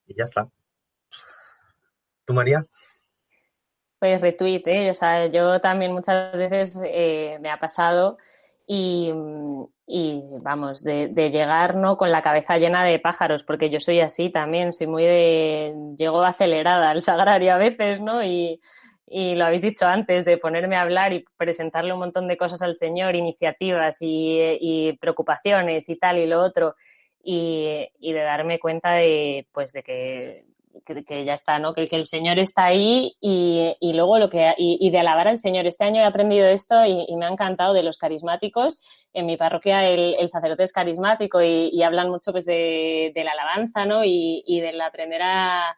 y 0.07 0.15
ya 0.17 0.25
está. 0.25 0.49
¿Tú, 2.25 2.35
María? 2.35 2.65
Pues 3.99 4.21
retweet, 4.21 4.63
¿eh? 4.67 4.91
O 4.91 4.95
sea, 4.95 5.27
yo 5.27 5.61
también 5.61 5.93
muchas 5.93 6.37
veces 6.37 6.79
eh, 6.85 7.39
me 7.41 7.51
ha 7.51 7.59
pasado 7.59 8.19
y, 8.67 9.13
y 9.87 10.23
vamos, 10.41 10.83
de, 10.83 11.09
de, 11.09 11.31
llegar 11.31 11.77
¿no? 11.77 11.97
con 11.97 12.11
la 12.11 12.23
cabeza 12.23 12.57
llena 12.59 12.85
de 12.85 12.99
pájaros, 12.99 13.45
porque 13.45 13.71
yo 13.71 13.81
soy 13.81 14.01
así 14.01 14.31
también, 14.31 14.73
soy 14.73 14.87
muy 14.87 15.05
de... 15.05 15.75
llego 15.99 16.23
acelerada 16.23 16.91
al 16.91 17.03
sagrario 17.03 17.53
a 17.55 17.59
veces, 17.59 18.01
¿no? 18.01 18.25
Y, 18.25 18.61
y 19.07 19.35
lo 19.35 19.45
habéis 19.45 19.63
dicho 19.63 19.87
antes, 19.87 20.25
de 20.25 20.39
ponerme 20.39 20.77
a 20.77 20.83
hablar 20.83 21.13
y 21.13 21.25
presentarle 21.37 21.93
un 21.93 21.99
montón 21.99 22.27
de 22.27 22.39
cosas 22.39 22.63
al 22.63 22.75
Señor, 22.75 23.17
iniciativas 23.17 23.99
y, 24.01 24.59
y 24.61 24.97
preocupaciones 24.99 25.89
y 25.89 25.97
tal 25.97 26.19
y 26.19 26.27
lo 26.27 26.41
otro, 26.41 26.75
y, 27.23 27.89
y 27.99 28.13
de 28.13 28.21
darme 28.21 28.59
cuenta 28.59 28.93
de, 28.93 29.47
pues, 29.53 29.73
de 29.73 29.83
que 29.83 30.47
que, 30.85 31.05
que, 31.05 31.25
ya 31.25 31.35
está, 31.35 31.59
¿no? 31.59 31.75
Que, 31.75 31.89
que, 31.89 31.97
el 31.97 32.05
Señor 32.05 32.39
está 32.39 32.65
ahí 32.65 33.17
y, 33.21 33.75
y 33.81 33.93
luego 33.93 34.19
lo 34.19 34.29
que 34.29 34.55
y, 34.57 34.79
y, 34.81 34.91
de 34.91 34.99
alabar 34.99 35.29
al 35.29 35.39
Señor. 35.39 35.67
Este 35.67 35.85
año 35.85 36.01
he 36.01 36.05
aprendido 36.05 36.47
esto 36.47 36.85
y, 36.85 37.05
y 37.09 37.17
me 37.17 37.27
ha 37.27 37.29
encantado 37.29 37.75
de 37.75 37.83
los 37.83 37.99
carismáticos. 37.99 38.79
En 39.13 39.27
mi 39.27 39.37
parroquia 39.37 39.89
el, 39.89 40.15
el 40.19 40.29
sacerdote 40.29 40.65
es 40.65 40.73
carismático 40.73 41.43
y, 41.43 41.83
hablan 41.83 42.11
mucho 42.11 42.33
pues 42.33 42.45
de, 42.45 43.13
de, 43.15 43.25
la 43.25 43.33
alabanza, 43.33 43.85
¿no? 43.85 44.03
Y, 44.05 44.61
de 44.61 44.73
la 44.73 44.87
aprender 44.87 45.23
a, 45.23 45.77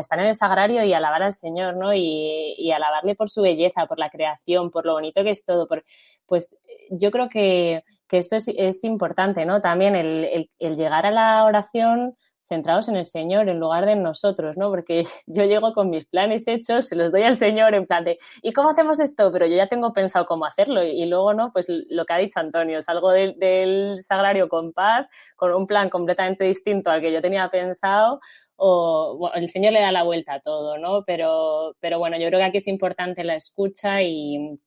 estar 0.00 0.18
en 0.18 0.26
el 0.26 0.34
sagrario 0.34 0.82
y 0.82 0.92
alabar 0.92 1.22
al 1.22 1.32
Señor, 1.32 1.76
¿no? 1.76 1.94
Y, 1.94 2.70
alabarle 2.72 3.14
por 3.14 3.30
su 3.30 3.42
belleza, 3.42 3.86
por 3.86 3.98
la 3.98 4.10
creación, 4.10 4.70
por 4.70 4.84
lo 4.86 4.94
bonito 4.94 5.22
que 5.22 5.30
es 5.30 5.44
todo. 5.44 5.68
Por, 5.68 5.84
pues 6.26 6.56
yo 6.90 7.10
creo 7.10 7.28
que, 7.28 7.84
que 8.08 8.18
esto 8.18 8.36
es, 8.36 8.48
es 8.48 8.84
importante, 8.84 9.46
¿no? 9.46 9.60
También 9.60 9.94
el, 9.94 10.24
el, 10.24 10.50
el 10.58 10.76
llegar 10.76 11.06
a 11.06 11.10
la 11.10 11.44
oración 11.44 12.16
centrados 12.48 12.88
en 12.88 12.96
el 12.96 13.06
Señor 13.06 13.48
en 13.48 13.60
lugar 13.60 13.86
de 13.86 13.92
en 13.92 14.02
nosotros, 14.02 14.56
¿no? 14.56 14.70
Porque 14.70 15.04
yo 15.26 15.44
llego 15.44 15.72
con 15.72 15.90
mis 15.90 16.06
planes 16.06 16.48
hechos, 16.48 16.88
se 16.88 16.96
los 16.96 17.12
doy 17.12 17.22
al 17.22 17.36
Señor 17.36 17.74
en 17.74 17.86
plan 17.86 18.04
de, 18.04 18.18
¿y 18.42 18.52
cómo 18.52 18.70
hacemos 18.70 19.00
esto? 19.00 19.30
Pero 19.32 19.46
yo 19.46 19.56
ya 19.56 19.68
tengo 19.68 19.92
pensado 19.92 20.26
cómo 20.26 20.44
hacerlo 20.44 20.82
y, 20.82 21.06
luego, 21.06 21.34
¿no? 21.34 21.52
Pues 21.52 21.66
lo 21.68 22.04
que 22.04 22.12
ha 22.12 22.18
dicho 22.18 22.40
Antonio, 22.40 22.82
salgo 22.82 23.10
de, 23.10 23.34
del 23.36 24.02
sagrario 24.02 24.48
con 24.48 24.72
paz, 24.72 25.06
con 25.36 25.54
un 25.54 25.66
plan 25.66 25.90
completamente 25.90 26.44
distinto 26.44 26.90
al 26.90 27.00
que 27.00 27.12
yo 27.12 27.22
tenía 27.22 27.48
pensado 27.50 28.20
o 28.60 29.30
el 29.34 29.48
Señor 29.48 29.72
le 29.72 29.80
da 29.80 29.92
la 29.92 30.02
vuelta 30.02 30.34
a 30.34 30.40
todo, 30.40 30.78
¿no? 30.78 31.04
Pero, 31.06 31.76
pero 31.80 31.98
bueno, 32.00 32.18
yo 32.18 32.26
creo 32.26 32.40
que 32.40 32.44
aquí 32.46 32.58
es 32.58 32.66
importante 32.66 33.22
la 33.22 33.36
escucha 33.36 34.02
y 34.02 34.58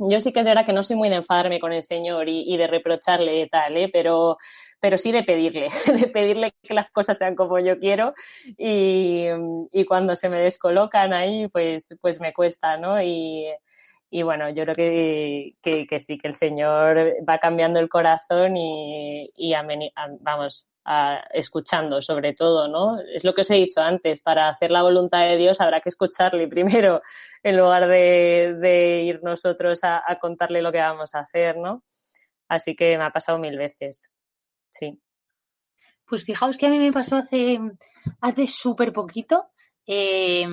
yo 0.00 0.20
sí 0.20 0.32
que 0.32 0.40
es 0.40 0.46
verdad 0.46 0.64
que 0.64 0.72
no 0.72 0.82
soy 0.82 0.96
muy 0.96 1.10
de 1.10 1.16
enfadarme 1.16 1.60
con 1.60 1.72
el 1.72 1.82
Señor 1.82 2.28
y, 2.28 2.56
de 2.56 2.66
reprocharle 2.66 3.48
tal, 3.48 3.76
¿eh? 3.76 3.90
Pero 3.92 4.38
pero 4.80 4.98
sí 4.98 5.12
de 5.12 5.22
pedirle, 5.22 5.68
de 5.86 6.06
pedirle 6.08 6.52
que 6.62 6.74
las 6.74 6.90
cosas 6.90 7.18
sean 7.18 7.36
como 7.36 7.58
yo 7.58 7.78
quiero 7.78 8.14
y, 8.58 9.26
y 9.72 9.84
cuando 9.84 10.16
se 10.16 10.28
me 10.28 10.40
descolocan 10.40 11.12
ahí, 11.12 11.48
pues, 11.48 11.96
pues 12.00 12.20
me 12.20 12.32
cuesta, 12.32 12.76
¿no? 12.76 13.02
Y, 13.02 13.46
y 14.10 14.22
bueno, 14.22 14.50
yo 14.50 14.64
creo 14.64 14.74
que, 14.74 15.54
que, 15.62 16.00
sí, 16.00 16.18
que 16.18 16.28
el 16.28 16.34
Señor 16.34 17.14
va 17.28 17.38
cambiando 17.38 17.78
el 17.78 17.88
corazón 17.88 18.56
y, 18.56 19.30
y 19.36 19.54
a, 19.54 19.64
vamos, 20.20 20.66
escuchando 21.32 22.02
sobre 22.02 22.32
todo, 22.34 22.68
¿no? 22.68 22.98
Es 23.14 23.24
lo 23.24 23.34
que 23.34 23.42
os 23.42 23.50
he 23.50 23.54
dicho 23.54 23.80
antes, 23.80 24.20
para 24.20 24.48
hacer 24.48 24.70
la 24.70 24.82
voluntad 24.82 25.20
de 25.20 25.36
Dios 25.36 25.60
habrá 25.60 25.80
que 25.80 25.90
escucharle 25.90 26.48
primero 26.48 27.02
en 27.42 27.56
lugar 27.56 27.86
de, 27.86 29.02
ir 29.04 29.22
nosotros 29.22 29.80
a, 29.82 30.02
contarle 30.20 30.62
lo 30.62 30.72
que 30.72 30.78
vamos 30.78 31.14
a 31.14 31.20
hacer, 31.20 31.56
¿no? 31.56 31.84
Así 32.48 32.74
que 32.74 32.98
me 32.98 33.04
ha 33.04 33.10
pasado 33.10 33.38
mil 33.38 33.56
veces, 33.56 34.10
sí. 34.70 35.00
Pues 36.06 36.24
fijaos 36.24 36.56
que 36.58 36.66
a 36.66 36.70
mí 36.70 36.78
me 36.78 36.92
pasó 36.92 37.16
hace, 37.16 37.60
hace 38.20 38.46
súper 38.46 38.92
poquito. 38.92 39.46
Eh, 39.86 40.46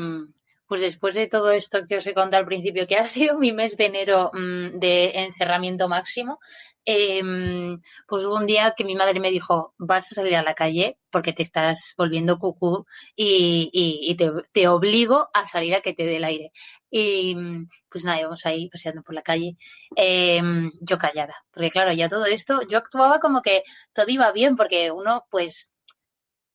pues 0.68 0.82
después 0.82 1.16
de 1.16 1.28
todo 1.28 1.52
esto 1.52 1.86
que 1.88 1.98
os 1.98 2.08
he 2.08 2.14
contado 2.14 2.42
al 2.42 2.48
principio, 2.48 2.88
que 2.88 2.98
ha 2.98 3.08
sido 3.08 3.38
mi 3.38 3.54
mes 3.54 3.78
de 3.78 3.86
enero 3.86 4.32
mm, 4.34 4.80
de 4.80 5.12
encerramiento 5.24 5.88
máximo, 5.88 6.40
em, 6.86 7.82
pues 8.08 8.26
hubo 8.26 8.36
un 8.36 8.46
día 8.46 8.74
que 8.78 8.84
mi 8.84 8.96
madre 8.96 9.20
me 9.20 9.32
dijo, 9.32 9.74
vas 9.78 10.12
a 10.12 10.16
salir 10.16 10.36
a 10.36 10.44
la 10.44 10.54
calle 10.56 10.98
porque 11.10 11.34
te 11.34 11.44
estás 11.44 11.94
volviendo 11.98 12.38
cucú 12.38 12.86
y, 13.16 14.16
te, 14.54 14.68
obligo 14.68 15.30
a 15.34 15.48
salir 15.48 15.76
a 15.76 15.82
que 15.82 15.94
te 15.94 16.06
dé 16.06 16.18
el 16.18 16.24
aire. 16.26 16.52
Y 16.90 17.36
pues 17.90 18.04
nada, 18.06 18.20
íbamos 18.20 18.46
ahí 18.46 18.70
paseando 18.70 19.04
por 19.04 19.16
la 19.16 19.22
calle, 19.22 19.58
em, 19.96 20.72
yo 20.82 20.98
callada, 20.98 21.36
porque 21.52 21.72
claro, 21.72 21.94
ya 21.94 22.10
todo 22.10 22.26
esto, 22.26 22.62
yo 22.70 22.78
actuaba 22.78 23.20
como 23.20 23.42
que 23.42 23.64
todo 23.94 24.06
iba 24.10 24.32
bien, 24.32 24.56
porque 24.56 24.92
uno 24.92 25.26
pues 25.30 25.72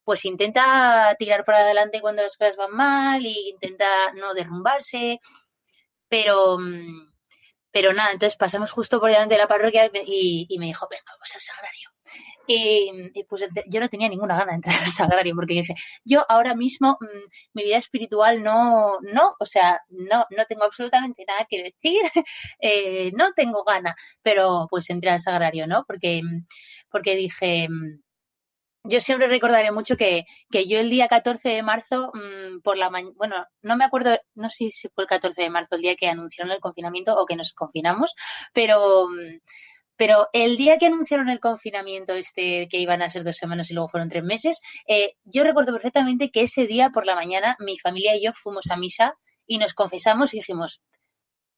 pues 0.05 0.25
intenta 0.25 1.15
tirar 1.19 1.45
para 1.45 1.59
adelante 1.61 2.01
cuando 2.01 2.23
las 2.23 2.37
cosas 2.37 2.57
van 2.57 2.73
mal 2.73 3.25
y 3.25 3.51
intenta 3.51 4.13
no 4.15 4.35
derrumbarse, 4.35 5.21
pero, 6.09 6.59
mm, 6.59 7.13
pero 7.71 7.93
nada, 7.93 8.13
entonces 8.13 8.37
pasamos 8.37 8.71
justo 8.73 9.01
por 9.01 9.11
delante 9.11 9.35
de 9.35 9.41
la 9.41 9.49
parroquia 9.49 9.91
y, 10.05 10.59
me 10.59 10.67
dijo, 10.67 10.87
venga, 10.91 11.05
vamos 11.07 11.31
al 11.35 11.41
sagrario. 11.41 11.91
Y, 12.47 13.25
pues 13.25 13.49
yo 13.67 13.81
no 13.81 13.89
tenía 13.89 14.09
ninguna 14.09 14.37
gana 14.37 14.53
de 14.53 14.57
entrar 14.57 14.81
al 14.83 14.89
sagrario 14.89 15.35
porque 15.35 15.55
dije, 15.55 15.75
yo 16.05 16.25
ahora 16.29 16.55
mismo 16.55 16.99
mm, 17.01 17.31
mi 17.55 17.65
vida 17.65 17.79
espiritual 17.79 18.43
no, 18.43 18.99
no, 19.01 19.37
o 19.39 19.47
sea, 19.47 19.81
no, 19.89 20.27
no 20.31 20.45
tengo 20.47 20.65
absolutamente 20.65 21.25
nada 21.27 21.47
que 21.49 21.63
decir, 21.63 22.03
eh, 22.61 23.13
no 23.15 23.33
tengo 23.33 23.65
gana, 23.65 23.95
pero 24.23 24.67
pues 24.69 24.91
entré 24.91 25.11
al 25.11 25.21
sagrario, 25.21 25.67
¿no? 25.67 25.85
Porque, 25.87 26.23
porque 26.91 27.17
dije, 27.17 27.69
mm, 27.71 28.03
yo 28.85 29.01
siempre 29.01 29.29
recordaré 29.29 29.71
mucho 29.71 29.97
que, 29.97 30.25
yo 30.51 30.79
el 30.79 30.91
día 30.91 31.09
14 31.09 31.49
de 31.49 31.63
marzo, 31.63 32.13
mmm, 32.15 32.61
por 32.63 32.77
la 32.77 32.91
mañana, 32.91 33.15
bueno, 33.17 33.47
no 33.63 33.77
me 33.77 33.85
acuerdo, 33.85 34.19
no 34.35 34.49
sé 34.49 34.71
si 34.71 34.89
fue 34.89 35.05
el 35.05 35.09
14 35.09 35.43
de 35.43 35.51
marzo 35.51 35.77
el 35.77 35.83
día 35.83 35.97
que 35.97 36.09
anunciaron 36.09 36.53
el 36.53 36.61
confinamiento 36.61 37.17
o 37.17 37.27
que 37.27 37.37
nos 37.37 37.53
confinamos, 37.55 38.15
pero, 38.53 39.09
mm, 39.09 39.39
pero 39.97 40.29
el 40.33 40.57
día 40.57 40.79
que 40.79 40.87
anunciaron 40.87 41.29
el 41.29 41.41
confinamiento, 41.41 42.15
este 42.15 42.69
que 42.69 42.79
iban 42.79 43.03
a 43.03 43.09
ser 43.11 43.25
dos 43.25 43.37
semanas 43.37 43.71
y 43.71 43.75
luego 43.75 43.89
fueron 43.89 44.09
tres 44.09 44.25
meses, 44.25 44.61
eh, 44.89 45.15
yo 45.25 45.45
recuerdo 45.45 45.73
perfectamente 45.73 46.31
que 46.31 46.43
ese 46.43 46.67
día 46.67 46.91
por 46.91 47.07
la 47.07 47.15
mañana 47.15 47.57
mi 47.61 47.79
familia 47.79 48.17
y 48.17 48.25
yo 48.25 48.33
fuimos 48.33 48.71
a 48.71 48.77
misa 48.77 49.15
y 49.47 49.59
nos 49.59 49.75
confesamos 49.75 50.35
y 50.35 50.39
dijimos, 50.39 50.81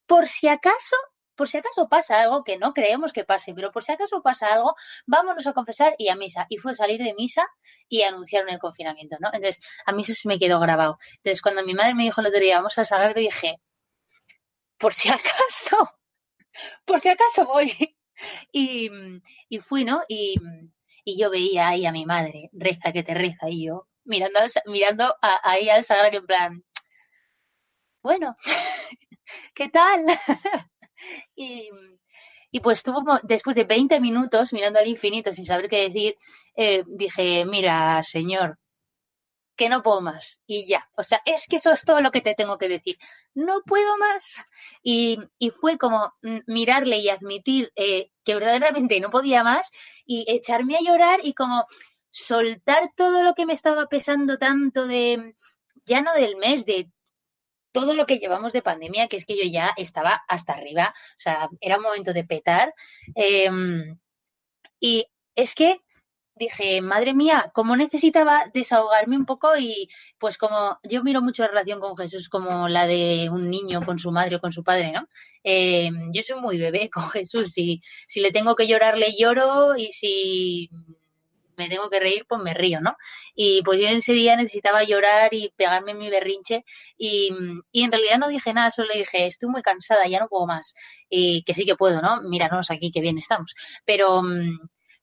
por 0.06 0.26
si 0.26 0.48
acaso 0.48 0.96
por 1.36 1.48
si 1.48 1.58
acaso 1.58 1.88
pasa 1.88 2.22
algo 2.22 2.44
que 2.44 2.58
no 2.58 2.72
creemos 2.72 3.12
que 3.12 3.24
pase, 3.24 3.54
pero 3.54 3.72
por 3.72 3.84
si 3.84 3.92
acaso 3.92 4.22
pasa 4.22 4.52
algo, 4.52 4.74
vámonos 5.06 5.46
a 5.46 5.52
confesar 5.52 5.94
y 5.98 6.08
a 6.08 6.16
misa. 6.16 6.46
Y 6.48 6.58
fue 6.58 6.74
salir 6.74 7.02
de 7.02 7.14
misa 7.14 7.46
y 7.88 8.02
anunciaron 8.02 8.50
el 8.50 8.58
confinamiento, 8.58 9.16
¿no? 9.20 9.28
Entonces, 9.32 9.60
a 9.86 9.92
mí 9.92 10.02
eso 10.02 10.14
se 10.14 10.28
me 10.28 10.38
quedó 10.38 10.60
grabado. 10.60 10.98
Entonces, 11.16 11.42
cuando 11.42 11.64
mi 11.64 11.74
madre 11.74 11.94
me 11.94 12.04
dijo 12.04 12.20
el 12.20 12.28
otro 12.28 12.40
día, 12.40 12.56
vamos 12.58 12.78
a 12.78 12.84
salir, 12.84 13.14
dije, 13.14 13.60
por 14.78 14.94
si 14.94 15.08
acaso, 15.08 15.90
por 16.84 17.00
si 17.00 17.08
acaso 17.08 17.46
voy. 17.46 17.72
Y, 18.52 18.90
y 19.48 19.58
fui, 19.58 19.84
¿no? 19.84 20.02
Y, 20.08 20.36
y, 21.04 21.18
yo 21.18 21.30
veía 21.30 21.66
ahí 21.66 21.84
a 21.84 21.90
mi 21.90 22.06
madre, 22.06 22.48
reza 22.52 22.92
que 22.92 23.02
te 23.02 23.12
reza, 23.12 23.48
y 23.50 23.66
yo 23.66 23.88
mirando, 24.04 24.40
mirando 24.66 25.16
ahí 25.20 25.68
al 25.68 25.82
sagrario 25.82 26.20
en 26.20 26.26
plan, 26.26 26.64
bueno, 28.02 28.36
¿qué 29.54 29.68
tal? 29.70 30.04
Y, 31.34 31.70
y 32.50 32.60
pues 32.60 32.82
tuvo, 32.82 33.02
después 33.22 33.56
de 33.56 33.64
20 33.64 34.00
minutos 34.00 34.52
mirando 34.52 34.78
al 34.78 34.88
infinito 34.88 35.32
sin 35.34 35.46
saber 35.46 35.68
qué 35.68 35.88
decir, 35.88 36.16
eh, 36.56 36.84
dije, 36.86 37.44
mira, 37.44 38.02
señor, 38.02 38.58
que 39.56 39.68
no 39.68 39.82
puedo 39.82 40.00
más. 40.00 40.40
Y 40.46 40.66
ya. 40.66 40.88
O 40.96 41.02
sea, 41.02 41.20
es 41.24 41.46
que 41.48 41.56
eso 41.56 41.72
es 41.72 41.84
todo 41.84 42.00
lo 42.00 42.10
que 42.10 42.20
te 42.20 42.34
tengo 42.34 42.58
que 42.58 42.68
decir. 42.68 42.98
No 43.34 43.62
puedo 43.66 43.96
más. 43.98 44.36
Y, 44.82 45.18
y 45.38 45.50
fue 45.50 45.78
como 45.78 46.12
mirarle 46.46 46.98
y 46.98 47.08
admitir 47.08 47.72
eh, 47.76 48.10
que 48.24 48.34
verdaderamente 48.34 49.00
no 49.00 49.10
podía 49.10 49.42
más 49.44 49.70
y 50.06 50.24
echarme 50.28 50.76
a 50.76 50.82
llorar 50.82 51.20
y 51.22 51.34
como 51.34 51.66
soltar 52.10 52.92
todo 52.96 53.22
lo 53.22 53.34
que 53.34 53.46
me 53.46 53.52
estaba 53.52 53.86
pesando 53.86 54.38
tanto 54.38 54.86
de, 54.86 55.34
ya 55.84 56.00
no 56.00 56.12
del 56.14 56.36
mes, 56.36 56.64
de 56.64 56.88
todo 57.74 57.94
lo 57.94 58.06
que 58.06 58.18
llevamos 58.18 58.52
de 58.52 58.62
pandemia, 58.62 59.08
que 59.08 59.16
es 59.16 59.26
que 59.26 59.36
yo 59.36 59.50
ya 59.50 59.74
estaba 59.76 60.22
hasta 60.28 60.54
arriba, 60.54 60.94
o 61.18 61.20
sea, 61.20 61.48
era 61.60 61.76
un 61.76 61.82
momento 61.82 62.12
de 62.12 62.24
petar. 62.24 62.72
Em, 63.16 63.98
y 64.80 65.06
es 65.34 65.54
que 65.56 65.80
dije, 66.36 66.80
madre 66.82 67.14
mía, 67.14 67.50
cómo 67.54 67.76
necesitaba 67.76 68.50
desahogarme 68.54 69.16
un 69.16 69.26
poco 69.26 69.56
y 69.58 69.88
pues 70.18 70.38
como 70.38 70.78
yo 70.84 71.02
miro 71.02 71.20
mucho 71.22 71.42
la 71.42 71.48
relación 71.48 71.80
con 71.80 71.96
Jesús 71.96 72.28
como 72.28 72.68
la 72.68 72.86
de 72.86 73.28
un 73.30 73.50
niño 73.50 73.84
con 73.84 73.98
su 73.98 74.10
madre 74.12 74.36
o 74.36 74.40
con 74.40 74.52
su 74.52 74.62
padre, 74.64 74.92
¿no? 74.92 75.06
Em, 75.42 76.12
yo 76.12 76.22
soy 76.22 76.40
muy 76.40 76.58
bebé 76.58 76.90
con 76.90 77.08
Jesús 77.10 77.56
y 77.58 77.80
si 78.06 78.20
le 78.20 78.32
tengo 78.32 78.54
que 78.56 78.68
llorar, 78.68 78.96
le 78.98 79.16
lloro 79.16 79.76
y 79.76 79.90
si 79.90 80.70
me 81.56 81.68
tengo 81.68 81.90
que 81.90 82.00
reír, 82.00 82.24
pues 82.28 82.40
me 82.42 82.54
río, 82.54 82.80
¿no? 82.80 82.96
Y 83.34 83.62
pues 83.62 83.80
yo 83.80 83.88
en 83.88 83.98
ese 83.98 84.12
día 84.12 84.36
necesitaba 84.36 84.84
llorar 84.84 85.32
y 85.34 85.52
pegarme 85.56 85.94
mi 85.94 86.10
berrinche 86.10 86.64
y, 86.96 87.30
y 87.72 87.82
en 87.82 87.92
realidad 87.92 88.18
no 88.18 88.28
dije 88.28 88.52
nada, 88.52 88.70
solo 88.70 88.88
dije, 88.94 89.26
estoy 89.26 89.48
muy 89.48 89.62
cansada, 89.62 90.06
ya 90.06 90.20
no 90.20 90.28
puedo 90.28 90.46
más. 90.46 90.74
Y 91.08 91.42
que 91.44 91.54
sí 91.54 91.64
que 91.64 91.76
puedo, 91.76 92.00
¿no? 92.02 92.22
Míranos 92.22 92.70
aquí, 92.70 92.90
que 92.90 93.00
bien 93.00 93.18
estamos. 93.18 93.54
Pero, 93.84 94.22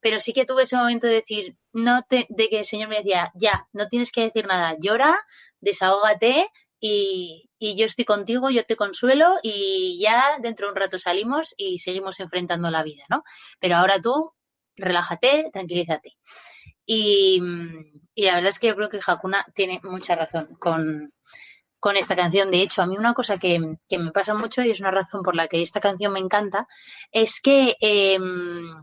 pero 0.02 0.20
sí 0.20 0.34
que 0.34 0.46
tuve 0.46 0.64
ese 0.64 0.76
momento 0.76 1.08
de 1.08 1.14
decir, 1.14 1.56
no 1.74 2.04
te, 2.04 2.26
de 2.30 2.50
que 2.50 2.60
el 2.60 2.66
Señor 2.66 2.90
me 2.90 2.98
decía, 2.98 3.32
ya, 3.36 3.68
no 3.72 3.88
tienes 3.88 4.12
que 4.12 4.22
decir 4.22 4.46
nada, 4.48 4.76
llora, 4.80 5.20
desahógate 5.62 6.50
y, 6.80 7.50
y, 7.60 7.78
yo 7.78 7.86
estoy 7.86 8.06
contigo, 8.06 8.50
yo 8.50 8.66
te 8.66 8.76
consuelo 8.76 9.36
y 9.44 10.00
ya 10.02 10.38
dentro 10.42 10.68
de 10.68 10.74
un 10.74 10.80
rato 10.80 10.98
salimos 10.98 11.54
y 11.56 11.80
seguimos 11.80 12.20
enfrentando 12.20 12.72
la 12.72 12.84
vida, 12.84 13.04
¿no? 13.10 13.24
Pero 13.60 13.76
ahora 13.76 14.02
tú 14.02 14.34
relájate, 14.82 15.50
tranquilízate. 15.54 16.18
Y, 16.86 17.42
la 18.16 18.36
verdad 18.36 18.50
es 18.50 18.60
que 18.60 18.68
yo 18.68 18.76
creo 18.76 18.90
que 18.90 19.00
Hakuna 19.06 19.46
tiene 19.56 19.80
mucha 19.84 20.16
razón 20.16 20.56
con, 20.60 21.14
esta 21.96 22.16
canción. 22.16 22.52
De 22.52 22.62
hecho, 22.62 22.82
a 22.82 22.88
mí 22.88 22.98
una 22.98 23.14
cosa 23.14 23.38
que, 23.38 23.60
me 23.60 24.12
pasa 24.12 24.34
mucho 24.34 24.62
y 24.62 24.72
es 24.72 24.80
una 24.80 24.92
razón 24.92 25.24
por 25.24 25.36
la 25.36 25.48
que 25.48 25.62
esta 25.62 25.80
canción 25.80 26.14
me 26.14 26.20
encanta, 26.20 26.68
es 27.12 27.42
que 27.42 27.76
em, 27.80 28.76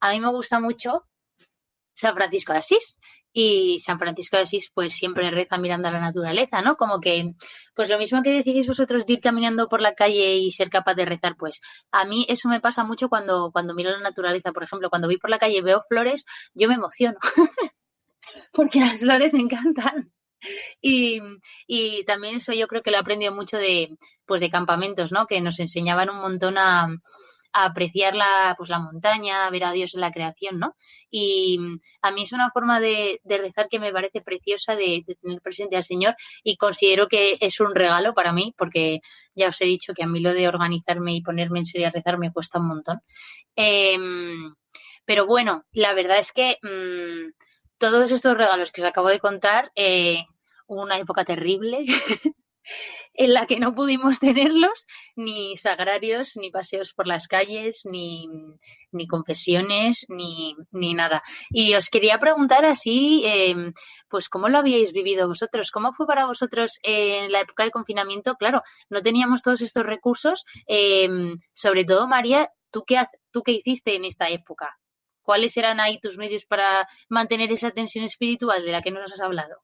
a 0.00 0.12
mí 0.12 0.20
me 0.20 0.30
gusta 0.30 0.60
mucho 0.60 1.04
San 1.94 2.14
Francisco 2.14 2.52
de 2.52 2.58
Asís 2.58 2.98
y 3.38 3.80
San 3.80 3.98
Francisco 3.98 4.38
de 4.38 4.44
Asís 4.44 4.70
pues 4.72 4.94
siempre 4.94 5.30
reza 5.30 5.58
mirando 5.58 5.88
a 5.88 5.90
la 5.90 6.00
naturaleza, 6.00 6.62
¿no? 6.62 6.76
Como 6.78 7.00
que, 7.00 7.34
pues 7.74 7.90
lo 7.90 7.98
mismo 7.98 8.22
que 8.22 8.30
decís 8.30 8.66
vosotros 8.66 9.04
de 9.04 9.12
ir 9.12 9.20
caminando 9.20 9.68
por 9.68 9.82
la 9.82 9.92
calle 9.92 10.36
y 10.36 10.50
ser 10.52 10.70
capaz 10.70 10.94
de 10.94 11.04
rezar, 11.04 11.36
pues 11.36 11.60
a 11.92 12.06
mí 12.06 12.24
eso 12.30 12.48
me 12.48 12.62
pasa 12.62 12.82
mucho 12.82 13.10
cuando, 13.10 13.50
cuando 13.52 13.74
miro 13.74 13.90
la 13.90 14.00
naturaleza, 14.00 14.52
por 14.52 14.62
ejemplo, 14.62 14.88
cuando 14.88 15.06
voy 15.06 15.18
por 15.18 15.28
la 15.28 15.38
calle 15.38 15.58
y 15.58 15.60
veo 15.60 15.82
flores, 15.86 16.24
yo 16.54 16.66
me 16.66 16.76
emociono, 16.76 17.18
porque 18.52 18.80
las 18.80 19.00
flores 19.00 19.34
me 19.34 19.40
encantan. 19.40 20.10
Y, 20.80 21.20
y, 21.66 22.04
también 22.04 22.36
eso 22.36 22.54
yo 22.54 22.68
creo 22.68 22.82
que 22.82 22.90
lo 22.90 22.96
he 22.96 23.00
aprendido 23.00 23.34
mucho 23.34 23.58
de, 23.58 23.98
pues 24.24 24.40
de 24.40 24.50
campamentos, 24.50 25.12
¿no? 25.12 25.26
Que 25.26 25.42
nos 25.42 25.60
enseñaban 25.60 26.08
un 26.08 26.22
montón 26.22 26.56
a, 26.56 26.88
apreciar 27.64 28.14
la, 28.14 28.54
pues 28.56 28.68
la 28.68 28.78
montaña, 28.78 29.48
ver 29.50 29.64
a 29.64 29.72
Dios 29.72 29.94
en 29.94 30.02
la 30.02 30.12
creación, 30.12 30.58
¿no? 30.58 30.76
Y 31.10 31.58
a 32.02 32.10
mí 32.10 32.22
es 32.22 32.32
una 32.32 32.50
forma 32.50 32.80
de, 32.80 33.20
rezar 33.24 33.68
que 33.68 33.78
me 33.78 33.92
parece 33.92 34.20
preciosa 34.20 34.76
de, 34.76 35.04
tener 35.20 35.40
presente 35.40 35.76
al 35.76 35.84
Señor 35.84 36.14
y 36.44 36.56
considero 36.56 37.08
que 37.08 37.38
es 37.40 37.58
un 37.60 37.74
regalo 37.74 38.12
para 38.12 38.32
mí 38.32 38.54
porque 38.58 39.00
ya 39.34 39.48
os 39.48 39.60
he 39.62 39.64
dicho 39.64 39.94
que 39.94 40.04
a 40.04 40.06
mí 40.06 40.20
lo 40.20 40.34
de 40.34 40.48
organizarme 40.48 41.14
y 41.14 41.22
ponerme 41.22 41.60
en 41.60 41.66
serio 41.66 41.86
a 41.86 41.90
rezar 41.90 42.18
me 42.18 42.32
cuesta 42.32 42.58
un 42.58 42.68
montón. 42.68 43.00
Em, 43.56 44.54
pero 45.06 45.26
bueno, 45.26 45.64
la 45.72 45.94
verdad 45.94 46.18
es 46.18 46.32
que 46.32 46.58
mm, 46.62 47.32
todos 47.78 48.10
estos 48.10 48.36
regalos 48.36 48.70
que 48.70 48.82
os 48.82 48.88
acabo 48.88 49.08
de 49.08 49.20
contar, 49.20 49.72
eh, 49.74 50.24
una 50.66 50.98
época 50.98 51.24
terrible 51.24 51.86
en 53.16 53.34
la 53.34 53.46
que 53.46 53.60
no 53.60 53.74
pudimos 53.74 54.20
tenerlos, 54.20 54.86
ni 55.16 55.56
sagrarios, 55.56 56.36
ni 56.36 56.50
paseos 56.50 56.92
por 56.94 57.06
las 57.06 57.28
calles, 57.28 57.82
ni, 57.84 58.28
ni 58.92 59.06
confesiones, 59.06 60.06
ni, 60.08 60.54
ni, 60.70 60.94
nada. 60.94 61.22
Y 61.50 61.74
os 61.74 61.88
quería 61.90 62.18
preguntar 62.18 62.64
así, 62.64 63.22
eh, 63.24 63.72
pues, 64.08 64.28
¿cómo 64.28 64.48
lo 64.48 64.58
habíais 64.58 64.92
vivido 64.92 65.28
vosotros? 65.28 65.70
¿Cómo 65.70 65.92
fue 65.92 66.06
para 66.06 66.26
vosotros 66.26 66.78
en 66.82 67.32
la 67.32 67.40
época 67.40 67.64
de 67.64 67.70
confinamiento? 67.70 68.36
Claro, 68.36 68.62
no 68.90 69.02
teníamos 69.02 69.42
todos 69.42 69.60
estos 69.60 69.84
recursos. 69.84 70.44
Eh, 70.66 71.08
sobre 71.52 71.84
todo, 71.84 72.06
María, 72.06 72.50
¿tú 72.70 72.84
qué, 72.86 73.02
¿tú 73.30 73.42
qué 73.42 73.52
hiciste 73.52 73.94
en 73.94 74.04
esta 74.04 74.28
época? 74.28 74.78
¿Cuáles 75.22 75.56
eran 75.56 75.80
ahí 75.80 75.98
tus 76.00 76.18
medios 76.18 76.44
para 76.46 76.86
mantener 77.08 77.50
esa 77.50 77.72
tensión 77.72 78.04
espiritual 78.04 78.64
de 78.64 78.72
la 78.72 78.82
que 78.82 78.92
nos 78.92 79.12
has 79.12 79.20
hablado? 79.20 79.56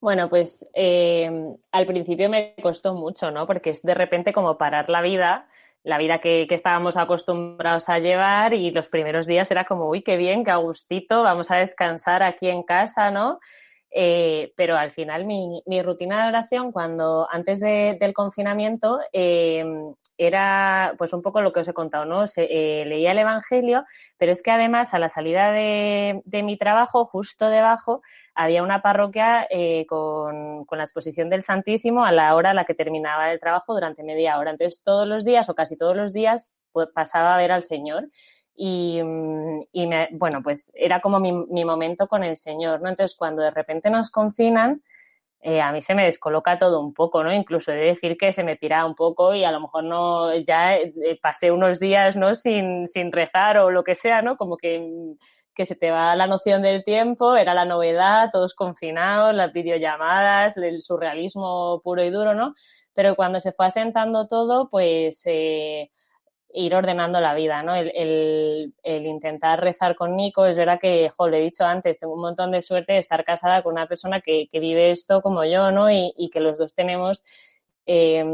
Bueno, 0.00 0.28
pues 0.28 0.64
eh, 0.74 1.30
al 1.72 1.86
principio 1.86 2.28
me 2.28 2.54
costó 2.62 2.94
mucho, 2.94 3.30
¿no? 3.30 3.46
Porque 3.46 3.70
es 3.70 3.82
de 3.82 3.94
repente 3.94 4.32
como 4.32 4.58
parar 4.58 4.90
la 4.90 5.00
vida, 5.00 5.48
la 5.82 5.98
vida 5.98 6.18
que, 6.18 6.46
que, 6.48 6.54
estábamos 6.54 6.96
acostumbrados 6.96 7.88
a 7.88 7.98
llevar 7.98 8.52
y 8.52 8.70
los 8.70 8.88
primeros 8.88 9.26
días 9.26 9.50
era 9.50 9.64
como, 9.64 9.88
uy, 9.88 10.02
qué 10.02 10.16
bien, 10.16 10.44
qué 10.44 10.50
agustito, 10.50 11.22
vamos 11.22 11.50
a 11.50 11.56
descansar 11.56 12.22
aquí 12.22 12.48
en 12.48 12.62
casa, 12.62 13.10
¿no? 13.10 13.40
Eh, 13.90 14.52
pero 14.56 14.76
al 14.76 14.90
final 14.90 15.24
mi, 15.24 15.62
mi, 15.64 15.80
rutina 15.80 16.22
de 16.22 16.28
oración 16.28 16.72
cuando 16.72 17.26
antes 17.30 17.60
de, 17.60 17.96
del 17.98 18.12
confinamiento 18.12 18.98
eh, 19.12 19.64
era 20.18 20.94
pues 20.98 21.12
un 21.12 21.22
poco 21.22 21.40
lo 21.40 21.52
que 21.52 21.60
os 21.60 21.68
he 21.68 21.72
contado, 21.72 22.04
¿no? 22.04 22.24
Eh, 22.36 22.84
leía 22.86 23.12
el 23.12 23.18
Evangelio, 23.18 23.84
pero 24.18 24.32
es 24.32 24.42
que 24.42 24.50
además 24.50 24.92
a 24.92 24.98
la 24.98 25.08
salida 25.08 25.52
de, 25.52 26.22
mi 26.42 26.58
trabajo, 26.58 27.06
justo 27.06 27.48
debajo, 27.48 28.02
había 28.34 28.62
una 28.62 28.82
parroquia 28.82 29.46
con, 29.88 30.64
con, 30.64 30.78
la 30.78 30.84
exposición 30.84 31.30
del 31.30 31.42
Santísimo 31.42 32.04
a 32.04 32.12
la 32.12 32.34
hora 32.34 32.50
a 32.50 32.54
la 32.54 32.64
que 32.64 32.74
terminaba 32.74 33.30
el 33.30 33.40
trabajo 33.40 33.74
durante 33.74 34.02
media 34.02 34.38
hora. 34.38 34.50
Entonces 34.50 34.82
todos 34.82 35.06
los 35.06 35.24
días 35.24 35.48
o 35.48 35.54
casi 35.54 35.76
todos 35.76 35.96
los 35.96 36.12
días 36.12 36.52
pues, 36.72 36.88
pasaba 36.94 37.34
a 37.34 37.38
ver 37.38 37.52
al 37.52 37.62
Señor. 37.62 38.08
Y, 38.56 38.98
y 39.72 39.86
me, 39.86 40.08
bueno, 40.12 40.42
pues 40.42 40.72
era 40.74 41.00
como 41.00 41.20
mi, 41.20 41.32
mi, 41.32 41.64
momento 41.64 42.08
con 42.08 42.24
el 42.24 42.36
Señor, 42.36 42.80
¿no? 42.80 42.88
Entonces, 42.88 43.14
cuando 43.16 43.42
de 43.42 43.50
repente 43.50 43.90
nos 43.90 44.10
confinan, 44.10 44.82
eh, 45.42 45.60
a 45.60 45.70
mí 45.72 45.82
se 45.82 45.94
me 45.94 46.04
descoloca 46.04 46.58
todo 46.58 46.80
un 46.80 46.94
poco, 46.94 47.22
¿no? 47.22 47.32
Incluso 47.32 47.70
he 47.70 47.76
de 47.76 47.84
decir 47.86 48.16
que 48.16 48.32
se 48.32 48.42
me 48.42 48.56
pira 48.56 48.84
un 48.86 48.94
poco 48.94 49.34
y 49.34 49.44
a 49.44 49.52
lo 49.52 49.60
mejor 49.60 49.84
no, 49.84 50.34
ya 50.38 50.76
eh, 50.76 50.92
pasé 51.22 51.52
unos 51.52 51.78
días, 51.78 52.16
¿no? 52.16 52.34
Sin, 52.34 52.88
sin 52.88 53.12
rezar 53.12 53.58
o 53.58 53.70
lo 53.70 53.84
que 53.84 53.94
sea, 53.94 54.22
¿no? 54.22 54.36
Como 54.36 54.56
que, 54.56 54.84
que 55.54 55.66
se 55.66 55.76
te 55.76 55.90
va 55.90 56.16
la 56.16 56.26
noción 56.26 56.62
del 56.62 56.82
tiempo, 56.82 57.36
era 57.36 57.54
la 57.54 57.64
novedad, 57.64 58.30
todos 58.32 58.54
confinados, 58.54 59.34
las 59.34 59.52
videollamadas, 59.52 60.56
el 60.56 60.80
surrealismo 60.80 61.80
puro 61.84 62.02
y 62.02 62.10
duro, 62.10 62.34
¿no? 62.34 62.54
Pero 62.94 63.14
cuando 63.16 63.38
se 63.40 63.52
fue 63.52 63.66
asentando 63.66 64.26
todo, 64.26 64.68
pues... 64.70 65.22
Eh, 65.26 65.90
ir 66.52 66.74
ordenando 66.74 67.20
la 67.20 67.34
vida, 67.34 67.62
¿no? 67.62 67.74
El, 67.74 68.72
intentar 68.84 69.60
rezar 69.60 69.96
con 69.96 70.16
Nico, 70.16 70.46
es 70.46 70.56
verdad 70.56 70.78
que, 70.80 71.10
jo, 71.16 71.28
le 71.28 71.38
he 71.38 71.42
dicho 71.42 71.64
antes, 71.64 71.98
tengo 71.98 72.14
un 72.14 72.20
montón 72.20 72.50
de 72.50 72.62
suerte 72.62 72.94
de 72.94 72.98
estar 72.98 73.24
casada 73.24 73.62
con 73.62 73.72
una 73.72 73.86
persona 73.86 74.20
que, 74.20 74.48
vive 74.52 74.90
esto 74.90 75.22
como 75.22 75.44
yo, 75.44 75.70
¿no? 75.70 75.90
Y, 75.90 76.12
y 76.16 76.30
que 76.30 76.40
los 76.40 76.58
dos 76.58 76.74
tenemos, 76.74 77.22
eh, 77.86 78.24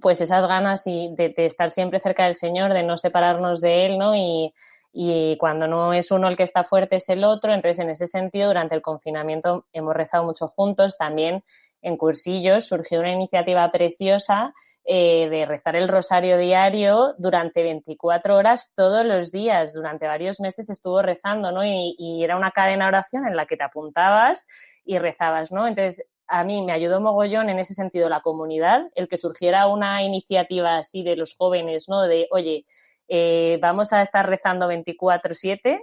pues 0.00 0.20
esas 0.20 0.46
ganas 0.46 0.86
y 0.86 1.14
de, 1.14 1.34
estar 1.36 1.70
siempre 1.70 2.00
cerca 2.00 2.24
del 2.24 2.34
Señor, 2.34 2.72
de 2.72 2.82
no 2.82 2.96
separarnos 2.96 3.60
de 3.60 3.86
Él, 3.86 3.98
¿no? 3.98 4.14
Y 4.14 5.36
cuando 5.38 5.66
no 5.66 5.92
es 5.92 6.10
uno 6.10 6.28
el 6.28 6.36
que 6.36 6.42
está 6.42 6.64
fuerte 6.64 6.96
es 6.96 7.08
el 7.08 7.24
otro, 7.24 7.52
entonces 7.52 7.78
en 7.78 7.90
ese 7.90 8.06
sentido 8.06 8.48
durante 8.48 8.74
el 8.74 8.82
confinamiento 8.82 9.66
hemos 9.72 9.94
rezado 9.94 10.24
mucho 10.24 10.48
juntos, 10.48 10.96
también 10.98 11.44
en 11.82 11.96
cursillos 11.96 12.66
surgió 12.66 13.00
una 13.00 13.12
iniciativa 13.12 13.70
preciosa 13.70 14.54
eh, 14.84 15.28
de 15.30 15.46
rezar 15.46 15.76
el 15.76 15.86
rosario 15.86 16.36
diario 16.38 17.14
durante 17.16 17.62
24 17.62 18.34
horas 18.34 18.68
todos 18.74 19.06
los 19.06 19.30
días. 19.30 19.72
Durante 19.74 20.08
varios 20.08 20.40
meses 20.40 20.68
estuvo 20.70 21.02
rezando, 21.02 21.52
¿no? 21.52 21.64
Y, 21.64 21.94
y, 21.96 22.24
era 22.24 22.36
una 22.36 22.50
cadena 22.50 22.86
de 22.86 22.88
oración 22.88 23.28
en 23.28 23.36
la 23.36 23.46
que 23.46 23.56
te 23.56 23.62
apuntabas 23.62 24.44
y 24.84 24.98
rezabas, 24.98 25.52
¿no? 25.52 25.68
Entonces, 25.68 26.04
a 26.26 26.42
mí 26.42 26.62
me 26.62 26.72
ayudó 26.72 27.00
mogollón 27.00 27.48
en 27.48 27.60
ese 27.60 27.74
sentido 27.74 28.08
la 28.08 28.22
comunidad, 28.22 28.90
el 28.96 29.06
que 29.06 29.18
surgiera 29.18 29.68
una 29.68 30.02
iniciativa 30.02 30.78
así 30.78 31.04
de 31.04 31.14
los 31.14 31.36
jóvenes, 31.36 31.88
¿no? 31.88 32.02
De, 32.02 32.26
oye, 32.32 32.66
eh, 33.06 33.60
vamos 33.62 33.92
a 33.92 34.02
estar 34.02 34.28
rezando 34.28 34.68
24-7. 34.68 35.80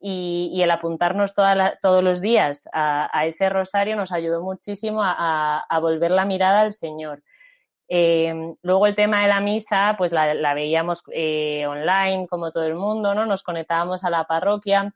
Y, 0.00 0.50
y, 0.52 0.62
el 0.62 0.70
apuntarnos 0.72 1.32
toda 1.32 1.78
todos 1.80 2.02
los 2.02 2.20
días 2.20 2.68
a, 2.72 3.08
ese 3.24 3.48
rosario 3.48 3.94
nos 3.94 4.10
ayudó 4.10 4.42
muchísimo 4.42 5.00
a 5.00 5.78
volver 5.80 6.10
la 6.10 6.24
mirada 6.24 6.62
al 6.62 6.72
Señor. 6.72 7.22
Eh, 7.88 8.54
luego 8.62 8.86
el 8.86 8.94
tema 8.94 9.22
de 9.22 9.28
la 9.28 9.40
misa, 9.40 9.94
pues 9.98 10.12
la, 10.12 10.34
la 10.34 10.54
veíamos 10.54 11.02
eh, 11.12 11.66
online, 11.66 12.26
como 12.28 12.50
todo 12.50 12.64
el 12.64 12.74
mundo, 12.74 13.14
¿no? 13.14 13.26
Nos 13.26 13.42
conectábamos 13.42 14.04
a 14.04 14.10
la 14.10 14.24
parroquia 14.24 14.94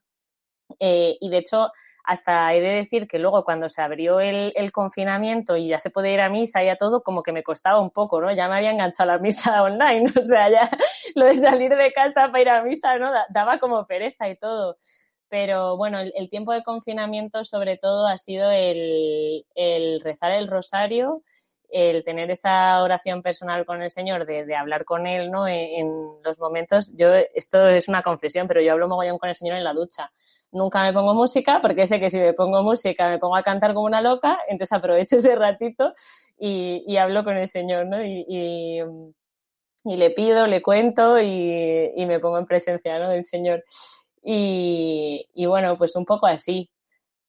eh, 0.81 1.17
y 1.21 1.31
de 1.31 1.39
hecho 1.39 1.71
hasta 2.07 2.55
he 2.55 2.61
de 2.61 2.69
decir 2.69 3.09
que 3.09 3.19
luego 3.19 3.45
cuando 3.45 3.69
se 3.69 3.83
abrió 3.83 4.21
el, 4.21 4.53
el, 4.55 4.71
confinamiento 4.71 5.57
y 5.57 5.69
ya 5.69 5.79
se 5.81 5.91
podía 5.91 6.13
ir 6.15 6.21
a 6.21 6.29
misa 6.29 6.63
y 6.63 6.69
a 6.69 6.77
todo, 6.77 7.03
como 7.03 7.23
que 7.23 7.33
me 7.33 7.43
costaba 7.43 7.81
un 7.81 7.91
poco, 7.91 8.21
¿no? 8.21 8.33
Ya 8.33 8.49
me 8.49 8.57
había 8.57 8.71
enganchado 8.71 9.11
la 9.11 9.19
misa 9.19 9.63
online, 9.63 10.13
o 10.17 10.23
sea, 10.23 10.49
ya 10.49 10.71
lo 11.17 11.25
de 11.27 11.35
salir 11.35 11.75
de 11.75 11.93
casa 11.93 12.29
para 12.29 12.41
ir 12.41 12.49
a 12.49 12.63
misa, 12.63 12.97
¿no? 12.99 13.11
Daba 13.31 13.59
como 13.59 13.87
pereza 13.87 14.29
y 14.29 14.37
todo. 14.37 14.77
Pero 15.29 15.77
bueno, 15.77 15.99
el, 15.99 16.13
el 16.17 16.31
tiempo 16.31 16.53
de 16.53 16.63
confinamiento 16.63 17.43
sobre 17.45 17.77
todo 17.77 18.07
ha 18.07 18.19
sido 18.19 18.53
el, 18.53 19.45
el 19.57 20.01
rezar 20.01 20.31
el 20.31 20.47
rosario, 20.47 21.23
el 21.71 22.05
tener 22.05 22.31
esa 22.31 22.83
oración 22.83 23.23
personal 23.23 23.67
con 23.67 23.83
el 23.83 23.91
Señor, 23.91 24.27
de, 24.27 24.55
hablar 24.55 24.85
con 24.85 25.07
Él, 25.07 25.31
¿no? 25.31 25.47
En, 25.49 25.91
los 26.25 26.39
momentos, 26.39 26.93
yo, 26.97 27.13
esto 27.35 27.69
es 27.69 27.89
una 27.89 28.03
confesión, 28.03 28.49
pero 28.49 28.61
yo 28.61 28.73
hablo 28.73 28.89
mogollón 28.89 29.19
con 29.19 29.29
el 29.29 29.37
Señor 29.37 29.57
en 29.57 29.65
la 29.65 29.73
ducha. 29.73 30.11
Nunca 30.53 30.83
me 30.83 30.93
pongo 30.93 31.15
música, 31.15 31.61
porque 31.61 31.87
sé 31.87 32.01
que 32.01 32.11
si 32.11 32.19
me 32.19 32.33
pongo 32.33 32.63
música 32.63 33.09
me 33.09 33.19
pongo 33.19 33.37
a 33.37 33.43
cantar 33.43 33.75
como 33.75 33.87
una 33.87 34.01
loca, 34.01 34.39
entonces 34.49 34.73
aprovecho 34.73 35.17
ese 35.17 35.35
ratito 35.35 35.95
y, 36.39 36.97
hablo 36.97 37.25
con 37.25 37.37
el 37.37 37.49
Señor, 37.49 37.87
¿no? 37.87 38.05
Y, 38.05 38.25
y, 38.29 39.97
le 39.97 40.11
pido, 40.11 40.47
le 40.47 40.63
cuento 40.63 41.21
y, 41.21 42.05
me 42.07 42.21
pongo 42.21 42.39
en 42.39 42.47
presencia, 42.47 42.99
¿no? 42.99 43.11
Del 43.11 43.27
Señor. 43.27 43.65
Y 44.23 45.47
bueno, 45.47 45.77
pues 45.79 45.97
un 45.97 46.05
poco 46.05 46.27
así. 46.27 46.71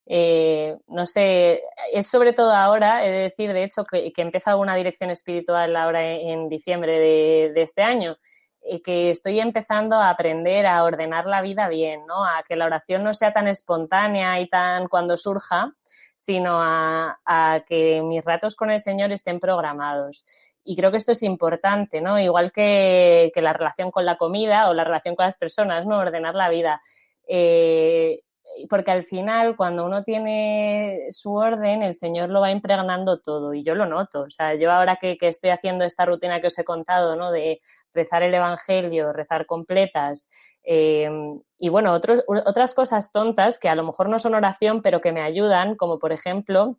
Eh, 0.10 0.78
no 0.88 1.06
sé, 1.06 1.62
es 1.92 2.08
sobre 2.08 2.32
todo 2.32 2.54
ahora, 2.54 3.06
he 3.06 3.12
de 3.12 3.20
decir, 3.24 3.52
de 3.52 3.64
hecho, 3.64 3.84
que, 3.84 4.14
que 4.14 4.22
he 4.22 4.26
empezado 4.26 4.60
una 4.60 4.76
dirección 4.76 5.10
espiritual 5.10 5.76
ahora 5.76 6.10
en, 6.10 6.30
en 6.30 6.50
diciembre 6.50 6.98
de, 6.98 7.62
este 7.62 7.82
año, 7.84 8.18
eh, 8.62 8.82
que 8.82 9.10
estoy 9.10 9.42
empezando 9.42 9.98
a 9.98 10.10
aprender 10.10 10.66
a 10.66 10.84
ordenar 10.86 11.26
la 11.26 11.42
vida 11.42 11.68
bien, 11.68 12.06
¿no? 12.08 12.26
A 12.26 12.44
que 12.48 12.56
la 12.56 12.66
oración 12.66 13.04
no 13.04 13.14
sea 13.14 13.34
tan 13.34 13.50
espontánea 13.50 14.40
y 14.40 14.48
tan 14.48 14.88
cuando 14.88 15.18
surja, 15.18 15.74
sino 16.16 16.62
a, 16.62 17.20
a 17.26 17.64
que 17.68 18.02
mis 18.02 18.24
ratos 18.24 18.56
con 18.56 18.72
el 18.72 18.80
Señor 18.80 19.12
estén 19.12 19.42
programados. 19.42 20.26
Y 20.64 20.76
creo 20.78 20.92
que 20.92 20.98
esto 20.98 21.12
es 21.12 21.24
importante, 21.24 22.00
¿no? 22.00 22.18
Igual 22.20 22.54
que, 22.54 23.32
que 23.34 23.42
la 23.42 23.54
relación 23.54 23.92
con 23.92 24.06
la 24.06 24.18
comida 24.18 24.70
o 24.70 24.74
la 24.74 24.86
relación 24.86 25.16
con 25.16 25.26
las 25.26 25.38
personas, 25.38 25.86
¿no? 25.86 25.98
Ordenar 25.98 26.36
la 26.36 26.50
vida. 26.50 26.82
Eh, 27.28 28.22
porque 28.70 28.92
al 28.92 29.04
final 29.04 29.56
cuando 29.56 29.86
uno 29.86 30.04
tiene 30.04 31.08
su 31.12 31.34
orden, 31.34 31.84
el 31.84 31.94
Señor 31.94 32.30
lo 32.30 32.42
va 32.42 32.52
impregnando 32.52 33.20
todo 33.20 33.54
y 33.54 33.64
yo 33.64 33.76
lo 33.76 33.86
noto. 33.86 34.22
O 34.22 34.30
sea, 34.30 34.56
yo 34.56 34.72
ahora 34.72 34.98
que, 34.98 35.18
que 35.18 35.28
estoy 35.28 35.52
haciendo 35.52 35.86
esta 35.86 36.06
rutina 36.06 36.42
que 36.42 36.48
os 36.48 36.58
he 36.58 36.64
contado, 36.64 37.16
¿no? 37.16 37.32
De 37.32 37.62
rezar 37.94 38.24
el 38.24 38.34
Evangelio, 38.34 39.14
rezar 39.14 39.46
completas 39.46 40.30
eh, 40.70 41.10
y 41.58 41.70
bueno, 41.70 41.94
otras 41.94 42.76
cosas 42.76 43.14
tontas 43.14 43.58
que 43.58 43.70
a 43.70 43.76
lo 43.76 43.86
mejor 43.86 44.10
no 44.10 44.20
son 44.20 44.36
oración, 44.36 44.82
pero 44.82 45.00
que 45.00 45.14
me 45.14 45.22
ayudan, 45.22 45.78
como 45.78 45.98
por 45.98 46.12
ejemplo, 46.12 46.76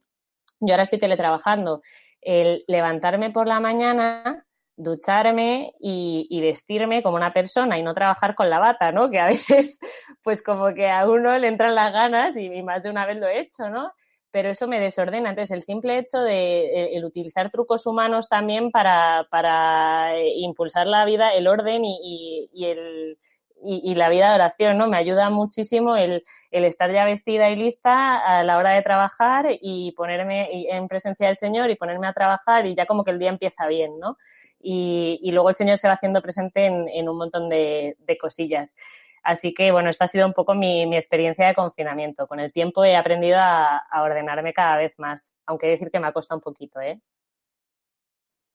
yo 0.61 0.75
ahora 0.75 0.83
estoy 0.83 0.99
teletrabajando, 0.99 1.81
el 2.21 2.65
levantarme 2.69 3.31
por 3.31 3.47
la 3.47 3.61
mañana 3.61 4.47
ducharme 4.79 5.75
y, 5.81 6.41
vestirme 6.41 7.03
como 7.03 7.17
una 7.17 7.33
persona 7.33 7.79
y 7.79 7.83
no 7.83 7.95
trabajar 7.95 8.35
con 8.35 8.49
la 8.49 8.61
bata, 8.61 8.93
¿no? 8.93 9.11
Que 9.11 9.19
a 9.19 9.27
veces, 9.27 9.79
pues 10.23 10.43
como 10.43 10.73
que 10.73 10.89
a 10.89 11.07
uno 11.09 11.37
le 11.37 11.49
entran 11.49 11.75
las 11.75 11.93
ganas 11.93 12.37
y, 12.37 12.63
más 12.63 12.83
de 12.83 12.91
una 12.91 13.05
vez 13.05 13.19
lo 13.19 13.27
he 13.27 13.41
hecho, 13.41 13.69
¿no? 13.69 13.93
Pero 14.31 14.51
eso 14.51 14.69
me 14.69 14.79
desordena. 14.79 15.31
Entonces, 15.31 15.55
el 15.57 15.63
simple 15.63 15.99
hecho 15.99 16.21
de 16.21 16.97
el 16.97 17.05
utilizar 17.05 17.51
trucos 17.51 17.87
humanos 17.87 18.29
también 18.29 18.71
para, 18.71 19.27
para 19.31 20.13
impulsar 20.37 20.87
la 20.87 21.05
vida, 21.05 21.33
el 21.35 21.49
orden 21.49 21.85
y, 21.85 21.99
y, 22.03 22.51
y 22.53 22.67
el, 22.67 23.19
y, 23.65 23.93
y, 23.93 23.95
la 23.97 24.09
vida 24.11 24.29
de 24.29 24.35
oración, 24.37 24.79
¿no? 24.79 24.87
Me 24.87 24.97
ayuda 24.99 25.31
muchísimo 25.31 25.97
el, 25.97 26.23
el, 26.53 26.65
estar 26.65 26.93
ya 26.93 27.05
vestida 27.05 27.51
y 27.51 27.57
lista 27.57 28.19
a 28.19 28.45
la 28.45 28.59
hora 28.59 28.71
de 28.73 28.83
trabajar 28.83 29.47
y 29.61 29.93
ponerme 29.93 30.71
en 30.71 30.87
presencia 30.87 31.27
del 31.27 31.37
Señor 31.37 31.71
y 31.71 31.77
ponerme 31.77 32.07
a 32.07 32.13
trabajar 32.13 32.67
y 32.67 32.77
ya 32.77 32.87
como 32.87 33.03
que 33.03 33.11
el 33.11 33.19
día 33.19 33.31
empieza 33.31 33.67
bien, 33.67 33.99
¿no? 33.99 34.17
Y, 34.61 35.21
y, 35.23 35.33
luego 35.33 35.51
el 35.51 35.55
Señor 35.55 35.79
se 35.79 35.89
va 35.89 35.95
haciendo 35.95 36.23
presente 36.23 36.67
en, 36.67 36.89
en 36.89 37.09
un 37.09 37.19
montón 37.19 37.49
de, 37.49 37.97
de, 38.01 38.19
cosillas. 38.19 38.75
Así 39.23 39.55
que, 39.55 39.73
bueno, 39.73 39.91
esta 39.91 40.05
ha 40.05 40.09
sido 40.09 40.27
un 40.27 40.33
poco 40.33 40.55
mi, 40.55 40.87
mi, 40.87 40.97
experiencia 40.97 41.47
de 41.47 41.55
confinamiento. 41.55 42.27
Con 42.27 42.41
el 42.41 42.53
tiempo 42.53 42.85
he 42.85 42.97
aprendido 42.97 43.39
a, 43.39 43.79
a 43.79 44.03
ordenarme 44.03 44.53
cada 44.53 44.77
vez 44.77 44.95
más, 44.99 45.33
aunque 45.47 45.69
decir 45.69 45.91
que 45.91 46.01
me 46.01 46.07
ha 46.07 46.13
costado 46.13 46.39
un 46.39 46.43
poquito, 46.43 46.81
¿eh? 46.81 47.01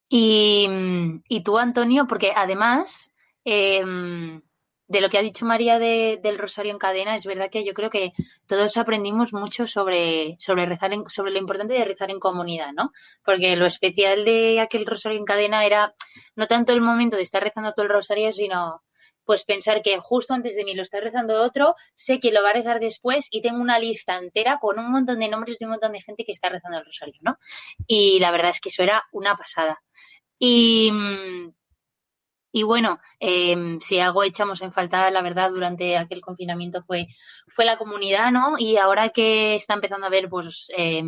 Y, 0.10 0.68
y 1.28 1.42
tú, 1.42 1.58
Antonio, 1.58 2.06
porque 2.08 2.34
además, 2.36 3.12
eh, 3.46 3.82
de 4.88 5.02
lo 5.02 5.10
que 5.10 5.18
ha 5.18 5.22
dicho 5.22 5.46
María 5.46 5.80
de, 5.80 6.20
del 6.22 6.38
Rosario 6.38 6.72
en 6.72 6.78
cadena, 6.78 7.16
es 7.16 7.26
verdad 7.26 7.50
que 7.50 7.64
yo 7.64 7.74
creo 7.74 7.90
que 7.90 8.12
todos 8.48 8.78
aprendimos 8.78 9.34
mucho 9.34 9.66
sobre, 9.66 10.36
sobre 10.40 10.66
rezar 10.66 10.94
en, 10.94 11.10
sobre 11.10 11.32
lo 11.32 11.40
importante 11.40 11.74
de 11.74 11.86
rezar 11.86 12.12
en 12.12 12.20
comunidad, 12.20 12.72
¿no? 12.74 12.92
Porque 13.24 13.56
lo 13.56 13.66
especial 13.66 14.26
de 14.26 14.60
aquel 14.60 14.86
Rosario 14.86 15.18
en 15.18 15.26
cadena 15.26 15.66
era 15.66 15.96
no 16.36 16.48
tanto 16.48 16.74
el 16.74 16.82
momento 16.82 17.16
de 17.16 17.24
estar 17.24 17.44
rezando 17.44 17.74
todo 17.74 17.86
el 17.86 17.92
Rosario, 17.92 18.32
sino 18.32 18.84
pues 19.26 19.46
pensar 19.46 19.82
que 19.82 19.98
justo 20.00 20.34
antes 20.34 20.56
de 20.56 20.66
mí 20.66 20.74
lo 20.74 20.82
está 20.84 21.00
rezando 21.00 21.42
otro, 21.42 21.76
sé 21.96 22.20
que 22.20 22.32
lo 22.32 22.44
va 22.44 22.50
a 22.50 22.54
rezar 22.54 22.80
después 22.80 23.28
y 23.32 23.42
tengo 23.42 23.60
una 23.62 23.80
lista 23.80 24.18
entera 24.18 24.60
con 24.60 24.80
un 24.80 24.92
montón 24.92 25.20
de 25.20 25.30
nombres 25.30 25.60
de 25.60 25.66
un 25.66 25.72
montón 25.72 25.94
de 25.94 26.02
gente 26.02 26.26
que 26.26 26.34
está 26.34 26.50
rezando 26.50 26.80
el 26.80 26.86
rosario, 26.86 27.16
¿no? 27.22 27.38
Y 27.88 28.20
la 28.20 28.32
verdad 28.32 28.52
es 28.52 28.60
que 28.60 28.70
eso 28.70 28.84
era 28.84 29.04
una 29.12 29.36
pasada. 29.36 29.82
Y, 30.38 30.92
y 32.56 32.62
bueno, 32.62 33.00
eh, 33.20 33.80
si 33.82 34.00
algo 34.00 34.24
echamos 34.24 34.62
en 34.62 34.72
falta, 34.72 35.10
la 35.10 35.24
verdad, 35.24 35.50
durante 35.50 35.98
aquel 35.98 36.22
confinamiento 36.22 36.84
fue, 36.84 37.08
fue 37.48 37.66
la 37.66 37.78
comunidad, 37.78 38.32
¿no? 38.32 38.58
Y 38.60 38.78
ahora 38.78 39.10
que 39.10 39.56
está 39.56 39.74
empezando 39.74 40.06
a 40.06 40.10
haber, 40.10 40.30
pues, 40.30 40.72
eh, 40.78 41.04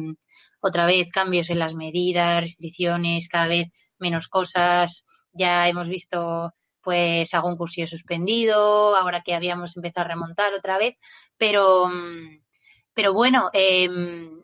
otra 0.59 0.87
vez 0.87 1.11
cambios 1.11 1.51
en 1.51 1.59
las 1.59 1.75
medidas, 1.75 2.41
restricciones, 2.41 3.29
cada 3.29 3.45
vez 3.45 3.67
menos 3.99 4.27
cosas, 4.27 5.05
ya 5.33 5.69
hemos 5.69 5.87
visto 5.87 6.51
pues 6.81 7.33
algún 7.35 7.57
cursillo 7.57 7.87
suspendido, 7.87 8.95
ahora 8.95 9.21
que 9.21 9.35
habíamos 9.35 9.75
empezado 9.77 10.05
a 10.05 10.09
remontar 10.09 10.53
otra 10.53 10.79
vez, 10.79 10.95
pero, 11.37 11.91
pero 12.93 13.13
bueno, 13.13 13.49
eh, 13.53 13.87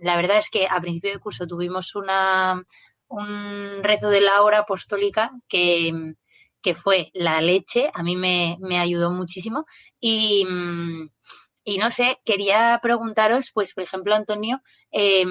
la 0.02 0.16
verdad 0.18 0.38
es 0.38 0.50
que 0.52 0.68
a 0.68 0.80
principio 0.82 1.12
de 1.14 1.20
curso 1.20 1.48
tuvimos 1.48 1.96
una, 1.96 2.64
un 3.08 3.84
rezo 3.84 4.10
de 4.10 4.22
la 4.22 4.42
hora 4.44 4.60
apostólica 4.60 5.32
que, 5.48 6.14
que 6.62 6.76
fue 6.76 7.10
la 7.14 7.42
leche, 7.42 7.90
a 7.94 8.04
mí 8.04 8.16
me, 8.16 8.58
me 8.60 8.80
ayudó 8.80 9.12
muchísimo 9.12 9.66
y, 10.00 10.46
y 11.64 11.78
no 11.78 11.92
sé, 11.92 12.20
quería 12.26 12.80
preguntaros, 12.82 13.52
pues 13.54 13.74
por 13.74 13.84
ejemplo, 13.84 14.16
Antonio, 14.16 14.62
eh, 14.92 15.26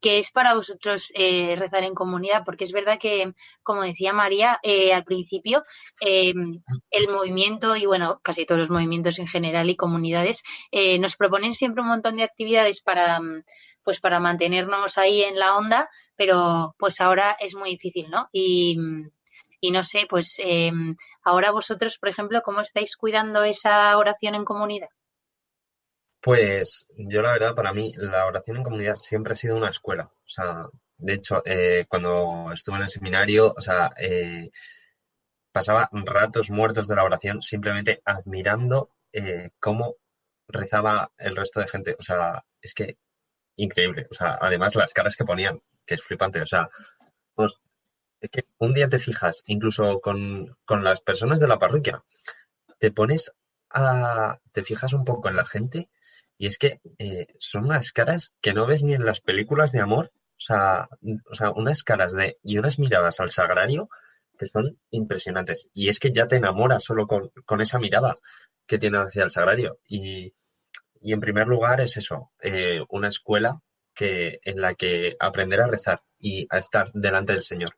¿Qué 0.00 0.18
es 0.18 0.30
para 0.30 0.54
vosotros 0.54 1.10
eh, 1.14 1.56
rezar 1.56 1.82
en 1.82 1.94
comunidad? 1.94 2.44
Porque 2.44 2.62
es 2.64 2.72
verdad 2.72 2.98
que, 3.00 3.32
como 3.64 3.82
decía 3.82 4.12
María 4.12 4.60
eh, 4.62 4.92
al 4.92 5.02
principio, 5.04 5.64
eh, 6.00 6.32
el 6.90 7.08
movimiento 7.08 7.74
y, 7.74 7.84
bueno, 7.84 8.20
casi 8.22 8.46
todos 8.46 8.60
los 8.60 8.70
movimientos 8.70 9.18
en 9.18 9.26
general 9.26 9.68
y 9.70 9.76
comunidades 9.76 10.42
eh, 10.70 10.98
nos 11.00 11.16
proponen 11.16 11.52
siempre 11.52 11.82
un 11.82 11.88
montón 11.88 12.16
de 12.16 12.22
actividades 12.22 12.80
para, 12.80 13.20
pues, 13.82 14.00
para 14.00 14.20
mantenernos 14.20 14.98
ahí 14.98 15.22
en 15.22 15.36
la 15.38 15.56
onda, 15.56 15.88
pero 16.14 16.76
pues 16.78 17.00
ahora 17.00 17.36
es 17.40 17.56
muy 17.56 17.70
difícil, 17.70 18.08
¿no? 18.08 18.28
Y, 18.32 18.78
y 19.60 19.70
no 19.70 19.82
sé, 19.82 20.06
pues 20.08 20.36
eh, 20.42 20.70
ahora 21.22 21.50
vosotros, 21.50 21.98
por 21.98 22.08
ejemplo, 22.08 22.42
¿cómo 22.42 22.60
estáis 22.60 22.96
cuidando 22.96 23.42
esa 23.42 23.96
oración 23.96 24.34
en 24.34 24.44
comunidad? 24.44 24.88
Pues 26.20 26.86
yo 26.96 27.22
la 27.22 27.32
verdad, 27.32 27.54
para 27.54 27.72
mí, 27.72 27.92
la 27.96 28.26
oración 28.26 28.58
en 28.58 28.64
comunidad 28.64 28.96
siempre 28.96 29.32
ha 29.32 29.36
sido 29.36 29.56
una 29.56 29.70
escuela. 29.70 30.04
O 30.04 30.28
sea, 30.28 30.66
de 30.98 31.14
hecho, 31.14 31.42
eh, 31.44 31.86
cuando 31.88 32.50
estuve 32.52 32.76
en 32.76 32.82
el 32.82 32.88
seminario, 32.88 33.54
o 33.56 33.60
sea, 33.60 33.90
eh, 34.00 34.50
pasaba 35.52 35.88
ratos 35.92 36.50
muertos 36.50 36.88
de 36.88 36.96
la 36.96 37.04
oración 37.04 37.40
simplemente 37.40 38.02
admirando 38.04 38.90
eh, 39.12 39.50
cómo 39.60 39.96
rezaba 40.48 41.12
el 41.18 41.36
resto 41.36 41.60
de 41.60 41.68
gente. 41.68 41.96
O 41.98 42.02
sea, 42.02 42.44
es 42.60 42.74
que 42.74 42.98
increíble. 43.56 44.06
O 44.10 44.14
sea, 44.14 44.38
además 44.40 44.74
las 44.74 44.92
caras 44.92 45.16
que 45.16 45.24
ponían, 45.24 45.60
que 45.86 45.94
es 45.94 46.02
flipante. 46.02 46.40
O 46.42 46.46
sea, 46.46 46.68
pues, 47.34 47.54
es 48.20 48.30
que 48.30 48.44
un 48.58 48.74
día 48.74 48.88
te 48.88 48.98
fijas, 48.98 49.42
incluso 49.46 50.00
con, 50.00 50.56
con 50.64 50.84
las 50.84 51.00
personas 51.00 51.40
de 51.40 51.48
la 51.48 51.58
parroquia, 51.58 52.02
te 52.78 52.90
pones 52.90 53.32
a, 53.70 54.38
te 54.52 54.62
fijas 54.62 54.92
un 54.92 55.04
poco 55.04 55.28
en 55.28 55.36
la 55.36 55.44
gente 55.44 55.88
y 56.36 56.46
es 56.46 56.58
que 56.58 56.80
eh, 56.98 57.26
son 57.38 57.66
unas 57.66 57.92
caras 57.92 58.34
que 58.40 58.54
no 58.54 58.66
ves 58.66 58.84
ni 58.84 58.94
en 58.94 59.04
las 59.04 59.20
películas 59.20 59.72
de 59.72 59.80
amor. 59.80 60.12
O 60.14 60.40
sea, 60.40 60.88
o 61.28 61.34
sea, 61.34 61.50
unas 61.50 61.82
caras 61.82 62.12
de 62.12 62.38
y 62.44 62.58
unas 62.58 62.78
miradas 62.78 63.18
al 63.18 63.30
sagrario 63.30 63.88
que 64.38 64.46
son 64.46 64.78
impresionantes. 64.90 65.68
Y 65.72 65.88
es 65.88 65.98
que 65.98 66.12
ya 66.12 66.28
te 66.28 66.36
enamoras 66.36 66.84
solo 66.84 67.08
con, 67.08 67.30
con 67.44 67.60
esa 67.60 67.80
mirada 67.80 68.16
que 68.66 68.78
tiene 68.78 68.98
hacia 68.98 69.24
el 69.24 69.30
sagrario. 69.30 69.80
Y, 69.88 70.32
y 71.00 71.12
en 71.12 71.20
primer 71.20 71.48
lugar 71.48 71.80
es 71.80 71.96
eso, 71.96 72.30
eh, 72.40 72.80
una 72.88 73.08
escuela 73.08 73.60
que, 73.94 74.38
en 74.44 74.60
la 74.60 74.74
que 74.74 75.16
aprender 75.18 75.60
a 75.60 75.66
rezar 75.66 76.02
y 76.20 76.46
a 76.50 76.58
estar 76.58 76.92
delante 76.94 77.32
del 77.32 77.42
Señor. 77.42 77.76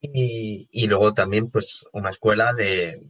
Y, 0.00 0.86
luego 0.86 1.12
también, 1.12 1.50
pues, 1.50 1.84
una 1.92 2.10
escuela 2.10 2.54
de, 2.54 3.02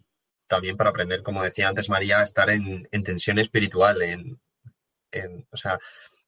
también 0.49 0.76
para 0.76 0.91
aprender, 0.91 1.22
como 1.22 1.45
decía 1.45 1.68
antes 1.68 1.88
María, 1.88 2.22
estar 2.22 2.51
en, 2.51 2.88
en 2.91 3.05
tensión 3.05 3.38
espiritual, 3.38 4.03
en, 4.03 4.41
en, 5.12 5.47
o 5.51 5.57
sea, 5.57 5.78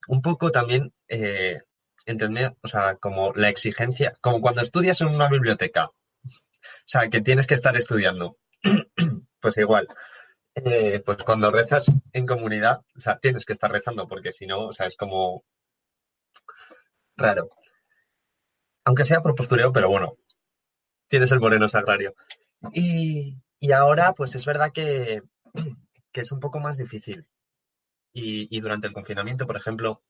un 0.08 0.22
poco 0.22 0.50
también 0.52 0.92
eh, 1.08 1.62
entender, 2.06 2.56
o 2.62 2.68
sea, 2.68 2.96
como 2.96 3.32
la 3.34 3.48
exigencia, 3.48 4.14
como 4.20 4.40
cuando 4.40 4.62
estudias 4.62 5.00
en 5.00 5.08
una 5.08 5.28
biblioteca, 5.28 5.86
o 5.86 6.86
sea, 6.86 7.08
que 7.08 7.20
tienes 7.20 7.46
que 7.46 7.54
estar 7.54 7.76
estudiando, 7.76 8.38
pues 9.40 9.56
igual, 9.58 9.88
eh, 10.54 11.02
pues 11.04 11.18
cuando 11.24 11.50
rezas 11.50 11.86
en 12.12 12.26
comunidad, 12.26 12.82
o 12.96 13.00
sea, 13.00 13.18
tienes 13.18 13.44
que 13.44 13.52
estar 13.52 13.70
rezando, 13.72 14.06
porque 14.08 14.32
si 14.32 14.46
no, 14.46 14.66
o 14.66 14.72
sea, 14.72 14.86
es 14.86 14.96
como 14.96 15.44
raro. 17.16 17.50
Aunque 18.84 19.04
sea 19.04 19.22
por 19.22 19.34
postureo, 19.34 19.72
pero 19.72 19.88
bueno, 19.88 20.16
tienes 21.12 21.30
el 21.30 21.40
moreno 21.40 21.68
sagrario. 21.68 22.14
Y, 22.72 23.36
y 23.60 23.72
ahora, 23.72 24.14
pues 24.14 24.34
es 24.34 24.46
verdad 24.46 24.72
que, 24.72 25.20
que 26.10 26.22
es 26.22 26.32
un 26.32 26.40
poco 26.40 26.58
más 26.58 26.78
difícil. 26.78 27.26
Y, 28.14 28.58
durante 28.60 28.86
el 28.86 28.94
confinamiento, 28.94 29.46
por 29.46 29.58
ejemplo, 29.58 30.02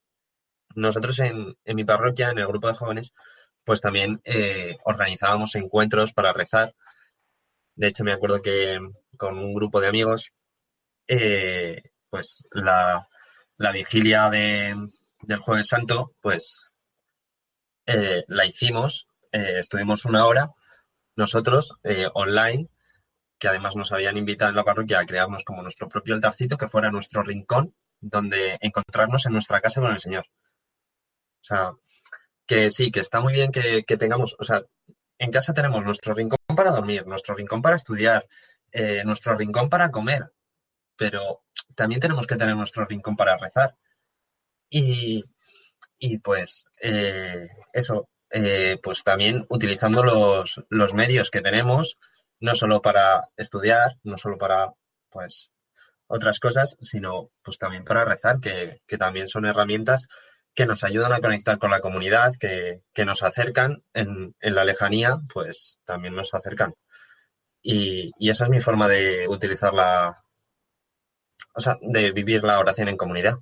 nosotros 0.76 1.18
en, 1.18 1.56
en, 1.64 1.76
mi 1.76 1.84
parroquia, 1.84 2.30
en 2.30 2.38
el 2.38 2.46
grupo 2.46 2.68
de 2.68 2.74
jóvenes, 2.74 3.12
pues 3.64 3.80
también 3.80 4.20
eh, 4.22 4.76
organizábamos 4.84 5.56
encuentros 5.56 6.12
para 6.12 6.32
rezar. 6.32 6.72
De 7.74 7.88
hecho, 7.88 8.04
me 8.04 8.12
acuerdo 8.12 8.40
que 8.40 8.78
con 9.18 9.38
un 9.38 9.54
grupo 9.54 9.80
de 9.80 9.88
amigos, 9.88 10.30
eh, 11.08 11.82
pues 12.10 12.46
la, 12.52 13.08
la 13.56 13.72
vigilia 13.72 14.30
de, 14.30 14.76
del 15.22 15.38
Jueves 15.40 15.66
Santo, 15.66 16.12
pues 16.20 16.70
eh, 17.86 18.22
la 18.28 18.46
hicimos, 18.46 19.08
estuvimos 19.32 20.04
una 20.04 20.26
hora 20.26 20.52
nosotros 21.16 21.74
eh, 21.84 22.08
online 22.14 22.68
que 23.38 23.48
además 23.48 23.74
nos 23.74 23.90
habían 23.90 24.16
invitado 24.16 24.50
en 24.50 24.56
la 24.56 24.62
parroquia 24.62 25.00
a 25.00 25.04
crearnos 25.04 25.42
como 25.42 25.62
nuestro 25.62 25.88
propio 25.88 26.14
altarcito, 26.14 26.56
que 26.56 26.68
fuera 26.68 26.92
nuestro 26.92 27.24
rincón 27.24 27.74
donde 28.00 28.56
encontrarnos 28.60 29.26
en 29.26 29.32
nuestra 29.32 29.60
casa 29.60 29.80
con 29.80 29.90
el 29.90 29.98
Señor. 29.98 30.26
O 31.40 31.44
sea, 31.44 31.72
que 32.46 32.70
sí, 32.70 32.92
que 32.92 33.00
está 33.00 33.20
muy 33.20 33.32
bien 33.32 33.50
que, 33.50 33.82
que 33.84 33.96
tengamos, 33.96 34.36
o 34.38 34.44
sea, 34.44 34.62
en 35.18 35.30
casa 35.32 35.54
tenemos 35.54 35.84
nuestro 35.84 36.14
rincón 36.14 36.38
para 36.54 36.70
dormir, 36.70 37.04
nuestro 37.06 37.34
rincón 37.34 37.62
para 37.62 37.74
estudiar, 37.74 38.28
eh, 38.70 39.02
nuestro 39.04 39.36
rincón 39.36 39.68
para 39.68 39.90
comer, 39.90 40.32
pero 40.96 41.42
también 41.74 42.00
tenemos 42.00 42.28
que 42.28 42.36
tener 42.36 42.56
nuestro 42.56 42.84
rincón 42.86 43.16
para 43.16 43.36
rezar. 43.36 43.76
Y, 44.70 45.24
y 45.98 46.18
pues 46.18 46.64
eh, 46.80 47.48
eso, 47.72 48.08
eh, 48.32 48.78
pues 48.82 49.04
también 49.04 49.46
utilizando 49.48 50.02
los, 50.02 50.64
los 50.68 50.94
medios 50.94 51.30
que 51.30 51.42
tenemos, 51.42 51.98
no 52.40 52.54
solo 52.54 52.82
para 52.82 53.28
estudiar, 53.36 53.98
no 54.02 54.16
solo 54.16 54.38
para, 54.38 54.72
pues, 55.10 55.50
otras 56.06 56.40
cosas, 56.40 56.76
sino 56.80 57.30
pues 57.42 57.58
también 57.58 57.84
para 57.84 58.04
rezar, 58.04 58.40
que, 58.40 58.82
que 58.86 58.98
también 58.98 59.28
son 59.28 59.46
herramientas 59.46 60.06
que 60.54 60.66
nos 60.66 60.84
ayudan 60.84 61.12
a 61.12 61.20
conectar 61.20 61.58
con 61.58 61.70
la 61.70 61.80
comunidad, 61.80 62.34
que, 62.38 62.82
que 62.92 63.04
nos 63.04 63.22
acercan 63.22 63.82
en, 63.94 64.34
en, 64.40 64.54
la 64.54 64.64
lejanía, 64.64 65.18
pues 65.32 65.78
también 65.84 66.14
nos 66.14 66.34
acercan. 66.34 66.74
Y, 67.62 68.10
y, 68.18 68.30
esa 68.30 68.44
es 68.44 68.50
mi 68.50 68.60
forma 68.60 68.88
de 68.88 69.26
utilizar 69.28 69.72
la, 69.72 70.22
o 71.54 71.60
sea, 71.60 71.78
de 71.80 72.12
vivir 72.12 72.44
la 72.44 72.58
oración 72.58 72.88
en 72.88 72.96
comunidad. 72.96 73.38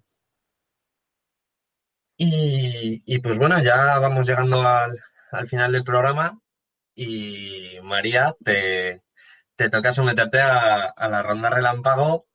Y, 2.16 2.69
y 2.82 3.18
pues 3.18 3.38
bueno, 3.38 3.62
ya 3.62 3.98
vamos 3.98 4.28
llegando 4.28 4.62
al, 4.62 4.98
al 5.30 5.48
final 5.48 5.72
del 5.72 5.84
programa 5.84 6.40
y 6.94 7.80
María, 7.82 8.36
te, 8.44 9.02
te 9.56 9.70
toca 9.70 9.92
someterte 9.92 10.40
a, 10.40 10.86
a, 10.86 11.08
la 11.08 11.22
ronda 11.22 11.50
relámpago 11.50 12.26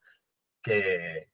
que, 0.61 1.29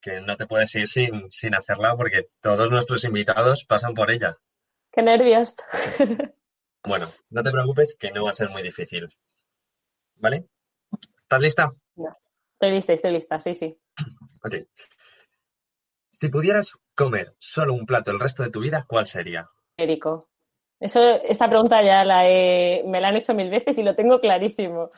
que 0.00 0.20
no 0.20 0.36
te 0.36 0.46
puedes 0.46 0.74
ir 0.74 0.88
sin, 0.88 1.30
sin, 1.30 1.54
hacerla 1.54 1.96
porque 1.96 2.28
todos 2.40 2.70
nuestros 2.70 3.04
invitados 3.04 3.64
pasan 3.64 3.94
por 3.94 4.10
ella. 4.10 4.36
Qué 4.92 5.02
nervios. 5.02 5.56
Bueno, 6.82 7.08
no 7.28 7.42
te 7.42 7.50
preocupes 7.50 7.94
que 7.94 8.10
no 8.10 8.24
va 8.24 8.30
a 8.30 8.32
ser 8.32 8.48
muy 8.48 8.62
difícil. 8.62 9.06
¿Vale? 10.14 10.46
¿Estás 11.18 11.40
lista? 11.42 11.70
No. 11.94 12.16
Estoy 12.54 12.70
lista, 12.70 12.92
estoy 12.94 13.12
lista, 13.12 13.38
sí, 13.38 13.54
sí. 13.54 13.78
Ok. 14.42 14.54
Si 16.10 16.28
pudieras 16.30 16.78
comer 17.00 17.34
solo 17.38 17.72
un 17.72 17.86
plato 17.86 18.10
el 18.10 18.20
resto 18.20 18.42
de 18.42 18.50
tu 18.50 18.60
vida, 18.60 18.84
¿cuál 18.86 19.06
sería? 19.06 19.48
Érico. 19.78 20.28
Eso, 20.78 21.00
esta 21.00 21.48
pregunta 21.48 21.82
ya 21.82 22.04
la 22.04 22.28
he, 22.28 22.84
me 22.84 23.00
la 23.00 23.08
han 23.08 23.16
hecho 23.16 23.32
mil 23.32 23.48
veces 23.48 23.78
y 23.78 23.82
lo 23.82 23.96
tengo 23.96 24.20
clarísimo. 24.20 24.90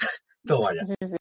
Tú 0.44 0.60
vaya. 0.60 0.82
Sí, 0.82 0.94
sí. 1.00 1.16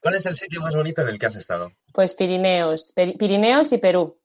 ¿Cuál 0.00 0.14
es 0.14 0.26
el 0.26 0.36
sitio 0.36 0.60
más 0.60 0.76
bonito 0.76 1.02
en 1.02 1.08
el 1.08 1.18
que 1.18 1.26
has 1.26 1.34
estado? 1.34 1.72
Pues 1.92 2.14
Pirineos, 2.14 2.92
Pirineos 2.94 3.72
y 3.72 3.78
Perú. 3.78 4.20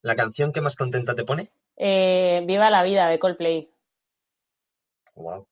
¿La 0.00 0.16
canción 0.16 0.50
que 0.50 0.62
más 0.62 0.76
contenta 0.76 1.14
te 1.14 1.24
pone? 1.24 1.52
Eh, 1.76 2.42
Viva 2.46 2.70
la 2.70 2.82
vida 2.82 3.06
de 3.08 3.18
Coldplay. 3.18 3.70
Wow. 5.14 5.46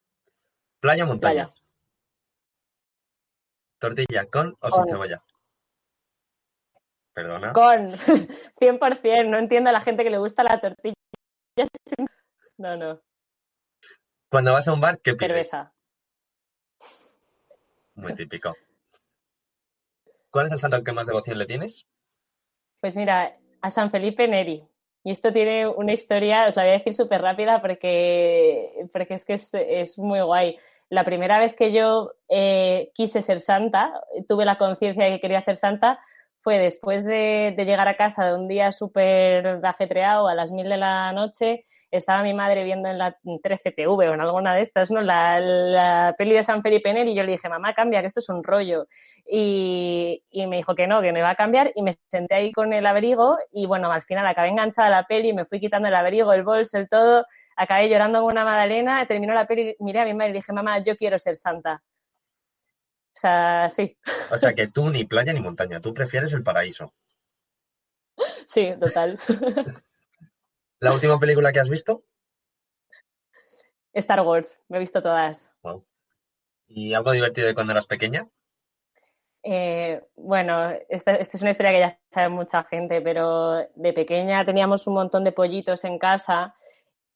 Playa 0.80 1.04
o 1.04 1.06
montaña. 1.08 1.48
Playa. 1.48 1.54
Tortilla 3.78 4.24
con 4.30 4.56
o 4.60 4.68
Con. 4.70 4.72
sin 4.72 4.92
cebolla. 4.94 5.22
Perdona. 7.18 7.52
Con 7.52 7.88
100%. 8.60 9.28
No 9.28 9.38
entiendo 9.38 9.70
a 9.70 9.72
la 9.72 9.80
gente 9.80 10.04
que 10.04 10.10
le 10.10 10.18
gusta 10.18 10.44
la 10.44 10.60
tortilla. 10.60 10.94
No, 12.56 12.76
no. 12.76 13.00
Cuando 14.30 14.52
vas 14.52 14.68
a 14.68 14.72
un 14.72 14.80
bar, 14.80 15.00
¿qué 15.00 15.14
pides? 15.14 15.26
Cerveza. 15.26 15.72
Muy 17.96 18.14
típico. 18.14 18.54
¿Cuál 20.30 20.46
es 20.46 20.52
el 20.52 20.58
santo 20.60 20.76
al 20.76 20.84
que 20.84 20.92
más 20.92 21.08
devoción 21.08 21.38
le 21.38 21.46
tienes? 21.46 21.86
Pues 22.80 22.94
mira, 22.96 23.36
a 23.62 23.70
San 23.72 23.90
Felipe 23.90 24.28
Neri. 24.28 24.64
Y 25.02 25.10
esto 25.10 25.32
tiene 25.32 25.66
una 25.66 25.94
historia, 25.94 26.46
os 26.46 26.54
la 26.54 26.62
voy 26.62 26.70
a 26.70 26.78
decir 26.78 26.94
súper 26.94 27.20
rápida 27.20 27.60
porque, 27.60 28.86
porque 28.92 29.14
es 29.14 29.24
que 29.24 29.32
es, 29.32 29.50
es 29.54 29.98
muy 29.98 30.20
guay. 30.20 30.56
La 30.88 31.04
primera 31.04 31.40
vez 31.40 31.56
que 31.56 31.72
yo 31.72 32.12
eh, 32.28 32.92
quise 32.94 33.22
ser 33.22 33.40
santa, 33.40 34.04
tuve 34.28 34.44
la 34.44 34.56
conciencia 34.56 35.04
de 35.04 35.10
que 35.12 35.20
quería 35.20 35.40
ser 35.40 35.56
santa, 35.56 35.98
después 36.56 37.04
de, 37.04 37.52
de 37.56 37.64
llegar 37.64 37.88
a 37.88 37.96
casa 37.96 38.26
de 38.26 38.34
un 38.34 38.48
día 38.48 38.72
súper 38.72 39.60
ajetreado 39.64 40.28
a 40.28 40.34
las 40.34 40.50
mil 40.52 40.68
de 40.68 40.76
la 40.76 41.12
noche. 41.12 41.64
Estaba 41.90 42.22
mi 42.22 42.34
madre 42.34 42.64
viendo 42.64 42.88
en 42.88 42.98
la 42.98 43.16
13TV 43.24 43.86
o 43.88 44.02
en 44.14 44.20
alguna 44.20 44.54
de 44.54 44.60
estas, 44.60 44.90
¿no? 44.90 45.00
La, 45.00 46.14
peli 46.18 46.34
de 46.34 46.42
San 46.42 46.62
Felipe 46.62 46.92
Neri 46.92 47.12
y 47.12 47.14
yo 47.14 47.22
le 47.22 47.32
dije, 47.32 47.48
mamá, 47.48 47.74
cambia, 47.74 48.00
que 48.00 48.06
esto 48.06 48.20
es 48.20 48.28
un 48.28 48.44
rollo 48.44 48.86
y, 49.26 50.22
me 50.34 50.56
dijo 50.56 50.74
que 50.74 50.86
no, 50.86 51.00
que 51.00 51.12
me 51.12 51.22
va 51.22 51.30
a 51.30 51.34
cambiar 51.34 51.72
y 51.74 51.82
me 51.82 51.94
senté 52.10 52.34
ahí 52.34 52.52
con 52.52 52.72
el 52.72 52.86
abrigo 52.86 53.38
y 53.52 53.66
bueno, 53.66 53.90
al 53.90 54.02
final 54.02 54.26
acabé 54.26 54.48
enganchada 54.48 54.88
a 54.88 54.90
la 54.90 55.06
peli, 55.06 55.32
me 55.32 55.46
fui 55.46 55.60
quitando 55.60 55.88
el 55.88 55.94
abrigo, 55.94 56.32
el 56.32 56.42
bolso, 56.42 56.78
el 56.78 56.88
todo, 56.88 57.24
acabé 57.56 57.88
llorando 57.88 58.20
como 58.20 58.32
una 58.32 58.44
magdalena, 58.44 59.06
terminó 59.06 59.34
la 59.34 59.46
peli, 59.46 59.74
miré 59.80 60.00
a 60.00 60.04
mi 60.04 60.14
madre 60.14 60.30
y 60.30 60.34
dije, 60.34 60.52
mamá, 60.52 60.78
yo 60.80 60.96
quiero 60.96 61.18
ser 61.18 61.36
santa. 61.36 61.82
O 63.18 63.20
sea, 63.20 63.68
sí, 63.68 63.98
O 64.30 64.36
sea 64.36 64.54
que 64.54 64.68
tú 64.68 64.90
ni 64.90 65.04
playa 65.04 65.32
ni 65.32 65.40
montaña, 65.40 65.80
tú 65.80 65.92
prefieres 65.92 66.32
el 66.34 66.44
paraíso. 66.44 66.94
sí, 68.46 68.74
total. 68.78 69.18
¿La 70.78 70.94
última 70.94 71.18
película 71.18 71.52
que 71.52 71.58
has 71.58 71.68
visto? 71.68 72.04
Star 73.92 74.20
Wars, 74.20 74.56
me 74.68 74.76
he 74.76 74.80
visto 74.80 75.02
todas. 75.02 75.50
Wow. 75.62 75.84
¿Y 76.68 76.94
algo 76.94 77.10
divertido 77.10 77.48
de 77.48 77.54
cuando 77.54 77.72
eras 77.72 77.88
pequeña? 77.88 78.28
Eh, 79.42 80.00
bueno, 80.14 80.70
esta, 80.88 81.16
esta 81.16 81.38
es 81.38 81.42
una 81.42 81.50
historia 81.50 81.72
que 81.72 81.80
ya 81.80 82.00
sabe 82.12 82.28
mucha 82.28 82.62
gente, 82.62 83.02
pero 83.02 83.66
de 83.74 83.92
pequeña 83.92 84.44
teníamos 84.44 84.86
un 84.86 84.94
montón 84.94 85.24
de 85.24 85.32
pollitos 85.32 85.82
en 85.82 85.98
casa 85.98 86.54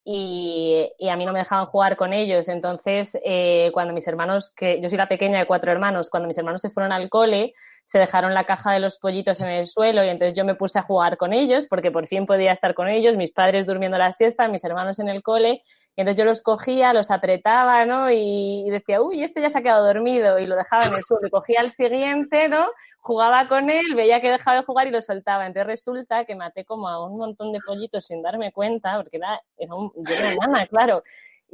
y, 0.05 0.91
y 0.99 1.09
a 1.09 1.17
mí 1.17 1.25
no 1.25 1.33
me 1.33 1.41
dejaban 1.41 1.67
jugar 1.67 1.97
con 1.97 2.13
ellos. 2.13 2.49
Entonces, 2.49 3.17
eh, 3.25 3.71
cuando 3.73 3.95
mis 3.95 4.07
hermanos, 4.09 4.53
que 4.53 4.81
yo 4.81 4.89
soy 4.89 4.99
la 4.99 5.09
pequeña 5.09 5.39
de 5.39 5.47
cuatro 5.47 5.71
hermanos, 5.71 6.11
cuando 6.11 6.27
mis 6.27 6.39
hermanos 6.39 6.61
se 6.61 6.71
fueron 6.71 6.93
al 6.93 7.09
cole, 7.09 7.55
se 7.85 7.99
dejaron 7.99 8.35
la 8.35 8.45
caja 8.45 8.73
de 8.73 8.81
los 8.81 8.99
pollitos 8.99 9.41
en 9.41 9.49
el 9.49 9.67
suelo 9.67 10.05
y 10.05 10.09
entonces 10.09 10.37
yo 10.37 10.45
me 10.45 10.55
puse 10.55 10.79
a 10.79 10.83
jugar 10.83 11.17
con 11.17 11.33
ellos 11.33 11.67
porque 11.67 11.91
por 11.91 12.07
fin 12.07 12.27
podía 12.27 12.53
estar 12.53 12.75
con 12.75 12.89
ellos, 12.89 13.17
mis 13.17 13.33
padres 13.33 13.67
durmiendo 13.67 13.99
la 13.99 14.13
siesta, 14.13 14.49
mis 14.49 14.65
hermanos 14.65 14.99
en 14.99 15.09
el 15.09 15.23
cole 15.23 15.63
y 15.95 16.01
entonces 16.01 16.19
yo 16.19 16.25
los 16.25 16.41
cogía, 16.41 16.95
los 16.95 17.11
apretaba, 17.11 17.85
¿no? 17.85 18.11
Y, 18.11 18.67
decía, 18.71 19.03
uy, 19.03 19.23
este 19.23 19.43
ya 19.43 19.51
se 19.51 19.59
ha 19.59 19.63
quedado 19.63 19.85
dormido 19.87 20.39
y 20.39 20.47
lo 20.47 20.57
dejaba 20.57 20.87
en 20.87 20.95
el 20.95 21.03
suelo 21.03 21.27
y 21.27 21.31
cogía 21.31 21.61
al 21.61 21.71
siguiente, 21.71 22.49
¿no? 22.49 22.67
Jugaba 23.01 23.47
con 23.47 23.69
él, 23.69 23.95
veía 23.95 24.23
que 24.23 24.31
dejaba 24.31 24.59
de 24.59 24.65
jugar 24.65 24.87
y 24.87 24.91
lo 24.91 25.03
soltaba. 25.03 25.47
Entonces 25.47 25.67
resulta 25.67 26.25
que 26.25 26.35
maté 26.35 26.65
como 26.65 26.89
a 26.89 27.05
un 27.05 27.19
montón 27.19 27.53
de 27.53 27.59
pollitos 27.67 28.07
sin 28.07 28.23
darme 28.23 28.53
cuenta 28.53 28.97
porque 28.97 29.19
era, 29.19 29.39
era 29.59 29.75
un, 29.75 29.93
yo 29.95 30.15
era 30.15 30.35
nana, 30.37 30.67
claro. 30.67 31.03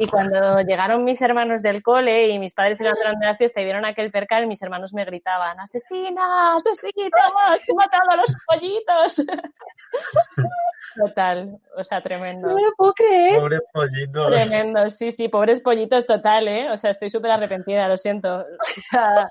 Y 0.01 0.07
cuando 0.07 0.61
llegaron 0.61 1.03
mis 1.03 1.21
hermanos 1.21 1.61
del 1.61 1.83
cole 1.83 2.29
y 2.29 2.39
mis 2.39 2.55
padres 2.55 2.79
se 2.79 2.85
levantaron 2.85 3.19
de 3.19 3.27
la 3.27 3.35
siesta 3.35 3.61
y 3.61 3.65
vieron 3.65 3.85
aquel 3.85 4.13
percal, 4.13 4.47
mis 4.47 4.63
hermanos 4.63 4.95
me 4.95 5.05
gritaban, 5.05 5.59
asesina, 5.59 6.55
asesina, 6.55 7.19
has 7.49 7.61
matado 7.75 8.11
a 8.11 8.17
los 8.17 8.37
pollitos. 8.47 9.27
Total, 10.97 11.59
o 11.77 11.83
sea, 11.83 12.01
tremendo. 12.01 12.47
No 12.47 12.55
me 12.55 12.63
lo 12.63 12.73
puedo 12.77 12.93
creer. 12.93 13.41
Pobre 13.41 13.59
pollito. 13.73 14.29
Tremendo, 14.29 14.89
sí, 14.89 15.11
sí, 15.11 15.29
pobres 15.29 15.61
pollitos 15.61 16.07
total, 16.07 16.47
¿eh? 16.47 16.71
O 16.71 16.77
sea, 16.77 16.91
estoy 16.91 17.11
súper 17.11 17.33
arrepentida, 17.33 17.89
lo 17.89 17.97
siento. 17.97 18.39
O 18.39 18.81
sea, 18.91 19.29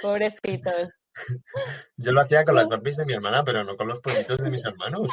pobrecitos. 0.00 0.90
Yo 1.96 2.12
lo 2.12 2.20
hacía 2.20 2.44
con 2.44 2.54
las 2.54 2.68
Barbies 2.68 2.96
de 2.96 3.04
mi 3.04 3.14
hermana, 3.14 3.42
pero 3.44 3.64
no 3.64 3.76
con 3.76 3.88
los 3.88 4.00
pollitos 4.00 4.38
de 4.38 4.50
mis 4.50 4.64
hermanos. 4.64 5.12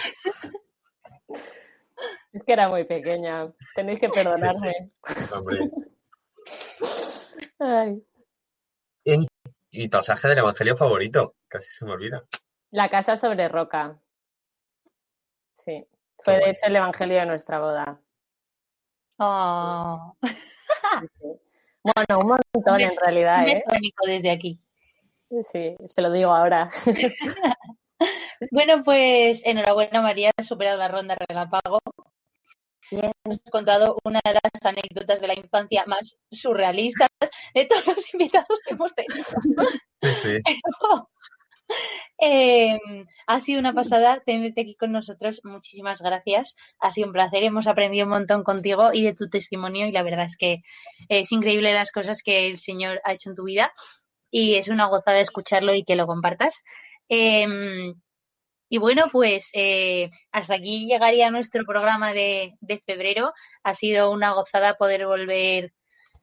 Es 2.32 2.43
que 2.43 2.53
era 2.53 2.69
muy 2.69 2.84
pequeña, 2.84 3.51
tenéis 3.75 3.99
que 3.99 4.09
perdonarme. 4.09 4.91
Hombre. 5.34 5.69
Ay. 7.59 8.03
Y, 9.03 9.27
y 9.71 9.88
pasaje 9.89 10.27
del 10.27 10.38
Evangelio 10.39 10.75
favorito, 10.75 11.36
casi 11.47 11.73
se 11.73 11.86
me 11.86 11.91
olvida. 11.91 12.23
La 12.71 12.89
casa 12.89 13.17
sobre 13.17 13.47
roca. 13.47 13.99
Sí, 15.53 15.86
fue 16.23 16.36
de 16.38 16.51
hecho 16.51 16.67
el 16.67 16.75
evangelio 16.75 17.17
de 17.17 17.25
nuestra 17.25 17.59
boda. 17.59 17.99
Oh, 19.17 20.15
Sí. 20.21 21.27
Bueno, 21.84 22.19
un 22.21 22.27
montón 22.27 22.75
Un 22.75 22.82
en 22.82 22.91
realidad, 23.01 23.43
un 23.43 23.49
¿eh? 23.49 23.53
beso 23.55 23.77
único 23.77 24.05
desde 24.05 24.32
aquí. 24.32 24.61
Sí, 25.51 25.75
se 25.86 26.01
lo 26.01 26.11
digo 26.11 26.32
ahora. 26.32 26.69
Bueno, 28.51 28.82
pues 28.86 29.45
enhorabuena 29.45 30.01
María, 30.01 30.32
has 30.38 30.47
superado 30.47 30.77
la 30.77 30.88
ronda 30.88 31.17
relámpago. 31.27 31.80
Bien. 32.91 33.11
Has 33.23 33.39
contado 33.51 33.97
una 34.03 34.19
de 34.23 34.33
las 34.33 34.65
anécdotas 34.65 35.21
de 35.21 35.27
la 35.27 35.37
infancia 35.37 35.83
más 35.87 36.17
surrealistas 36.31 37.09
de 37.53 37.65
todos 37.65 37.85
los 37.87 38.13
invitados 38.13 38.59
que 38.65 38.73
hemos 38.73 38.93
tenido. 38.93 39.25
Sí, 40.01 40.11
sí. 40.11 40.37
Eh, 42.21 42.79
ha 43.27 43.39
sido 43.39 43.59
una 43.59 43.73
pasada 43.73 44.21
tenerte 44.25 44.61
aquí 44.61 44.75
con 44.75 44.91
nosotros. 44.91 45.41
Muchísimas 45.43 46.01
gracias. 46.01 46.55
Ha 46.79 46.89
sido 46.89 47.07
un 47.07 47.13
placer. 47.13 47.43
Hemos 47.43 47.67
aprendido 47.67 48.05
un 48.05 48.11
montón 48.11 48.43
contigo 48.43 48.91
y 48.91 49.03
de 49.03 49.13
tu 49.13 49.29
testimonio. 49.29 49.85
Y 49.85 49.91
la 49.91 50.01
verdad 50.01 50.25
es 50.25 50.35
que 50.35 50.61
es 51.09 51.31
increíble 51.31 51.71
las 51.73 51.91
cosas 51.91 52.23
que 52.23 52.47
el 52.47 52.57
Señor 52.57 53.01
ha 53.03 53.13
hecho 53.13 53.29
en 53.29 53.35
tu 53.35 53.43
vida. 53.43 53.71
Y 54.31 54.55
es 54.55 54.67
una 54.69 54.87
gozada 54.87 55.19
escucharlo 55.19 55.75
y 55.75 55.83
que 55.83 55.95
lo 55.95 56.07
compartas. 56.07 56.63
Eh, 57.07 57.45
y 58.70 58.78
bueno, 58.78 59.05
pues 59.11 59.49
eh, 59.53 60.11
hasta 60.32 60.55
aquí 60.55 60.88
llegaría 60.88 61.32
nuestro 61.32 61.65
programa 61.65 62.13
de, 62.13 62.53
febrero. 62.86 63.34
Ha 63.63 63.74
sido 63.74 64.11
una 64.11 64.34
gozada 64.34 64.76
poder 64.76 65.07
volver 65.07 65.74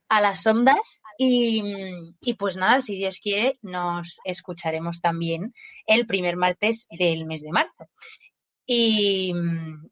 a 0.08 0.20
las 0.20 0.46
ondas. 0.46 0.80
Y 1.18 2.34
pues 2.38 2.56
nada, 2.56 2.82
si 2.82 2.94
Dios 2.96 3.18
quiere, 3.22 3.58
nos 3.62 4.20
escucharemos 4.24 5.00
también 5.00 5.54
el 5.86 6.06
primer 6.06 6.36
martes 6.36 6.86
del 6.90 7.24
mes 7.24 7.40
de 7.40 7.52
marzo. 7.52 7.88
Y, 8.66 9.32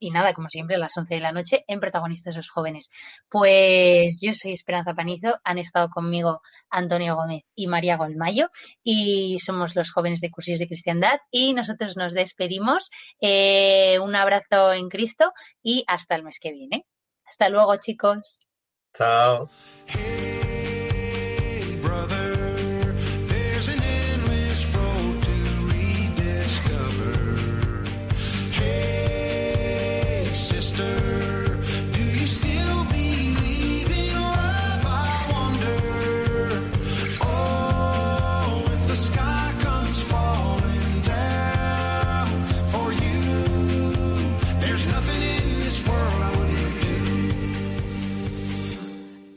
y 0.00 0.10
nada, 0.10 0.34
como 0.34 0.48
siempre, 0.48 0.76
a 0.76 0.78
las 0.78 0.96
11 0.96 1.14
de 1.14 1.20
la 1.20 1.32
noche 1.32 1.64
en 1.68 1.80
Protagonistas 1.80 2.36
los 2.36 2.50
Jóvenes. 2.50 2.90
Pues 3.28 4.18
yo 4.20 4.34
soy 4.34 4.52
Esperanza 4.52 4.94
Panizo, 4.94 5.38
han 5.44 5.58
estado 5.58 5.88
conmigo 5.90 6.42
Antonio 6.70 7.14
Gómez 7.14 7.44
y 7.54 7.68
María 7.68 7.96
Golmayo 7.96 8.48
y 8.82 9.38
somos 9.38 9.76
los 9.76 9.92
jóvenes 9.92 10.20
de 10.20 10.30
Cursillos 10.30 10.58
de 10.58 10.66
Cristiandad 10.66 11.18
y 11.30 11.54
nosotros 11.54 11.96
nos 11.96 12.14
despedimos. 12.14 12.90
Eh, 13.20 13.98
un 14.00 14.14
abrazo 14.16 14.72
en 14.72 14.88
Cristo 14.88 15.32
y 15.62 15.84
hasta 15.86 16.16
el 16.16 16.24
mes 16.24 16.38
que 16.40 16.52
viene. 16.52 16.86
Hasta 17.24 17.48
luego, 17.48 17.76
chicos. 17.76 18.38
Chao. 18.92 19.48